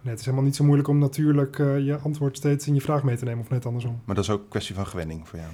Nee, 0.00 0.10
het 0.10 0.18
is 0.18 0.24
helemaal 0.24 0.46
niet 0.46 0.56
zo 0.56 0.64
moeilijk 0.64 0.88
om 0.88 0.98
natuurlijk 0.98 1.56
je 1.56 1.98
antwoord 2.02 2.36
steeds 2.36 2.66
in 2.66 2.74
je 2.74 2.80
vraag 2.80 3.02
mee 3.02 3.16
te 3.16 3.24
nemen, 3.24 3.40
of 3.40 3.50
net 3.50 3.66
andersom. 3.66 4.00
Maar 4.04 4.14
dat 4.14 4.24
is 4.24 4.30
ook 4.30 4.42
een 4.42 4.48
kwestie 4.48 4.74
van 4.74 4.86
gewenning 4.86 5.28
voor 5.28 5.38
jou? 5.38 5.50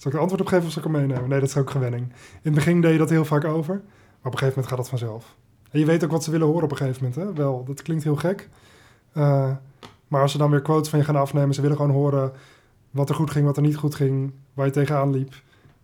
Zal 0.00 0.10
ik 0.10 0.16
er 0.16 0.22
antwoord 0.22 0.40
op 0.40 0.46
geven 0.46 0.66
of 0.66 0.72
zal 0.72 0.82
ik 0.82 0.88
hem 0.90 1.00
meenemen? 1.00 1.28
Nee, 1.28 1.40
dat 1.40 1.48
is 1.48 1.56
ook 1.56 1.70
gewenning. 1.70 2.02
In 2.02 2.38
het 2.42 2.54
begin 2.54 2.80
deed 2.80 2.92
je 2.92 2.98
dat 2.98 3.10
heel 3.10 3.24
vaak 3.24 3.44
over. 3.44 3.74
Maar 3.74 3.82
op 4.22 4.32
een 4.32 4.38
gegeven 4.38 4.48
moment 4.48 4.66
gaat 4.66 4.76
dat 4.76 4.88
vanzelf. 4.88 5.36
En 5.70 5.78
je 5.78 5.86
weet 5.86 6.04
ook 6.04 6.10
wat 6.10 6.24
ze 6.24 6.30
willen 6.30 6.46
horen 6.46 6.64
op 6.64 6.70
een 6.70 6.76
gegeven 6.76 7.04
moment. 7.04 7.20
Hè? 7.20 7.42
Wel, 7.42 7.64
dat 7.64 7.82
klinkt 7.82 8.04
heel 8.04 8.16
gek. 8.16 8.48
Uh, 9.14 9.50
maar 10.08 10.22
als 10.22 10.32
ze 10.32 10.38
dan 10.38 10.50
weer 10.50 10.62
quotes 10.62 10.88
van 10.88 10.98
je 10.98 11.04
gaan 11.04 11.16
afnemen... 11.16 11.54
ze 11.54 11.60
willen 11.60 11.76
gewoon 11.76 11.92
horen 11.92 12.32
wat 12.90 13.08
er 13.08 13.14
goed 13.14 13.30
ging, 13.30 13.46
wat 13.46 13.56
er 13.56 13.62
niet 13.62 13.76
goed 13.76 13.94
ging... 13.94 14.32
waar 14.54 14.66
je 14.66 14.72
tegenaan 14.72 15.10
liep. 15.10 15.34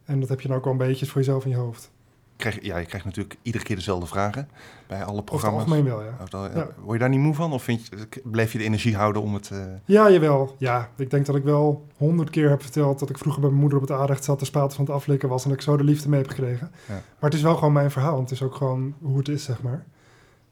En 0.04 0.20
dat 0.20 0.28
heb 0.28 0.40
je 0.40 0.48
dan 0.48 0.56
ook 0.56 0.64
wel 0.64 0.72
een 0.72 0.78
beetje 0.78 1.06
voor 1.06 1.20
jezelf 1.20 1.44
in 1.44 1.50
je 1.50 1.56
hoofd. 1.56 1.90
Krijg, 2.36 2.58
ja, 2.62 2.76
je 2.76 2.86
krijgt 2.86 3.06
natuurlijk 3.06 3.36
iedere 3.42 3.64
keer 3.64 3.76
dezelfde 3.76 4.06
vragen 4.06 4.48
bij 4.86 4.96
alle 4.96 5.04
Over 5.06 5.16
het 5.16 5.24
programma's. 5.24 5.60
algemeen 5.62 5.84
wel, 5.84 6.02
ja. 6.02 6.16
Over. 6.20 6.74
Word 6.78 6.92
je 6.92 6.98
daar 6.98 7.08
niet 7.08 7.20
moe 7.20 7.34
van? 7.34 7.52
Of 7.52 7.62
vind 7.62 7.86
je, 7.86 8.20
bleef 8.24 8.52
je 8.52 8.58
de 8.58 8.64
energie 8.64 8.96
houden 8.96 9.22
om 9.22 9.34
het... 9.34 9.50
eh, 9.50 9.64
Ja, 9.84 10.10
jawel. 10.10 10.54
Ja, 10.58 10.90
ik 10.96 11.10
denk 11.10 11.26
dat 11.26 11.36
ik 11.36 11.44
wel 11.44 11.86
honderd 11.96 12.30
keer 12.30 12.48
heb 12.48 12.62
verteld 12.62 12.98
dat 12.98 13.10
ik 13.10 13.18
vroeger 13.18 13.40
bij 13.40 13.50
mijn 13.50 13.60
moeder 13.62 13.80
op 13.82 13.88
het 13.88 13.98
aanrecht 13.98 14.24
zat, 14.24 14.38
de 14.38 14.44
spaten 14.44 14.76
van 14.76 14.84
het 14.84 14.94
aflikken 14.94 15.28
was 15.28 15.42
en 15.44 15.48
dat 15.48 15.58
ik 15.58 15.64
zo 15.64 15.76
de 15.76 15.84
liefde 15.84 16.08
mee 16.08 16.20
heb 16.20 16.28
gekregen. 16.30 16.70
Ja. 16.88 16.92
Maar 16.94 17.30
het 17.30 17.34
is 17.34 17.42
wel 17.42 17.54
gewoon 17.56 17.72
mijn 17.72 17.90
verhaal. 17.90 18.20
Het 18.20 18.30
is 18.30 18.42
ook 18.42 18.54
gewoon 18.54 18.94
hoe 19.00 19.18
het 19.18 19.28
is, 19.28 19.44
zeg 19.44 19.62
maar. 19.62 19.84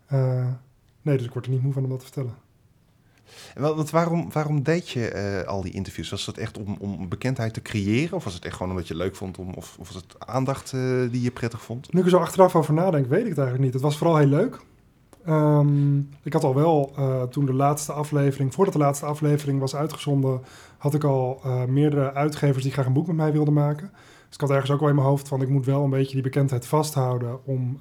Eh, 0.06 0.46
nee, 1.02 1.16
dus 1.16 1.26
ik 1.26 1.32
word 1.32 1.44
er 1.44 1.50
niet 1.50 1.62
moe 1.62 1.72
van 1.72 1.82
om 1.82 1.88
dat 1.88 1.98
te 1.98 2.04
vertellen. 2.04 2.34
Want 3.54 3.90
waarom, 3.90 4.32
waarom 4.32 4.62
deed 4.62 4.88
je 4.88 5.08
eh, 5.08 5.48
al 5.48 5.62
die 5.62 5.72
interviews? 5.72 6.10
Was 6.10 6.24
dat 6.24 6.36
echt 6.36 6.58
om, 6.58 6.76
om 6.78 7.08
bekendheid 7.08 7.54
te 7.54 7.62
creëren? 7.62 8.16
Of 8.16 8.24
was 8.24 8.34
het 8.34 8.44
echt 8.44 8.56
gewoon 8.56 8.72
omdat 8.72 8.88
je 8.88 8.96
leuk 8.96 9.16
vond? 9.16 9.38
Om, 9.38 9.52
of, 9.54 9.76
of 9.78 9.92
was 9.92 9.96
het 9.96 10.14
aandacht 10.18 10.72
eh, 10.72 10.80
die 11.10 11.22
je 11.22 11.30
prettig 11.30 11.62
vond? 11.62 11.92
Nu 11.92 11.98
ik 11.98 12.04
er 12.04 12.10
zo 12.10 12.18
achteraf 12.18 12.56
over 12.56 12.74
nadenk, 12.74 13.06
weet 13.06 13.22
ik 13.22 13.28
het 13.28 13.38
eigenlijk 13.38 13.64
niet. 13.64 13.74
Het 13.74 13.82
was 13.82 13.96
vooral 13.96 14.16
heel 14.16 14.26
leuk. 14.26 14.60
Ehm, 15.24 15.98
ik 16.22 16.32
had 16.32 16.44
al 16.44 16.54
wel, 16.54 16.92
eh, 16.96 17.22
toen 17.22 17.46
de 17.46 17.52
laatste 17.52 17.92
aflevering, 17.92 18.54
voordat 18.54 18.74
de 18.74 18.80
laatste 18.80 19.06
aflevering 19.06 19.60
was 19.60 19.76
uitgezonden, 19.76 20.40
had 20.78 20.94
ik 20.94 21.04
al 21.04 21.40
meerdere 21.68 22.12
uitgevers 22.12 22.62
die 22.62 22.72
graag 22.72 22.86
een 22.86 22.92
boek 22.92 23.06
met 23.06 23.16
mij 23.16 23.32
wilden 23.32 23.54
maken. 23.54 23.90
Dus 24.26 24.34
ik 24.34 24.40
had 24.40 24.50
ergens 24.50 24.70
ook 24.70 24.80
wel 24.80 24.88
in 24.88 24.94
mijn 24.94 25.06
hoofd 25.06 25.28
van, 25.28 25.42
ik 25.42 25.48
moet 25.48 25.66
wel 25.66 25.84
een 25.84 25.90
beetje 25.90 26.12
die 26.12 26.22
bekendheid 26.22 26.66
vasthouden 26.66 27.46
om, 27.46 27.78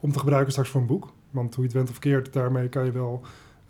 om 0.00 0.12
te 0.12 0.18
gebruiken 0.18 0.50
straks 0.50 0.68
voor 0.70 0.80
een 0.80 0.86
boek. 0.86 1.12
Want 1.30 1.54
hoe 1.54 1.64
je 1.64 1.70
het 1.70 1.78
went 1.78 1.90
of 1.90 1.98
keert, 1.98 2.32
daarmee 2.32 2.68
kan 2.68 2.84
je 2.84 2.92
wel, 2.92 3.22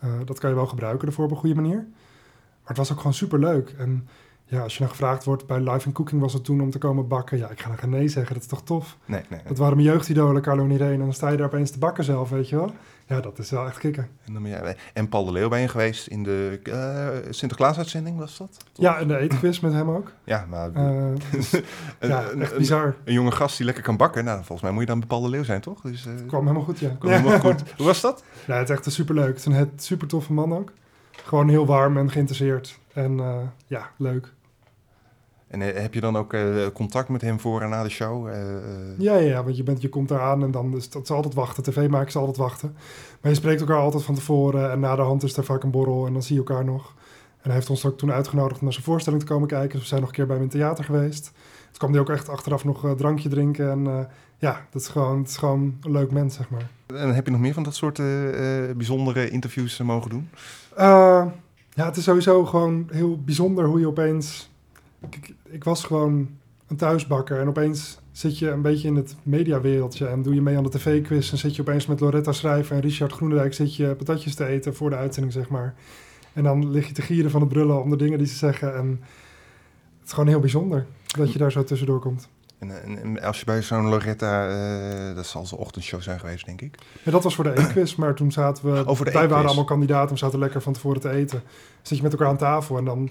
eh, 0.05 0.11
dat 0.25 0.39
kan 0.39 0.51
je 0.51 0.57
wel 0.57 0.67
gebruiken 0.67 1.09
ervoor 1.09 1.25
op 1.25 1.31
een 1.31 1.37
goede 1.37 1.55
manier. 1.55 1.77
Maar 1.77 2.73
het 2.73 2.77
was 2.77 2.93
ook 2.93 2.97
gewoon 2.97 3.15
super 3.15 3.39
leuk. 3.39 3.75
En 3.79 4.09
ja, 4.45 4.63
als 4.63 4.73
je 4.73 4.79
dan 4.79 4.89
gevraagd 4.89 5.25
wordt 5.25 5.47
bij 5.47 5.61
Live 5.61 5.87
in 5.87 5.93
Cooking 5.93 6.21
was 6.21 6.33
het 6.33 6.45
toen 6.45 6.61
om 6.61 6.71
te 6.71 6.79
komen 6.79 7.09
bakken. 7.09 7.39
Ja, 7.39 7.51
ik 7.51 7.61
ga 7.61 7.75
dan 7.81 7.91
nee 7.91 8.09
zeggen, 8.09 8.35
dat 8.35 8.43
is 8.43 8.49
toch 8.49 8.63
tof? 8.63 8.99
Nee, 9.05 9.21
nee. 9.21 9.29
nee. 9.31 9.49
Dat 9.49 9.59
waren 9.59 9.77
mijn 9.77 9.89
jeugdidolen, 9.89 10.43
Carlo 10.43 10.65
en 10.65 10.71
Irene. 10.71 10.93
En 10.93 10.99
dan 10.99 11.13
sta 11.13 11.29
je 11.29 11.37
daar 11.37 11.47
opeens 11.47 11.71
te 11.71 11.79
bakken 11.79 12.05
zelf, 12.05 12.31
weet 12.31 12.49
je 12.49 12.57
wel. 12.57 12.73
Ja, 13.07 13.21
dat 13.21 13.39
is 13.39 13.51
wel 13.51 13.67
echt 13.67 13.79
kicken. 13.79 14.09
En, 14.27 14.33
dan 14.33 14.43
ben 14.43 14.51
jij, 14.51 14.77
en 14.93 15.09
Paul 15.09 15.25
de 15.25 15.33
Leeuw 15.33 15.49
ben 15.49 15.61
je 15.61 15.69
geweest 15.69 16.07
in 16.07 16.23
de 16.23 16.61
eh 16.65 17.09
Sinterklaas-uitzending, 17.33 18.19
was 18.19 18.37
dat? 18.39 18.57
Ja, 18.73 18.99
en 18.99 19.09
de 19.09 19.17
eetquiz 19.19 19.61
met 19.61 19.73
hem 19.73 19.91
ook. 19.91 20.13
Ja, 20.25 20.47
maar 20.49 20.73
Eh, 20.73 21.13
dus, 21.31 21.53
een, 21.99 22.09
ja, 22.09 22.29
echt 22.29 22.57
bizar. 22.57 22.95
een 23.05 23.13
jonge 23.13 23.31
gast 23.31 23.57
die 23.57 23.67
lekker 23.67 23.83
kan 23.85 23.97
bakken. 23.97 24.25
Nou, 24.25 24.37
volgens 24.37 24.61
mij 24.63 24.71
moet 24.71 24.81
je 24.81 24.87
dan 24.87 24.99
bij 24.99 25.09
Paul 25.09 25.21
de 25.23 25.29
Leeuw 25.29 25.45
zijn, 25.45 25.61
toch? 25.61 25.81
Dus, 25.81 26.07
eh, 26.07 26.13
Kwam 26.27 26.41
helemaal 26.43 26.63
goed, 26.65 26.79
ja. 26.79 26.97
kwam 26.99 27.13
helemaal 27.13 27.39
goed. 27.41 27.63
Hoe 27.77 27.87
was 27.87 28.01
dat? 28.01 28.25
Nee, 28.47 28.59
het 28.59 28.69
is 28.71 28.77
echt 28.77 28.93
superleuk. 28.93 29.27
Het 29.29 29.37
is 29.37 29.45
een 29.45 29.71
super 29.77 30.07
toffe 30.09 30.33
man 30.33 30.53
ook. 30.55 30.73
Gewoon 31.25 31.49
heel 31.49 31.67
warm 31.67 31.97
en 31.97 32.11
geïnteresseerd. 32.11 32.79
En 32.93 33.21
ja, 33.67 33.91
leuk. 33.97 34.33
En 35.55 35.75
eh, 35.75 35.81
heb 35.83 35.95
je 35.95 36.01
dan 36.01 36.17
ook 36.17 36.33
eh, 36.33 36.67
contact 36.73 37.09
met 37.09 37.21
hem 37.21 37.41
voor 37.41 37.61
en 37.61 37.71
na 37.71 37.83
de 37.83 37.89
show? 37.89 38.29
Eh, 38.29 38.35
Ja, 38.99 39.17
ja, 39.17 39.45
want 39.45 39.57
je, 39.57 39.63
bent, 39.63 39.83
je 39.83 39.89
komt 39.89 40.11
eraan 40.11 40.43
en 40.43 40.51
dan 40.51 40.77
is 40.77 40.91
dat 40.91 41.03
is 41.03 41.11
altijd 41.11 41.35
wachten. 41.35 41.63
TV 41.63 41.89
maken 41.89 42.09
is 42.09 42.17
altijd 42.17 42.37
wachten. 42.37 42.77
Maar 43.21 43.31
je 43.31 43.37
spreekt 43.37 43.61
elkaar 43.61 43.79
altijd 43.79 44.03
van 44.03 44.15
tevoren. 44.15 44.71
En 44.71 44.81
na 44.81 44.97
de 44.97 45.03
hand 45.03 45.23
is 45.23 45.37
er 45.37 45.45
vaak 45.45 45.63
een 45.63 45.71
borrel 45.71 46.07
en 46.07 46.13
dan 46.13 46.23
zie 46.23 46.35
je 46.35 46.45
elkaar 46.47 46.65
nog. 46.65 46.95
En 47.41 47.51
hij 47.51 47.55
heeft 47.55 47.71
ons 47.71 47.87
ook 47.87 47.99
toen 47.99 48.13
uitgenodigd 48.13 48.59
om 48.59 48.65
naar 48.65 48.73
zijn 48.73 48.85
voorstelling 48.85 49.23
te 49.23 49.29
komen 49.29 49.49
kijken. 49.49 49.71
Dus 49.71 49.81
we 49.81 49.87
zijn 49.87 50.01
nog 50.01 50.09
een 50.09 50.15
keer 50.15 50.27
bij 50.27 50.37
hem 50.37 50.45
in 50.45 50.51
het 50.51 50.59
theater 50.59 50.85
geweest. 50.85 51.25
Toen 51.25 51.79
kwam 51.79 51.91
hij 51.91 52.01
ook 52.01 52.11
echt 52.11 52.29
achteraf 52.29 52.65
nog 52.65 52.83
een 52.83 52.97
drankje 52.97 53.29
drinken. 53.29 53.71
En 53.71 54.09
ja, 54.39 54.67
dat 54.71 54.83
is, 54.83 54.89
gewoon, 54.89 55.19
het 55.19 55.29
is 55.29 55.37
gewoon 55.37 55.79
een 55.83 55.91
leuk 55.91 56.11
mens, 56.11 56.35
zeg 56.35 56.51
maar. 56.51 56.69
En 56.87 57.15
heb 57.15 57.25
je 57.25 57.31
nog 57.31 57.41
meer 57.41 57.55
van 57.55 57.63
dat 57.63 57.75
soort 57.75 58.01
bijzondere 58.77 59.31
interviews 59.31 59.79
mogen 59.79 60.11
doen? 60.11 60.29
Ja, 61.75 61.85
het 61.85 61.97
is 61.97 62.05
sowieso 62.05 62.45
gewoon 62.45 62.89
heel 62.91 63.23
bijzonder 63.23 63.65
hoe 63.65 63.81
je 63.81 63.87
opeens... 63.87 64.53
Ik, 65.11 65.35
ik 65.45 65.65
was 65.65 65.85
gewoon 65.85 66.29
een 66.67 66.77
thuisbakker 66.77 67.41
en 67.41 67.49
opeens 67.49 67.99
zit 68.13 68.39
je 68.39 68.51
een 68.51 68.63
beetje 68.63 68.89
in 68.89 68.97
het 68.97 69.17
mediawereldje... 69.23 70.07
en 70.07 70.23
doe 70.23 70.35
je 70.35 70.43
mee 70.43 70.57
aan 70.57 70.63
de 70.63 70.71
tv-quiz 70.71 71.33
en 71.33 71.39
zit 71.39 71.57
je 71.57 71.63
opeens 71.63 71.87
met 71.87 72.01
Loretta 72.01 72.33
Schrijver 72.33 72.77
en 72.77 72.83
Richard 72.83 73.13
Groenendijk... 73.13 73.55
zit 73.55 73.77
je 73.77 73.95
patatjes 73.95 74.35
te 74.35 74.47
eten 74.47 74.75
voor 74.75 74.91
de 74.91 74.97
uitzending, 74.97 75.33
zeg 75.35 75.49
maar. 75.49 75.75
En 76.33 76.43
dan 76.43 76.71
lig 76.71 76.87
je 76.87 76.93
te 76.93 77.03
gieren 77.03 77.31
van 77.31 77.41
het 77.41 77.49
brullen 77.49 77.83
om 77.83 77.91
de 77.91 77.97
dingen 77.97 78.19
die 78.19 78.27
ze 78.27 78.37
zeggen. 78.37 78.77
En 78.77 79.01
het 79.99 80.07
is 80.07 80.13
gewoon 80.13 80.29
heel 80.29 80.41
bijzonder 80.41 80.87
dat 81.17 81.33
je 81.33 81.39
daar 81.39 81.53
zo 81.53 81.65
tussendoor 81.65 82.01
komt. 82.01 82.29
En, 82.59 82.83
en, 82.83 83.03
en 83.03 83.23
als 83.23 83.39
je 83.39 83.45
bij 83.45 83.63
zo'n 83.63 83.89
Loretta, 83.89 84.49
eh, 84.49 85.15
dat 85.15 85.27
zal 85.27 85.47
zijn 85.47 85.61
ochtendshow 85.61 86.01
zijn 86.01 86.21
geweest, 86.21 86.47
denk 86.47 86.61
ik. 86.61 86.79
Ja, 87.03 87.11
dat 87.11 87.23
was 87.23 87.35
voor 87.35 87.45
de 87.45 87.59
eetquiz, 87.59 87.95
maar 87.95 88.15
toen 88.15 88.33
zaten 88.33 88.73
we... 88.73 88.85
Oh, 88.87 89.01
wij 89.01 89.29
waren 89.29 89.47
allemaal 89.47 89.65
kandidaten, 89.65 90.13
we 90.13 90.19
zaten 90.19 90.39
lekker 90.39 90.63
van 90.63 90.73
tevoren 90.73 91.01
te 91.01 91.11
eten. 91.11 91.39
Dan 91.39 91.83
zit 91.83 91.97
je 91.97 92.03
met 92.03 92.13
elkaar 92.13 92.29
aan 92.29 92.37
tafel 92.37 92.79
en 92.79 92.85
dan... 92.85 93.11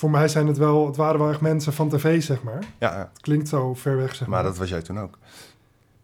Voor 0.00 0.10
mij 0.10 0.28
zijn 0.28 0.46
het 0.46 0.58
wel... 0.58 0.86
Het 0.86 0.96
waren 0.96 1.18
wel 1.20 1.30
echt 1.30 1.40
mensen 1.40 1.72
van 1.72 1.88
tv, 1.88 2.22
zeg 2.22 2.42
maar. 2.42 2.64
Ja, 2.78 2.92
ja. 2.92 3.10
Het 3.12 3.20
klinkt 3.20 3.48
zo 3.48 3.74
ver 3.74 3.96
weg, 3.96 4.14
zeg 4.14 4.28
maar. 4.28 4.42
maar 4.42 4.42
dat 4.50 4.58
was 4.58 4.68
jij 4.68 4.82
toen 4.82 4.98
ook. 4.98 5.18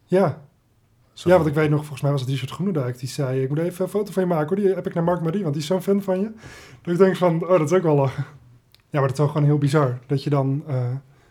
Ja. 0.04 0.42
Ja, 1.12 1.34
want 1.34 1.46
ik 1.46 1.54
weet 1.54 1.70
nog, 1.70 1.78
volgens 1.78 2.00
mij 2.00 2.10
was 2.10 2.20
het 2.20 2.30
Richard 2.30 2.50
Groenendijk. 2.50 2.98
Die 2.98 3.08
zei, 3.08 3.42
ik 3.42 3.48
moet 3.48 3.58
even 3.58 3.84
een 3.84 3.90
foto 3.90 4.12
van 4.12 4.22
je 4.22 4.28
maken 4.28 4.48
hoor. 4.48 4.64
Die 4.64 4.74
heb 4.74 4.86
ik 4.86 4.94
naar 4.94 5.04
Mark 5.04 5.22
Marie, 5.22 5.42
want 5.42 5.54
die 5.54 5.62
is 5.62 5.68
zo'n 5.68 5.82
fan 5.82 6.02
van 6.02 6.20
je. 6.20 6.30
Dat 6.82 6.92
ik 6.92 6.98
denk 6.98 7.16
van, 7.16 7.42
oh, 7.42 7.48
dat 7.48 7.70
is 7.70 7.76
ook 7.76 7.82
wel 7.82 7.94
lachen. 7.94 8.24
Ja, 8.90 8.98
maar 8.98 9.08
dat 9.08 9.10
is 9.10 9.18
wel 9.18 9.28
gewoon 9.28 9.46
heel 9.46 9.58
bizar. 9.58 9.98
Dat 10.06 10.22
je 10.22 10.30
dan 10.30 10.62
eh, 10.66 10.84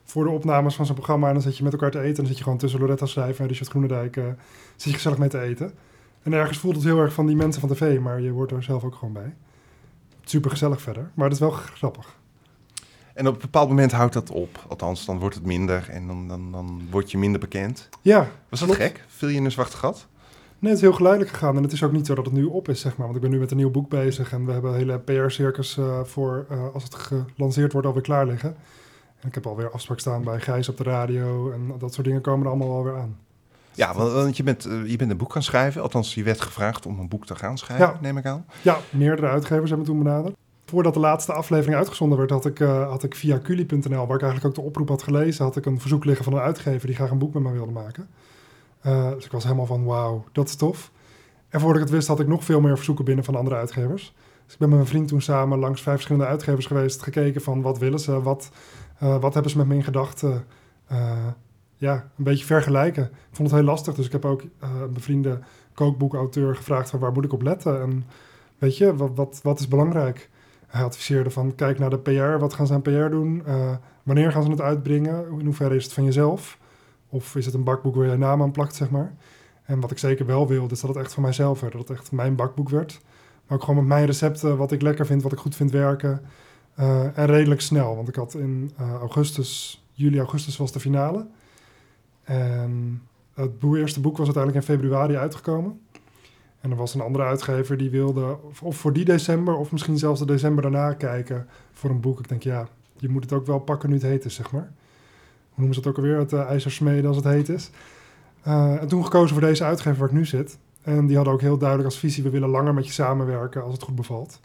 voor 0.04 0.23
de 0.23 0.30
opnames 0.30 0.75
van 0.75 0.86
zo'n 0.86 0.95
programma... 0.95 1.28
en 1.28 1.34
dan 1.34 1.41
zit 1.41 1.58
je 1.58 1.63
met 1.63 1.73
elkaar 1.73 1.91
te 1.91 1.99
eten... 1.99 2.10
en 2.10 2.15
dan 2.15 2.25
zit 2.25 2.38
je 2.38 2.43
gewoon 2.43 2.58
tussen 2.58 2.80
Loretta 2.80 3.06
Schrijver 3.06 3.41
en 3.41 3.47
Richard 3.47 3.69
Groenendijk... 3.69 4.17
eh, 4.17 4.23
zit 4.75 4.89
je 4.89 4.93
gezellig 4.93 5.17
mee 5.17 5.30
te 5.30 5.39
eten. 5.39 5.71
En 6.23 6.34
ergens 6.34 6.58
voelt 6.58 6.75
het 6.75 6.84
heel 6.84 6.99
erg 6.99 7.13
van 7.13 7.25
die 7.25 7.36
mensen 7.36 7.62
van 7.62 7.69
tv... 7.69 7.99
maar 7.99 8.21
je 8.21 8.32
hoort 8.32 8.51
er 8.51 8.63
zelf 8.63 8.84
ook 8.84 8.95
gewoon 8.95 9.13
bij. 9.13 9.36
Super 10.23 10.51
gezellig 10.51 10.82
verder, 10.82 11.12
maar 11.13 11.30
dat 11.30 11.34
is 11.38 11.43
wel 11.43 11.51
grappig. 11.51 12.15
En 13.15 13.28
op 13.28 13.34
een 13.36 13.41
bepaald 13.41 13.69
moment 13.69 13.91
houdt 13.91 14.13
dat 14.13 14.30
op. 14.30 14.65
Althans, 14.67 15.06
dan 15.06 15.19
wordt 15.19 15.36
het 15.36 15.45
minder 15.45 15.88
en 15.89 16.08
dan, 16.08 16.28
dan, 16.28 16.51
dan 16.51 16.82
word 16.91 17.12
je 17.12 17.17
minder 17.17 17.39
bekend. 17.39 17.89
Ja, 18.01 18.28
Was 18.49 18.60
dat 18.60 18.69
Klopt. 18.69 18.84
gek? 18.84 19.04
Viel 19.08 19.30
je 19.30 19.36
in 19.36 19.45
een 19.45 19.51
zwart 19.51 19.73
gat? 19.73 20.08
Nee, 20.60 20.71
het 20.73 20.82
is 20.82 20.88
heel 20.88 20.95
geleidelijk 20.95 21.32
gegaan. 21.32 21.56
En 21.58 21.63
het 21.63 21.71
is 21.71 21.84
ook 21.84 21.91
niet 21.91 22.06
zo 22.06 22.15
dat 22.15 22.25
het 22.25 22.34
nu 22.34 22.43
op 22.45 22.69
is, 22.69 22.80
zeg 22.80 22.97
maar. 22.97 23.06
Want 23.06 23.15
ik 23.15 23.21
ben 23.21 23.32
nu 23.32 23.39
met 23.39 23.51
een 23.51 23.58
nieuw 23.58 23.71
boek 23.71 23.89
bezig. 23.89 24.32
En 24.34 24.45
we 24.45 24.51
hebben 24.51 24.71
een 24.71 24.78
hele 24.78 24.99
PR-circus 24.99 25.78
eh, 25.78 25.99
voor 26.04 26.45
eh, 26.49 26.73
als 26.73 26.84
het 26.84 26.95
gelanceerd 27.36 27.71
wordt 27.71 27.88
alweer 27.88 28.01
klaar 28.04 28.25
liggen. 28.25 28.56
En 29.19 29.28
ik 29.28 29.34
heb 29.34 29.45
alweer 29.47 29.71
afspraak 29.71 29.99
staan 29.99 30.23
bij 30.23 30.39
Gijs 30.39 30.69
op 30.69 30.78
de 30.78 30.84
radio. 30.84 31.51
En 31.51 31.71
dat 31.80 31.93
soort 31.93 32.08
dingen 32.08 32.21
komen 32.21 32.43
er 32.45 32.51
allemaal 32.51 32.71
alweer 32.71 32.95
aan. 32.95 33.17
Ja, 33.73 33.93
want, 33.93 34.38
je, 34.38 34.43
bent, 34.43 34.65
eh, 34.65 34.89
je 34.89 34.95
bent 34.97 35.12
een 35.12 35.17
boek 35.17 35.32
gaan 35.34 35.43
schrijven. 35.43 35.82
Althans, 35.82 36.13
je 36.13 36.23
werd 36.23 36.41
gevraagd 36.41 36.86
om 36.86 36.99
een 36.99 37.08
boek 37.08 37.25
te 37.25 37.36
gaan 37.36 37.58
schrijven, 37.58 37.86
Ja. 37.88 37.97
neem 38.01 38.17
ik 38.17 38.25
aan. 38.25 38.45
Ja, 38.62 38.78
meerdere 38.89 39.28
uitgevers 39.28 39.69
hebben 39.69 39.88
me 39.88 39.93
toen 39.93 40.04
benaderd. 40.04 40.36
Voordat 40.65 40.93
de 40.93 40.99
laatste 40.99 41.34
aflevering 41.34 41.75
uitgezonden 41.75 42.17
werd, 42.17 42.30
had 42.30 42.45
ik, 42.45 42.60
eh, 42.60 42.89
had 42.89 43.04
ik 43.04 43.15
via 43.15 43.39
Culi.nl, 43.39 44.08
waar 44.08 44.15
ik 44.15 44.21
eigenlijk 44.21 44.45
ook 44.45 44.56
de 44.56 44.62
oproep 44.62 44.89
had 44.89 45.04
gelezen, 45.04 45.43
had 45.45 45.56
ik 45.56 45.65
een 45.65 45.80
verzoek 45.80 46.06
liggen 46.06 46.23
van 46.23 46.34
een 46.34 46.39
uitgever 46.39 46.88
die 46.88 46.95
graag 46.95 47.10
een 47.10 47.17
boek 47.17 47.34
met 47.34 47.43
me 47.43 47.51
wilde 47.51 47.71
maken. 47.71 48.08
Eh, 48.82 49.12
dus 49.12 49.25
ik 49.25 49.32
was 49.32 49.43
helemaal 49.43 49.65
van, 49.65 49.84
wauw, 49.84 50.23
dat 50.32 50.47
is 50.47 50.56
tof. 50.56 50.91
En 51.49 51.60
voordat 51.60 51.78
ik 51.78 51.88
het 51.88 51.95
wist, 51.95 52.08
had 52.08 52.19
ik 52.19 52.28
nog 52.28 52.43
veel 52.43 52.62
meer 52.62 52.75
verzoeken 52.75 53.06
binnen 53.06 53.23
van 53.25 53.36
andere 53.36 53.56
uitgevers. 53.56 54.13
Dus 54.43 54.54
ik 54.54 54.60
ben 54.60 54.69
met 54.69 54.78
mijn 54.78 54.89
vriend 54.89 55.08
toen 55.08 55.21
samen 55.21 55.60
langs 55.60 55.82
vijf 55.82 55.95
verschillende 55.95 56.30
uitgevers 56.30 56.65
geweest, 56.65 57.01
gekeken 57.01 57.41
van 57.41 57.62
wat 57.62 57.78
willen 57.78 57.99
ze, 57.99 58.21
wat, 58.21 58.51
eh, 58.99 59.19
wat 59.19 59.34
hebben 59.34 59.51
ze 59.51 59.58
met 59.58 59.67
me 59.67 59.75
in 59.75 59.84
gedachten. 59.84 60.45
Ja, 61.78 61.93
een 62.17 62.23
beetje 62.23 62.45
vergelijken. 62.45 63.04
Ik 63.04 63.36
vond 63.36 63.49
het 63.49 63.58
heel 63.58 63.67
lastig, 63.67 63.93
dus 63.93 64.06
ik 64.06 64.12
heb 64.12 64.25
ook 64.25 64.41
een 64.60 64.93
bevriende 64.93 65.39
kookboekauteur 65.73 66.56
gevraagd 66.56 66.89
van 66.89 66.99
waar 66.99 67.12
moet 67.12 67.25
ik 67.25 67.34
op 67.34 67.41
letten 67.41 67.82
en 67.82 68.06
weet 68.58 68.78
je, 68.78 68.95
wat, 68.95 69.12
wat, 69.15 69.39
wat 69.43 69.60
is 69.60 69.67
belangrijk? 69.67 70.30
Hij 70.75 70.83
adviseerde 70.83 71.29
van 71.29 71.55
kijk 71.55 71.79
naar 71.79 71.89
de 71.89 71.97
PR, 71.97 72.39
wat 72.39 72.53
gaan 72.53 72.67
ze 72.67 72.73
aan 72.73 72.81
PR 72.81 73.09
doen? 73.09 73.45
Eh, 73.45 73.75
wanneer 74.03 74.31
gaan 74.31 74.43
ze 74.43 74.49
het 74.49 74.61
uitbrengen? 74.61 75.39
In 75.39 75.45
hoeverre 75.45 75.75
is 75.75 75.83
het 75.83 75.93
van 75.93 76.03
jezelf? 76.03 76.57
Of 77.09 77.35
is 77.35 77.45
het 77.45 77.53
een 77.53 77.63
bakboek 77.63 77.95
waar 77.95 78.09
je 78.09 78.17
naam 78.17 78.41
aan 78.41 78.51
plakt, 78.51 78.75
zeg 78.75 78.89
maar? 78.89 79.13
En 79.63 79.79
wat 79.79 79.91
ik 79.91 79.97
zeker 79.97 80.25
wel 80.25 80.47
wil, 80.47 80.67
is 80.71 80.79
dat 80.79 80.89
het 80.89 81.03
echt 81.03 81.13
van 81.13 81.23
mijzelf 81.23 81.59
werd. 81.59 81.73
Dat 81.73 81.88
het 81.88 81.97
echt 81.97 82.11
mijn 82.11 82.35
bakboek 82.35 82.69
werd. 82.69 83.01
Maar 83.47 83.57
ook 83.57 83.63
gewoon 83.63 83.79
met 83.79 83.88
mijn 83.88 84.05
recepten, 84.05 84.57
wat 84.57 84.71
ik 84.71 84.81
lekker 84.81 85.05
vind, 85.05 85.23
wat 85.23 85.31
ik 85.31 85.38
goed 85.38 85.55
vind 85.55 85.71
werken. 85.71 86.21
Eh, 86.75 87.17
en 87.17 87.25
redelijk 87.25 87.61
snel, 87.61 87.95
want 87.95 88.07
ik 88.07 88.15
had 88.15 88.33
in 88.33 88.71
eh, 88.77 88.93
augustus, 88.93 89.83
juli, 89.91 90.17
augustus 90.17 90.57
was 90.57 90.71
de 90.71 90.79
finale. 90.79 91.27
En 92.23 93.01
het 93.33 93.51
eerste 93.63 94.01
boek 94.01 94.17
was 94.17 94.25
uiteindelijk 94.25 94.67
in 94.67 94.75
februari 94.75 95.15
uitgekomen. 95.15 95.79
En 96.65 96.71
er 96.71 96.78
was 96.78 96.93
een 96.93 97.01
andere 97.01 97.23
uitgever 97.23 97.78
die 97.78 97.89
wilde 97.89 98.38
of, 98.62 98.78
voor 98.78 98.93
die 98.93 99.06
december 99.06 99.56
of 99.56 99.71
misschien 99.71 99.97
zelfs 99.97 100.19
de 100.19 100.25
december 100.25 100.62
daarna 100.62 100.93
kijken 100.93 101.47
voor 101.73 101.89
een 101.89 101.99
boek. 101.99 102.19
Ik 102.19 102.28
denk, 102.28 102.43
ja, 102.43 102.67
je 102.97 103.10
moet 103.10 103.23
het 103.23 103.34
ook 103.34 103.45
wel 103.45 103.60
pakken 103.60 103.89
nu 103.89 103.95
het 103.95 104.04
heet 104.04 104.25
is, 104.25 104.36
zeg 104.36 104.51
maar. 104.51 104.71
Hoe 105.49 105.56
noemen 105.56 105.73
ze 105.73 105.80
het 105.80 105.89
ook 105.89 105.97
alweer? 105.97 106.17
Het 106.17 106.32
uh, 106.32 106.39
ijzer 106.39 106.71
smeden 106.71 107.08
als 107.08 107.15
het 107.15 107.25
heet 107.25 107.49
is. 107.49 107.69
Uh, 108.47 108.82
en 108.82 108.88
toen 108.88 109.04
gekozen 109.04 109.36
voor 109.36 109.47
deze 109.47 109.63
uitgever 109.63 109.99
waar 109.99 110.08
ik 110.08 110.15
nu 110.15 110.25
zit. 110.25 110.58
En 110.82 111.06
die 111.06 111.15
hadden 111.15 111.34
ook 111.34 111.41
heel 111.41 111.58
duidelijk 111.58 111.89
als 111.89 111.99
visie, 111.99 112.23
we 112.23 112.30
willen 112.30 112.49
langer 112.49 112.73
met 112.73 112.86
je 112.86 112.93
samenwerken 112.93 113.63
als 113.63 113.73
het 113.73 113.84
goed 113.84 113.95
bevalt. 113.95 114.39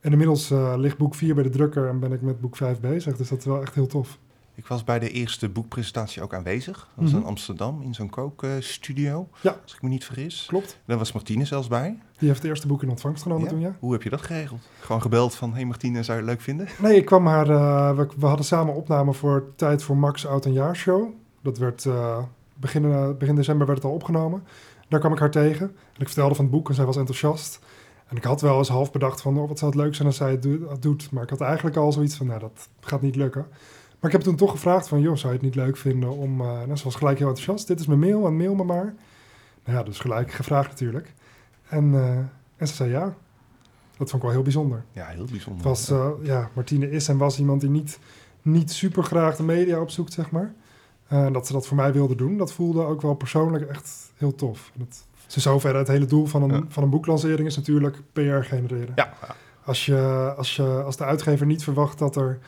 En 0.00 0.10
inmiddels 0.10 0.50
uh, 0.50 0.74
ligt 0.76 0.98
boek 0.98 1.14
4 1.14 1.34
bij 1.34 1.42
de 1.42 1.50
drukker 1.50 1.88
en 1.88 2.00
ben 2.00 2.12
ik 2.12 2.22
met 2.22 2.40
boek 2.40 2.56
5 2.56 2.80
bezig. 2.80 3.16
Dus 3.16 3.28
dat 3.28 3.38
is 3.38 3.44
wel 3.44 3.62
echt 3.62 3.74
heel 3.74 3.86
tof. 3.86 4.18
Ik 4.62 4.68
was 4.68 4.84
bij 4.84 4.98
de 4.98 5.10
eerste 5.10 5.48
boekpresentatie 5.48 6.22
ook 6.22 6.34
aanwezig. 6.34 6.76
Dat 6.76 6.86
was 7.04 7.10
Mhm. 7.10 7.20
in 7.20 7.26
Amsterdam, 7.26 7.82
in 7.82 7.94
zo'n 7.94 8.10
kookstudio. 8.10 9.28
Ja. 9.40 9.56
Als 9.62 9.74
ik 9.74 9.82
me 9.82 9.88
niet 9.88 10.04
vergis. 10.04 10.44
Klopt. 10.48 10.78
Daar 10.84 10.98
was 10.98 11.12
Martine 11.12 11.44
zelfs 11.44 11.68
bij. 11.68 11.98
Die 12.18 12.28
heeft 12.28 12.40
het 12.40 12.48
eerste 12.50 12.66
boek 12.66 12.82
in 12.82 12.88
ontvangst 12.90 13.22
genomen 13.22 13.44
Ja? 13.44 13.50
toen, 13.50 13.60
ja. 13.60 13.76
Hoe 13.78 13.92
heb 13.92 14.02
je 14.02 14.10
dat 14.10 14.22
geregeld? 14.22 14.60
Gewoon 14.80 15.00
gebeld 15.02 15.34
van, 15.34 15.54
hey 15.54 15.64
Martine, 15.64 16.02
zou 16.02 16.18
je 16.18 16.24
het 16.24 16.32
leuk 16.32 16.40
vinden? 16.42 16.68
Nee, 16.78 16.96
ik 16.96 17.04
kwam 17.04 17.26
haar... 17.26 17.48
eh, 17.50 17.96
we, 17.96 18.06
we 18.18 18.26
hadden 18.26 18.46
samen 18.46 18.74
opname 18.74 19.12
voor 19.12 19.44
Tijd 19.56 19.82
voor 19.82 19.96
Max 19.96 20.26
Oud 20.26 20.44
en 20.44 20.52
Jaar 20.52 20.76
show. 20.76 21.08
Dat 21.42 21.58
werd 21.58 21.86
eh, 21.86 22.18
begin, 22.54 22.84
eh, 22.84 23.08
begin 23.18 23.34
december 23.34 23.66
werd 23.66 23.78
het 23.78 23.88
al 23.88 23.94
opgenomen. 23.94 24.42
Daar 24.88 25.00
kwam 25.00 25.12
ik 25.12 25.18
haar 25.18 25.30
tegen. 25.30 25.66
En 25.66 26.00
ik 26.00 26.06
vertelde 26.06 26.34
van 26.34 26.44
het 26.44 26.54
boek 26.54 26.68
en 26.68 26.74
zij 26.74 26.84
was 26.84 26.96
enthousiast. 26.96 27.58
En 28.08 28.16
ik 28.16 28.24
had 28.24 28.40
wel 28.40 28.58
eens 28.58 28.68
half 28.68 28.92
bedacht 28.92 29.20
van, 29.20 29.38
oh, 29.38 29.48
wat 29.48 29.58
zou 29.58 29.70
het 29.70 29.80
leuk 29.80 29.94
zijn 29.94 30.08
als 30.08 30.16
zij 30.16 30.30
het 30.30 30.82
doet. 30.82 31.10
Maar 31.10 31.22
ik 31.22 31.30
had 31.30 31.40
eigenlijk 31.40 31.76
al 31.76 31.92
zoiets 31.92 32.16
van, 32.16 32.26
nou, 32.26 32.40
dat 32.40 32.68
gaat 32.80 33.02
niet 33.02 33.16
lukken. 33.16 33.46
Maar 34.02 34.10
ik 34.10 34.16
heb 34.16 34.20
toen 34.26 34.36
toch 34.36 34.50
gevraagd 34.50 34.88
van, 34.88 35.00
joh, 35.00 35.16
zou 35.16 35.28
je 35.32 35.38
het 35.38 35.46
niet 35.46 35.54
leuk 35.54 35.76
vinden 35.76 36.10
om... 36.10 36.40
eh 36.40 36.46
nou, 36.46 36.76
ze 36.76 36.84
was 36.84 36.94
gelijk 36.94 37.18
heel 37.18 37.28
enthousiast. 37.28 37.66
Dit 37.66 37.80
is 37.80 37.86
mijn 37.86 37.98
mail 37.98 38.26
en 38.26 38.36
mail 38.36 38.54
me 38.54 38.64
maar. 38.64 38.94
Nou 39.64 39.78
ja, 39.78 39.82
dus 39.82 39.98
gelijk 39.98 40.32
gevraagd 40.32 40.68
natuurlijk. 40.68 41.14
En, 41.68 41.94
eh, 41.94 42.16
en 42.56 42.68
ze 42.68 42.74
zei 42.74 42.90
ja. 42.90 43.14
Dat 43.96 44.10
vond 44.10 44.12
ik 44.14 44.22
wel 44.22 44.30
heel 44.30 44.42
bijzonder. 44.42 44.84
Ja, 44.92 45.06
heel 45.06 45.24
bijzonder. 45.30 45.54
Het 45.54 45.78
was, 45.78 45.90
eh, 45.90 46.08
ja, 46.22 46.50
Martine 46.52 46.90
is 46.90 47.08
en 47.08 47.16
was 47.18 47.38
iemand 47.38 47.60
die 47.60 47.70
niet, 47.70 47.98
niet 48.42 48.72
super 48.72 49.02
graag 49.04 49.36
de 49.36 49.42
media 49.42 49.80
opzoekt, 49.80 50.12
zeg 50.12 50.30
maar. 50.30 50.52
Eh, 51.06 51.24
En 51.24 51.32
dat 51.32 51.46
ze 51.46 51.52
dat 51.52 51.66
voor 51.66 51.76
mij 51.76 51.92
wilde 51.92 52.14
doen, 52.14 52.36
dat 52.36 52.52
voelde 52.52 52.84
ook 52.84 53.02
wel 53.02 53.14
persoonlijk 53.14 53.68
echt 53.68 54.12
heel 54.16 54.34
tof. 54.34 54.72
Het, 54.78 55.04
ze 55.26 55.40
zover 55.40 55.76
het 55.76 55.88
hele 55.88 56.06
doel 56.06 56.26
van 56.26 56.42
een, 56.42 56.50
Ja. 56.52 56.62
van 56.68 56.82
een 56.82 56.90
boeklancering 56.90 57.48
is 57.48 57.56
natuurlijk 57.56 57.96
PR 58.12 58.20
genereren. 58.40 58.92
ja, 58.94 59.12
Als, 59.64 59.86
je, 59.86 60.34
als, 60.36 60.56
je, 60.56 60.82
als 60.84 60.96
de 60.96 61.04
uitgever 61.04 61.46
niet 61.46 61.64
verwacht 61.64 61.98
dat 61.98 62.16
er, 62.16 62.38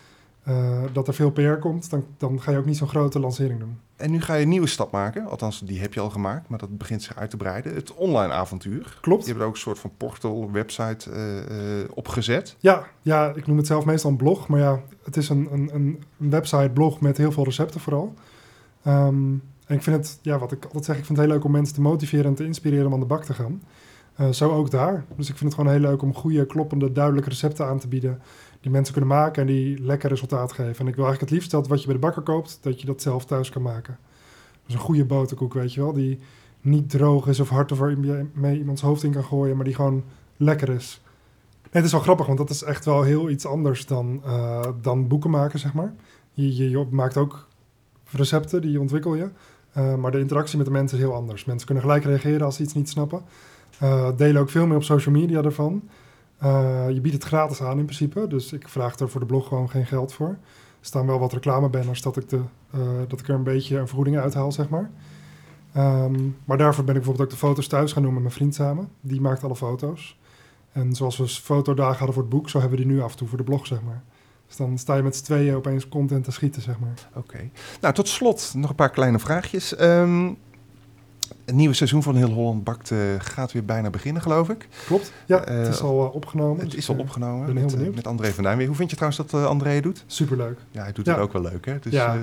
eh, 0.45 0.83
dat 0.93 1.09
er 1.09 1.15
veel 1.15 1.31
PR 1.31 1.53
komt, 1.53 1.91
dan, 1.91 2.05
dan 2.19 2.41
ga 2.41 2.51
je 2.51 2.59
ook 2.59 2.65
niet 2.65 2.77
zo'n 2.77 2.89
grote 2.89 3.21
lancering 3.21 3.61
doen. 3.61 3.79
En 3.97 4.11
nu 4.11 4.21
ga 4.21 4.35
je 4.35 4.43
een 4.43 4.49
nieuwe 4.49 4.67
stap 4.67 4.93
maken. 4.93 5.27
Althans, 5.27 5.61
die 5.61 5.81
heb 5.81 5.95
je 5.95 6.01
al 6.01 6.11
gemaakt, 6.11 6.49
maar 6.49 6.59
dat 6.59 6.79
begint 6.79 7.03
zich 7.03 7.17
uit 7.17 7.31
te 7.31 7.37
breiden. 7.37 7.75
Het 7.75 7.95
online 7.95 8.33
avontuur. 8.33 8.99
Klopt. 9.01 9.27
Je 9.27 9.33
hebt 9.33 9.45
ook 9.45 9.53
een 9.53 9.61
soort 9.61 9.79
van 9.79 9.91
portal, 9.97 10.51
website 10.53 11.11
eh, 11.11 11.81
eh, 11.81 11.89
opgezet. 11.95 12.57
Ja, 12.59 12.87
ja, 13.03 13.33
ik 13.35 13.47
noem 13.47 13.57
het 13.57 13.67
zelf 13.67 13.85
meestal 13.85 14.11
een 14.11 14.17
blog. 14.17 14.49
Maar 14.49 14.61
ja, 14.61 14.81
het 15.05 15.17
is 15.17 15.29
een, 15.29 15.49
een, 15.53 15.71
een 15.73 16.03
website, 16.17 16.71
blog 16.75 17.01
met 17.01 17.17
heel 17.17 17.33
veel 17.33 17.45
recepten 17.45 17.81
vooral. 17.81 18.15
Ehm, 18.83 19.33
en 19.67 19.77
ik 19.77 19.83
vind 19.83 19.97
het, 19.97 20.19
ja, 20.23 20.39
wat 20.39 20.53
ik 20.53 20.65
altijd 20.65 20.85
zeg, 20.85 20.97
ik 20.99 21.05
vind 21.05 21.19
het 21.19 21.27
heel 21.27 21.37
leuk 21.37 21.45
om 21.45 21.53
mensen 21.53 21.75
te 21.75 21.81
motiveren 21.81 22.27
en 22.27 22.35
te 22.35 22.45
inspireren 22.45 22.87
om 22.87 22.93
aan 22.93 23.01
de 23.01 23.07
bak 23.07 23.25
te 23.25 23.35
gaan. 23.35 23.63
Zo 24.31 24.51
ook 24.51 24.71
daar. 24.71 25.05
Dus 25.17 25.29
ik 25.29 25.37
vind 25.37 25.53
het 25.53 25.61
gewoon 25.61 25.77
heel 25.77 25.91
leuk 25.91 26.03
om 26.03 26.15
goede, 26.15 26.47
kloppende, 26.47 26.93
duidelijke 26.93 27.29
recepten 27.29 27.67
aan 27.67 27.79
te 27.79 27.89
bieden. 27.89 28.21
Die 28.65 28.73
mensen 28.73 28.93
kunnen 28.95 29.11
maken 29.11 29.43
en 29.43 29.49
die 29.49 29.83
lekker 29.83 30.09
resultaat 30.09 30.53
geven. 30.53 30.79
En 30.79 30.87
ik 30.87 30.95
wil 30.95 31.05
eigenlijk 31.05 31.21
het 31.21 31.31
liefst 31.31 31.51
dat 31.51 31.69
wat 31.69 31.81
je 31.81 31.87
bij 31.87 31.95
de 31.95 32.01
bakker 32.01 32.23
koopt, 32.23 32.59
dat 32.63 32.81
je 32.81 32.87
dat 32.87 33.03
zelf 33.03 33.25
thuis 33.25 33.49
kan 33.49 33.63
maken. 33.63 33.99
Dus 34.67 34.75
een 34.75 34.81
goede 34.81 35.05
boterkoek, 35.05 35.55
weet 35.55 35.75
je 35.75 35.81
wel, 35.81 35.93
die 35.93 36.19
niet 36.61 36.91
droog 36.91 37.27
is 37.27 37.41
of 37.41 37.49
hard 37.49 37.73
over 37.73 37.99
mee 38.33 38.59
iemands 38.59 38.83
hoofd 38.83 39.03
in 39.03 39.13
kan 39.13 39.25
gooien, 39.25 39.57
maar 39.57 39.65
die 39.65 39.75
gewoon 39.75 40.05
lekker 40.37 40.69
is. 40.69 41.03
Het 41.71 41.85
is 41.85 41.93
wel 41.93 42.01
grappig, 42.01 42.27
want 42.27 42.39
dat 42.39 42.51
is 42.51 42.63
echt 42.63 42.85
wel 42.85 43.03
heel 43.03 43.31
iets 43.31 43.47
anders 43.47 43.87
dan, 43.87 44.21
eh, 44.25 44.67
dan 44.81 45.09
boeken 45.09 45.31
maken, 45.31 45.59
zeg 45.59 45.75
maar. 45.75 45.95
Je, 46.33 46.71
je, 46.71 46.87
maakt 46.91 47.17
ook 47.17 47.49
recepten, 48.11 48.63
die 48.63 48.81
ontwikkel 48.81 49.15
je. 49.15 49.29
Eh, 49.73 49.95
maar 49.95 50.11
de 50.11 50.19
interactie 50.19 50.57
met 50.57 50.67
de 50.67 50.73
mensen 50.73 50.99
is 50.99 51.05
heel 51.05 51.15
anders. 51.15 51.45
Mensen 51.45 51.67
kunnen 51.67 51.85
gelijk 51.85 52.05
reageren 52.05 52.43
als 52.43 52.57
ze 52.57 52.63
iets 52.63 52.75
niet 52.75 52.89
snappen. 52.89 53.23
Eh, 53.79 54.09
delen 54.17 54.41
ook 54.41 54.51
veel 54.51 54.67
meer 54.67 54.77
op 54.77 54.83
social 54.83 55.15
media 55.15 55.43
ervan. 55.43 55.89
Eh, 56.45 56.91
je 56.91 57.01
biedt 57.01 57.15
het 57.15 57.25
gratis 57.25 57.63
aan 57.63 57.79
in 57.79 57.85
principe. 57.85 58.27
Dus 58.27 58.53
ik 58.53 58.69
vraag 58.69 58.99
er 58.99 59.09
voor 59.09 59.21
de 59.21 59.27
blog 59.27 59.49
gewoon 59.49 59.71
geen 59.71 59.87
geld 59.87 60.13
voor. 60.13 60.29
Er 60.29 60.91
staan 60.91 61.07
wel 61.07 61.19
wat 61.19 61.33
reclamebanners 61.33 62.03
dat 62.03 62.17
ik, 62.17 62.33
eh, 62.33 62.41
dat 63.09 63.21
ik 63.21 63.29
er 63.29 63.35
een 63.35 63.43
beetje 63.43 63.79
een 63.79 63.87
vergoeding 63.87 64.19
uithaal, 64.19 64.53
zeg 64.53 64.69
maar. 64.69 64.91
Ehm, 65.73 66.29
maar 66.45 66.59
daarvoor 66.59 66.85
ben 66.85 66.95
ik 66.95 67.01
bijvoorbeeld 67.01 67.29
ook 67.29 67.41
de 67.41 67.47
foto's 67.47 67.67
thuis 67.67 67.93
gaan 67.93 68.03
doen 68.03 68.13
met 68.13 68.23
mijn 68.23 68.35
vriend 68.35 68.55
samen. 68.55 68.89
Die 69.01 69.21
maakt 69.21 69.45
alle 69.45 69.57
foto's. 69.57 70.19
En 70.73 70.95
zoals 70.95 71.17
we 71.17 71.29
fotodagen 71.29 71.97
hadden 71.97 72.15
voor 72.15 72.23
het 72.23 72.33
boek, 72.33 72.49
zo 72.49 72.61
hebben 72.61 72.79
we 72.79 72.85
die 72.85 72.95
nu 72.95 73.03
af 73.03 73.11
en 73.11 73.17
toe 73.17 73.29
voor 73.29 73.39
de 73.39 73.45
blog, 73.45 73.67
zeg 73.67 73.83
maar. 73.83 74.03
Dus 74.47 74.57
dan 74.57 74.79
sta 74.79 74.95
je 74.95 75.03
met 75.03 75.17
z'n 75.17 75.25
tweeën 75.25 75.55
opeens 75.55 75.89
content 75.89 76.25
te 76.25 76.33
schieten, 76.33 76.63
zeg 76.63 76.79
maar. 76.79 77.09
Oké. 77.15 77.51
Nou, 77.81 77.95
tot 77.95 78.09
slot 78.09 78.53
nog 78.57 78.71
een 78.71 78.77
paar 78.77 78.91
kleine 78.91 79.19
vraagjes. 79.19 79.77
Ehm, 79.77 80.33
het 81.45 81.55
nieuwe 81.55 81.75
seizoen 81.75 82.03
van 82.03 82.17
Heel 82.17 82.29
Holland 82.31 82.65
Bakt 82.65 82.91
eh, 82.91 82.99
gaat 83.19 83.53
weer 83.53 83.65
bijna 83.65 83.91
beginnen, 83.91 84.23
geloof 84.23 84.49
ik. 84.49 84.69
Klopt? 84.87 85.13
Ja, 85.27 85.45
Eh, 85.45 85.57
het 85.59 85.69
is 85.69 85.81
al 85.81 86.05
eh, 86.07 86.15
opgenomen. 86.15 86.61
Het 86.61 86.71
Dus 86.71 86.79
is 86.79 86.89
al 86.89 86.95
ik, 86.95 87.01
eh, 87.01 87.07
opgenomen 87.07 87.47
ben 87.47 87.55
heel 87.55 87.63
met, 87.65 87.73
eh, 87.73 87.77
benieuwd. 87.79 87.95
met 87.97 88.07
André 88.07 88.33
van 88.33 88.45
Duin. 88.45 88.67
Hoe 88.67 88.77
vind 88.77 88.91
je 88.91 88.97
trouwens 88.97 89.27
dat 89.31 89.41
eh, 89.41 89.47
André 89.49 89.81
doet? 89.81 90.05
Superleuk. 90.07 90.59
Ja, 90.71 90.83
hij 90.83 90.93
doet 90.93 91.07
Ja. 91.07 91.13
het 91.13 91.21
ook 91.23 91.33
wel 91.33 91.43
leuk, 91.43 91.67
hè? 91.67 91.79
Dus 91.81 91.93
Ja. 91.93 92.15
eh, 92.15 92.21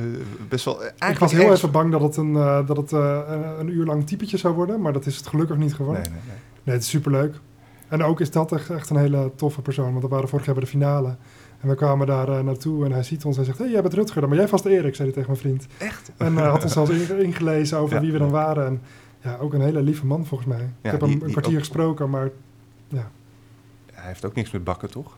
best 0.49 0.65
wel... 0.65 0.73
Ik 0.75 0.81
eigenlijk 0.81 1.19
was 1.19 1.31
heel 1.31 1.41
ergens- 1.41 1.59
even 1.59 1.71
bang 1.71 1.91
dat 1.91 2.01
het, 2.01 2.17
een, 2.17 2.35
eh, 2.35 2.67
dat 2.67 2.77
het 2.77 2.91
eh, 2.93 3.19
een 3.59 3.69
uur 3.69 3.85
lang 3.85 4.07
typetje 4.07 4.37
zou 4.37 4.53
worden, 4.53 4.81
maar 4.81 4.93
dat 4.93 5.05
is 5.05 5.15
het 5.17 5.27
gelukkig 5.27 5.57
niet 5.57 5.73
geworden. 5.73 6.01
Nee, 6.03 6.11
nee, 6.11 6.21
nee. 6.27 6.35
Nee, 6.63 6.75
het 6.75 6.83
is 6.83 6.89
superleuk. 6.89 7.35
En 7.87 8.03
ook 8.03 8.19
is 8.19 8.31
dat 8.31 8.51
echt, 8.51 8.69
echt 8.69 8.89
een 8.89 8.97
hele 8.97 9.31
toffe 9.35 9.61
persoon. 9.61 9.89
Want 9.91 10.01
we 10.03 10.07
waren 10.09 10.29
vorig 10.29 10.45
jaar 10.45 10.55
bij 10.55 10.63
de 10.63 10.69
finale. 10.69 11.15
En 11.59 11.67
we 11.69 11.75
kwamen 11.75 12.07
daar 12.07 12.29
eh, 12.29 12.39
naartoe 12.39 12.85
en 12.85 12.91
hij 12.91 13.03
ziet 13.03 13.25
ons 13.25 13.37
en 13.37 13.45
zegt... 13.45 13.57
Hey, 13.57 13.69
jij 13.69 13.81
bent 13.81 13.93
Rutger, 13.93 14.27
ben 14.27 14.37
jij 14.37 14.47
vast 14.47 14.65
Erik, 14.65 14.95
zei 14.95 15.07
hij 15.11 15.17
tegen 15.23 15.29
mijn 15.31 15.41
vriend. 15.41 15.65
Echt? 15.77 16.11
En 16.17 16.35
hij 16.37 16.47
had 16.47 16.63
ons 16.63 16.73
zelfs 16.73 16.89
inge- 16.91 17.23
ingelezen 17.23 17.77
over 17.77 17.95
Ja. 17.95 18.01
wie 18.01 18.11
we 18.11 18.17
dan 18.17 18.29
waren. 18.29 18.65
En 18.65 18.81
ja, 19.21 19.37
ook 19.37 19.53
een 19.53 19.61
hele 19.61 19.81
lieve 19.81 20.05
man 20.05 20.25
volgens 20.25 20.49
mij. 20.49 20.59
Ja, 20.59 20.65
ik 20.81 20.91
heb 20.91 20.99
die- 20.99 21.09
hem 21.09 21.21
een 21.21 21.31
kwartier 21.31 21.53
ook- 21.53 21.59
gesproken, 21.59 22.09
maar... 22.09 22.29
Hij 23.93 24.09
heeft 24.09 24.25
ook 24.25 24.35
niks 24.35 24.51
met 24.51 24.63
bakken, 24.63 24.89
toch? 24.91 25.15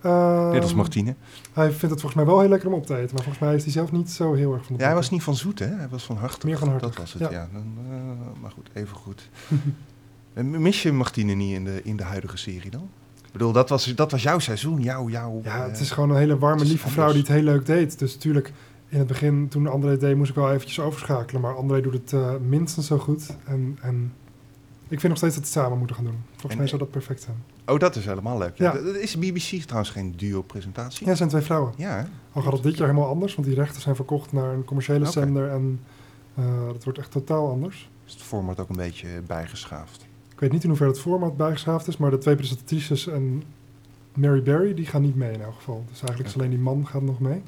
eh, 0.00 0.50
Net 0.50 0.62
als 0.62 0.74
Martine. 0.74 1.14
Hij 1.52 1.66
vindt 1.66 1.80
het 1.80 2.00
volgens 2.00 2.14
mij 2.14 2.24
wel 2.24 2.40
heel 2.40 2.48
lekker 2.48 2.68
om 2.68 2.74
op 2.74 2.86
te 2.86 2.96
eten. 2.96 3.14
Maar 3.14 3.22
volgens 3.24 3.38
mij 3.44 3.54
is 3.54 3.62
hij 3.62 3.72
zelf 3.72 3.92
niet 3.92 4.10
zo 4.10 4.32
heel 4.34 4.52
erg 4.54 4.64
van 4.64 4.76
de 4.76 4.80
Ja, 4.82 4.86
hij 4.88 4.96
was 4.96 5.10
niet 5.10 5.22
van 5.22 5.36
zoet, 5.36 5.58
hè? 5.58 5.66
Hij 5.66 5.88
was 5.88 6.04
van 6.04 6.16
hartig. 6.16 6.42
Meer 6.44 6.58
van 6.58 6.68
hartig, 6.68 6.88
Dat 6.88 6.98
was 6.98 7.12
het, 7.12 7.22
ja. 7.22 7.30
ja. 7.30 7.48
Dan, 7.52 7.74
eh, 7.90 8.40
maar 8.42 8.50
goed, 8.50 8.68
even 8.72 8.96
goed. 8.96 9.28
En 10.34 10.62
Mis 10.62 10.82
je 10.82 10.92
Martine 10.92 11.32
niet 11.34 11.54
in 11.54 11.64
de, 11.64 11.80
in 11.82 11.96
de 11.96 12.02
huidige 12.02 12.36
serie 12.36 12.70
dan? 12.70 12.88
Ik 13.26 13.32
bedoel, 13.32 13.52
dat 13.52 13.68
was, 13.68 13.94
dat 13.94 14.10
was 14.10 14.22
jouw 14.22 14.38
seizoen, 14.38 14.80
jouw... 14.80 15.08
jouw 15.08 15.40
Ja, 15.44 15.56
eh, 15.62 15.66
het 15.70 15.80
is 15.80 15.90
gewoon 15.90 16.10
een 16.10 16.16
hele 16.16 16.38
warme, 16.38 16.64
lieve 16.64 16.88
vrouw 16.88 17.08
die 17.10 17.18
het 17.18 17.28
heel 17.28 17.42
leuk 17.42 17.66
deed. 17.66 17.98
Dus 17.98 18.14
natuurlijk, 18.14 18.52
in 18.94 19.00
het 19.00 19.08
begin, 19.08 19.48
toen 19.48 19.66
André 19.66 19.90
het 19.90 20.00
deed, 20.00 20.16
moest 20.16 20.30
ik 20.30 20.36
wel 20.36 20.52
eventjes 20.52 20.80
overschakelen. 20.80 21.40
Maar 21.40 21.56
André 21.56 21.80
doet 21.80 21.92
het 21.92 22.12
eh, 22.12 22.34
minstens 22.48 22.86
zo 22.86 22.98
goed. 22.98 23.36
En, 23.44 23.78
en 23.80 24.12
ik 24.88 25.00
vind 25.00 25.02
nog 25.02 25.16
steeds 25.16 25.34
dat 25.34 25.44
we 25.44 25.50
het 25.50 25.58
samen 25.58 25.78
moeten 25.78 25.96
gaan 25.96 26.04
doen. 26.04 26.18
Volgens 26.30 26.52
En- 26.52 26.58
mij 26.58 26.66
zou 26.66 26.80
dat 26.80 26.90
perfect 26.90 27.22
zijn. 27.22 27.36
Oh, 27.66 27.78
dat 27.78 27.96
is 27.96 28.04
helemaal 28.06 28.38
leuk. 28.38 28.58
Ja. 28.58 28.74
Ja. 28.76 28.82
Dat 28.82 28.94
Is 28.94 29.18
BBC 29.18 29.62
trouwens 29.62 29.90
geen 29.90 30.12
duo-presentatie? 30.16 31.02
Ja, 31.02 31.08
het 31.08 31.16
zijn 31.18 31.28
twee 31.28 31.42
vrouwen. 31.42 31.72
Ja, 31.76 31.96
hè? 31.96 32.02
Al 32.32 32.42
gaat 32.42 32.52
het 32.52 32.62
dit 32.62 32.76
jaar 32.76 32.88
helemaal 32.88 33.08
anders, 33.08 33.34
want 33.34 33.46
die 33.46 33.56
rechten 33.56 33.82
zijn 33.82 33.96
verkocht 33.96 34.32
naar 34.32 34.52
een 34.52 34.64
commerciële 34.64 35.06
zender. 35.06 35.48
En 35.50 35.80
eh 36.34 36.44
het 36.72 36.84
wordt 36.84 36.98
echt 36.98 37.10
totaal 37.10 37.50
anders. 37.50 37.90
is 38.06 38.12
het 38.12 38.22
format 38.22 38.60
ook 38.60 38.68
een 38.68 38.76
beetje 38.76 39.08
bijgeschaafd. 39.26 40.06
Ik 40.32 40.40
weet 40.40 40.52
niet 40.52 40.62
in 40.62 40.68
hoeverre 40.68 40.92
het 40.92 41.00
format 41.00 41.36
bijgeschaafd 41.36 41.86
is, 41.88 41.96
maar 41.96 42.10
de 42.10 42.18
twee 42.18 42.36
presentatrices 42.36 43.06
en 43.08 43.42
Mary 44.14 44.42
Berry, 44.42 44.74
die 44.74 44.86
gaan 44.86 45.02
niet 45.02 45.16
mee 45.16 45.32
in 45.32 45.42
elk 45.42 45.54
geval. 45.54 45.84
Dus 45.90 45.98
eigenlijk 46.00 46.28
is 46.28 46.34
alleen 46.36 46.50
die 46.50 46.58
man 46.58 46.86
gaat 46.86 47.02
nog 47.02 47.20
mee. 47.20 47.42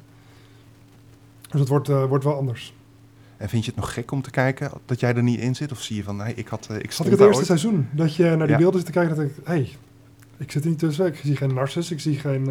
Dus 1.47 1.59
het 1.59 1.69
wordt, 1.69 1.89
eh, 1.89 2.05
wordt 2.05 2.23
wel 2.23 2.35
anders. 2.35 2.73
En 3.37 3.49
vind 3.49 3.65
je 3.65 3.71
het 3.71 3.79
nog 3.79 3.93
gek 3.93 4.11
om 4.11 4.21
te 4.21 4.31
kijken 4.31 4.71
dat 4.85 4.99
jij 4.99 5.15
er 5.15 5.23
niet 5.23 5.39
in 5.39 5.55
zit? 5.55 5.71
Of 5.71 5.81
zie 5.81 5.95
je 5.95 6.03
van, 6.03 6.15
nee, 6.15 6.33
ik 6.33 6.47
had, 6.47 6.67
eh, 6.71 6.75
ik 6.77 6.91
Had 6.93 7.05
ik 7.05 7.11
het 7.11 7.19
daar 7.19 7.27
eerste 7.27 7.51
ooit. 7.51 7.59
seizoen, 7.59 7.87
dat 7.91 8.15
je 8.15 8.23
naar 8.23 8.37
die 8.37 8.47
Ja. 8.47 8.57
beelden 8.57 8.75
zit 8.79 8.85
te 8.85 8.91
kijken, 8.99 9.15
dat 9.15 9.25
ik, 9.25 9.31
hé, 9.43 9.53
hey, 9.53 9.69
ik 10.37 10.51
zit 10.51 10.63
er 10.63 10.69
niet 10.69 10.79
tussen. 10.79 11.05
Ik 11.05 11.15
zie 11.23 11.35
geen 11.35 11.53
Narcis, 11.53 11.91
ik 11.91 11.99
zie 11.99 12.19
geen, 12.19 12.49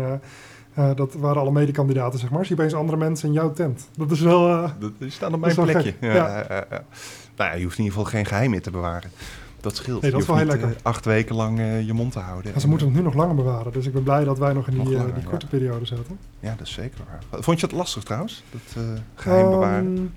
eh, 0.75 0.91
dat 0.95 1.15
waren 1.15 1.41
alle 1.41 1.53
medekandidaten, 1.53 2.19
zeg 2.19 2.31
maar. 2.31 2.47
Zie 2.47 2.57
opeens 2.57 2.75
andere 2.75 2.99
mensen 2.99 3.29
in 3.29 3.35
jouw 3.35 3.53
tent. 3.53 3.89
Dat 3.97 4.11
is 4.11 4.21
wel, 4.21 4.49
eh, 4.49 4.71
Dat, 4.79 4.93
die 4.99 5.11
staan 5.11 5.35
op 5.35 5.41
mijn 5.41 5.55
plekje. 5.55 5.95
ja. 6.01 6.45
Nou 7.37 7.51
ja, 7.51 7.57
je 7.57 7.63
hoeft 7.65 7.79
in 7.79 7.85
ieder 7.85 7.99
geval 7.99 8.05
geen 8.13 8.27
geheim 8.27 8.51
meer 8.51 8.63
te 8.63 8.71
bewaren. 8.71 9.11
Dat 9.67 9.77
scheelt. 9.77 10.03
Nee, 10.03 10.11
dat 10.11 10.21
is 10.21 10.27
wel 10.27 10.37
heel 10.37 10.47
lekker. 10.47 10.69
eh, 10.69 10.75
acht 10.83 11.05
weken 11.05 11.37
lang 11.37 11.59
eh, 11.59 11.87
je 11.87 11.93
mond 11.93 12.13
te 12.13 12.19
houden. 12.19 12.55
en 12.55 12.61
ze 12.61 12.69
moeten 12.69 12.87
het 12.87 12.97
nu 12.97 13.03
nog 13.03 13.15
langer 13.15 13.35
bewaren. 13.35 13.73
Dus 13.73 13.87
ik 13.87 13.93
ben 13.93 14.03
blij 14.03 14.25
dat 14.25 14.39
wij 14.39 14.53
nog 14.53 14.67
in 14.67 14.73
die, 14.73 14.83
Nog 14.83 14.93
eh, 14.93 14.97
langer, 14.99 15.15
die 15.15 15.23
ja. 15.23 15.29
korte 15.29 15.47
periode 15.47 15.87
zaten. 15.87 16.19
Ja, 16.41 16.55
dat 16.59 16.67
is 16.67 16.73
zeker 16.73 16.99
waar. 17.31 17.43
Vond 17.43 17.61
je 17.61 17.67
het 17.67 17.75
lastig 17.75 18.03
trouwens? 18.03 18.43
Dat 18.51 18.83
eh, 18.85 18.91
geheim 19.15 19.43
Ehm, 19.43 19.51
bewaren? 19.51 20.15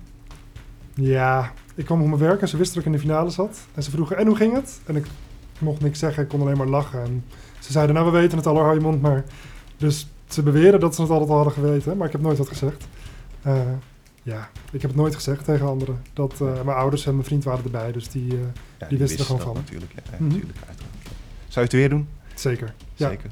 Ja, 0.94 1.52
ik 1.74 1.84
kwam 1.84 2.00
op 2.02 2.06
mijn 2.06 2.20
werk 2.20 2.40
en 2.40 2.48
ze 2.48 2.56
wisten 2.56 2.74
dat 2.76 2.84
ik 2.86 2.92
in 2.92 2.98
de 2.98 3.04
finale 3.06 3.30
zat. 3.30 3.58
En 3.74 3.82
ze 3.82 3.90
vroegen, 3.90 4.16
en 4.16 4.26
hoe 4.26 4.36
ging 4.36 4.54
het? 4.54 4.80
En 4.86 4.96
ik 4.96 5.06
mocht 5.58 5.80
niks 5.80 5.98
zeggen, 5.98 6.22
ik 6.22 6.28
kon 6.28 6.40
alleen 6.40 6.56
maar 6.56 6.66
lachen. 6.66 7.02
En 7.02 7.24
ze 7.58 7.72
zeiden, 7.72 7.94
nou 7.94 8.10
we 8.12 8.18
weten 8.18 8.36
het 8.38 8.46
al, 8.46 8.56
hou 8.58 8.74
je 8.74 8.80
mond 8.80 9.00
maar. 9.02 9.24
Dus 9.76 10.08
ze 10.28 10.42
beweren 10.42 10.80
dat 10.80 10.94
ze 10.94 11.02
het 11.02 11.10
altijd 11.10 11.30
al 11.30 11.36
hadden 11.36 11.52
geweten, 11.54 11.96
maar 11.96 12.06
ik 12.06 12.12
heb 12.12 12.20
nooit 12.20 12.38
wat 12.38 12.48
gezegd. 12.48 12.86
Eh, 13.42 13.60
ja, 14.22 14.50
ik 14.72 14.80
heb 14.82 14.90
het 14.90 15.00
nooit 15.00 15.14
gezegd 15.14 15.44
tegen 15.44 15.66
anderen. 15.66 16.02
Dat, 16.12 16.32
eh, 16.40 16.52
mijn 16.62 16.76
ouders 16.76 17.06
en 17.06 17.12
mijn 17.14 17.24
vriend 17.26 17.44
waren 17.44 17.64
erbij, 17.64 17.92
dus 17.92 18.08
die... 18.08 18.32
eh, 18.32 18.38
Ja, 18.78 18.86
die 18.88 18.98
wisten 18.98 19.18
er 19.18 19.24
gewoon 19.24 19.40
van. 19.40 19.54
Natuurlijk, 19.54 19.92
ja, 19.94 20.02
Mhm. 20.18 20.22
natuurlijk 20.24 20.56
uiteraard. 20.66 20.94
Zou 21.48 21.54
je 21.54 21.60
het 21.60 21.72
weer 21.72 21.88
doen? 21.88 22.08
zeker. 22.34 22.74
Ja, 22.94 23.08
Zeker. 23.08 23.30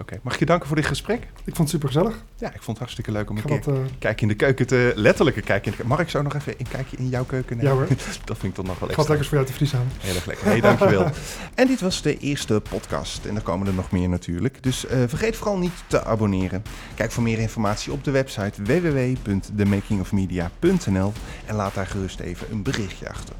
Oké, 0.00 0.18
mag 0.22 0.32
ik 0.32 0.38
je 0.38 0.46
danken 0.46 0.66
voor 0.66 0.76
dit 0.76 0.86
gesprek? 0.86 1.20
ik 1.22 1.28
vond 1.54 1.58
het 1.58 1.68
super 1.68 1.88
gezellig. 1.88 2.14
Ja, 2.36 2.46
ik 2.46 2.52
vond 2.54 2.66
het 2.66 2.78
hartstikke 2.78 3.12
leuk 3.12 3.30
om 3.30 3.36
een 3.36 3.42
keer 3.42 3.60
wat... 3.64 3.74
eh, 3.74 3.80
kijk 3.98 4.20
in 4.20 4.28
de 4.28 4.34
keuken 4.34 4.66
te... 4.66 4.92
Letterlijke 4.94 5.40
kijk 5.40 5.64
in 5.64 5.70
de 5.70 5.76
keuken. 5.76 5.86
Mag 5.96 6.00
ik 6.00 6.08
zo 6.10 6.22
nog 6.22 6.34
even 6.34 6.54
een 6.58 6.68
kijkje 6.68 6.96
in 6.96 7.08
jouw 7.08 7.24
keuken 7.24 7.56
nemen? 7.56 7.72
ja 7.72 7.78
hoor, 7.78 7.88
Dat 8.24 8.38
vind 8.38 8.42
ik 8.42 8.54
toch 8.54 8.64
nog 8.66 8.78
wel 8.78 8.88
ik 8.88 8.94
extra. 8.94 8.94
ga 8.94 8.96
wat 8.96 9.08
lekkers 9.08 9.28
voor 9.28 9.36
jou 9.36 9.48
te 9.50 9.52
vries 9.52 9.74
aan. 9.74 9.88
Heel 9.98 10.14
erg 10.14 10.26
lekker. 10.26 10.46
Hey, 10.46 10.60
dankjewel. 10.60 11.10
en 11.54 11.66
dit 11.66 11.80
was 11.80 12.02
de 12.02 12.18
eerste 12.18 12.62
podcast. 12.70 13.24
En 13.24 13.36
er 13.36 13.42
komen 13.42 13.66
er 13.66 13.74
nog 13.74 13.90
meer 13.90 14.08
natuurlijk. 14.08 14.62
Dus 14.62 14.86
eh, 14.86 14.98
vergeet 15.06 15.36
vooral 15.36 15.58
niet 15.58 15.72
te 15.86 16.04
abonneren. 16.04 16.62
Kijk 16.94 17.12
voor 17.12 17.22
meer 17.22 17.38
informatie 17.38 17.92
op 17.92 18.04
de 18.04 18.10
website 18.10 18.62
www.themakingofmedia.nl 18.62 21.12
en 21.46 21.54
laat 21.54 21.74
daar 21.74 21.86
gerust 21.86 22.20
even 22.20 22.46
een 22.50 22.62
berichtje 22.62 23.08
achter. 23.08 23.34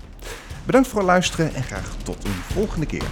Bedankt 0.65 0.89
voor 0.89 0.99
het 0.99 1.09
luisteren 1.09 1.55
en 1.55 1.63
graag 1.63 1.97
tot 2.05 2.25
een 2.25 2.31
volgende 2.53 2.87
keer. 2.87 3.05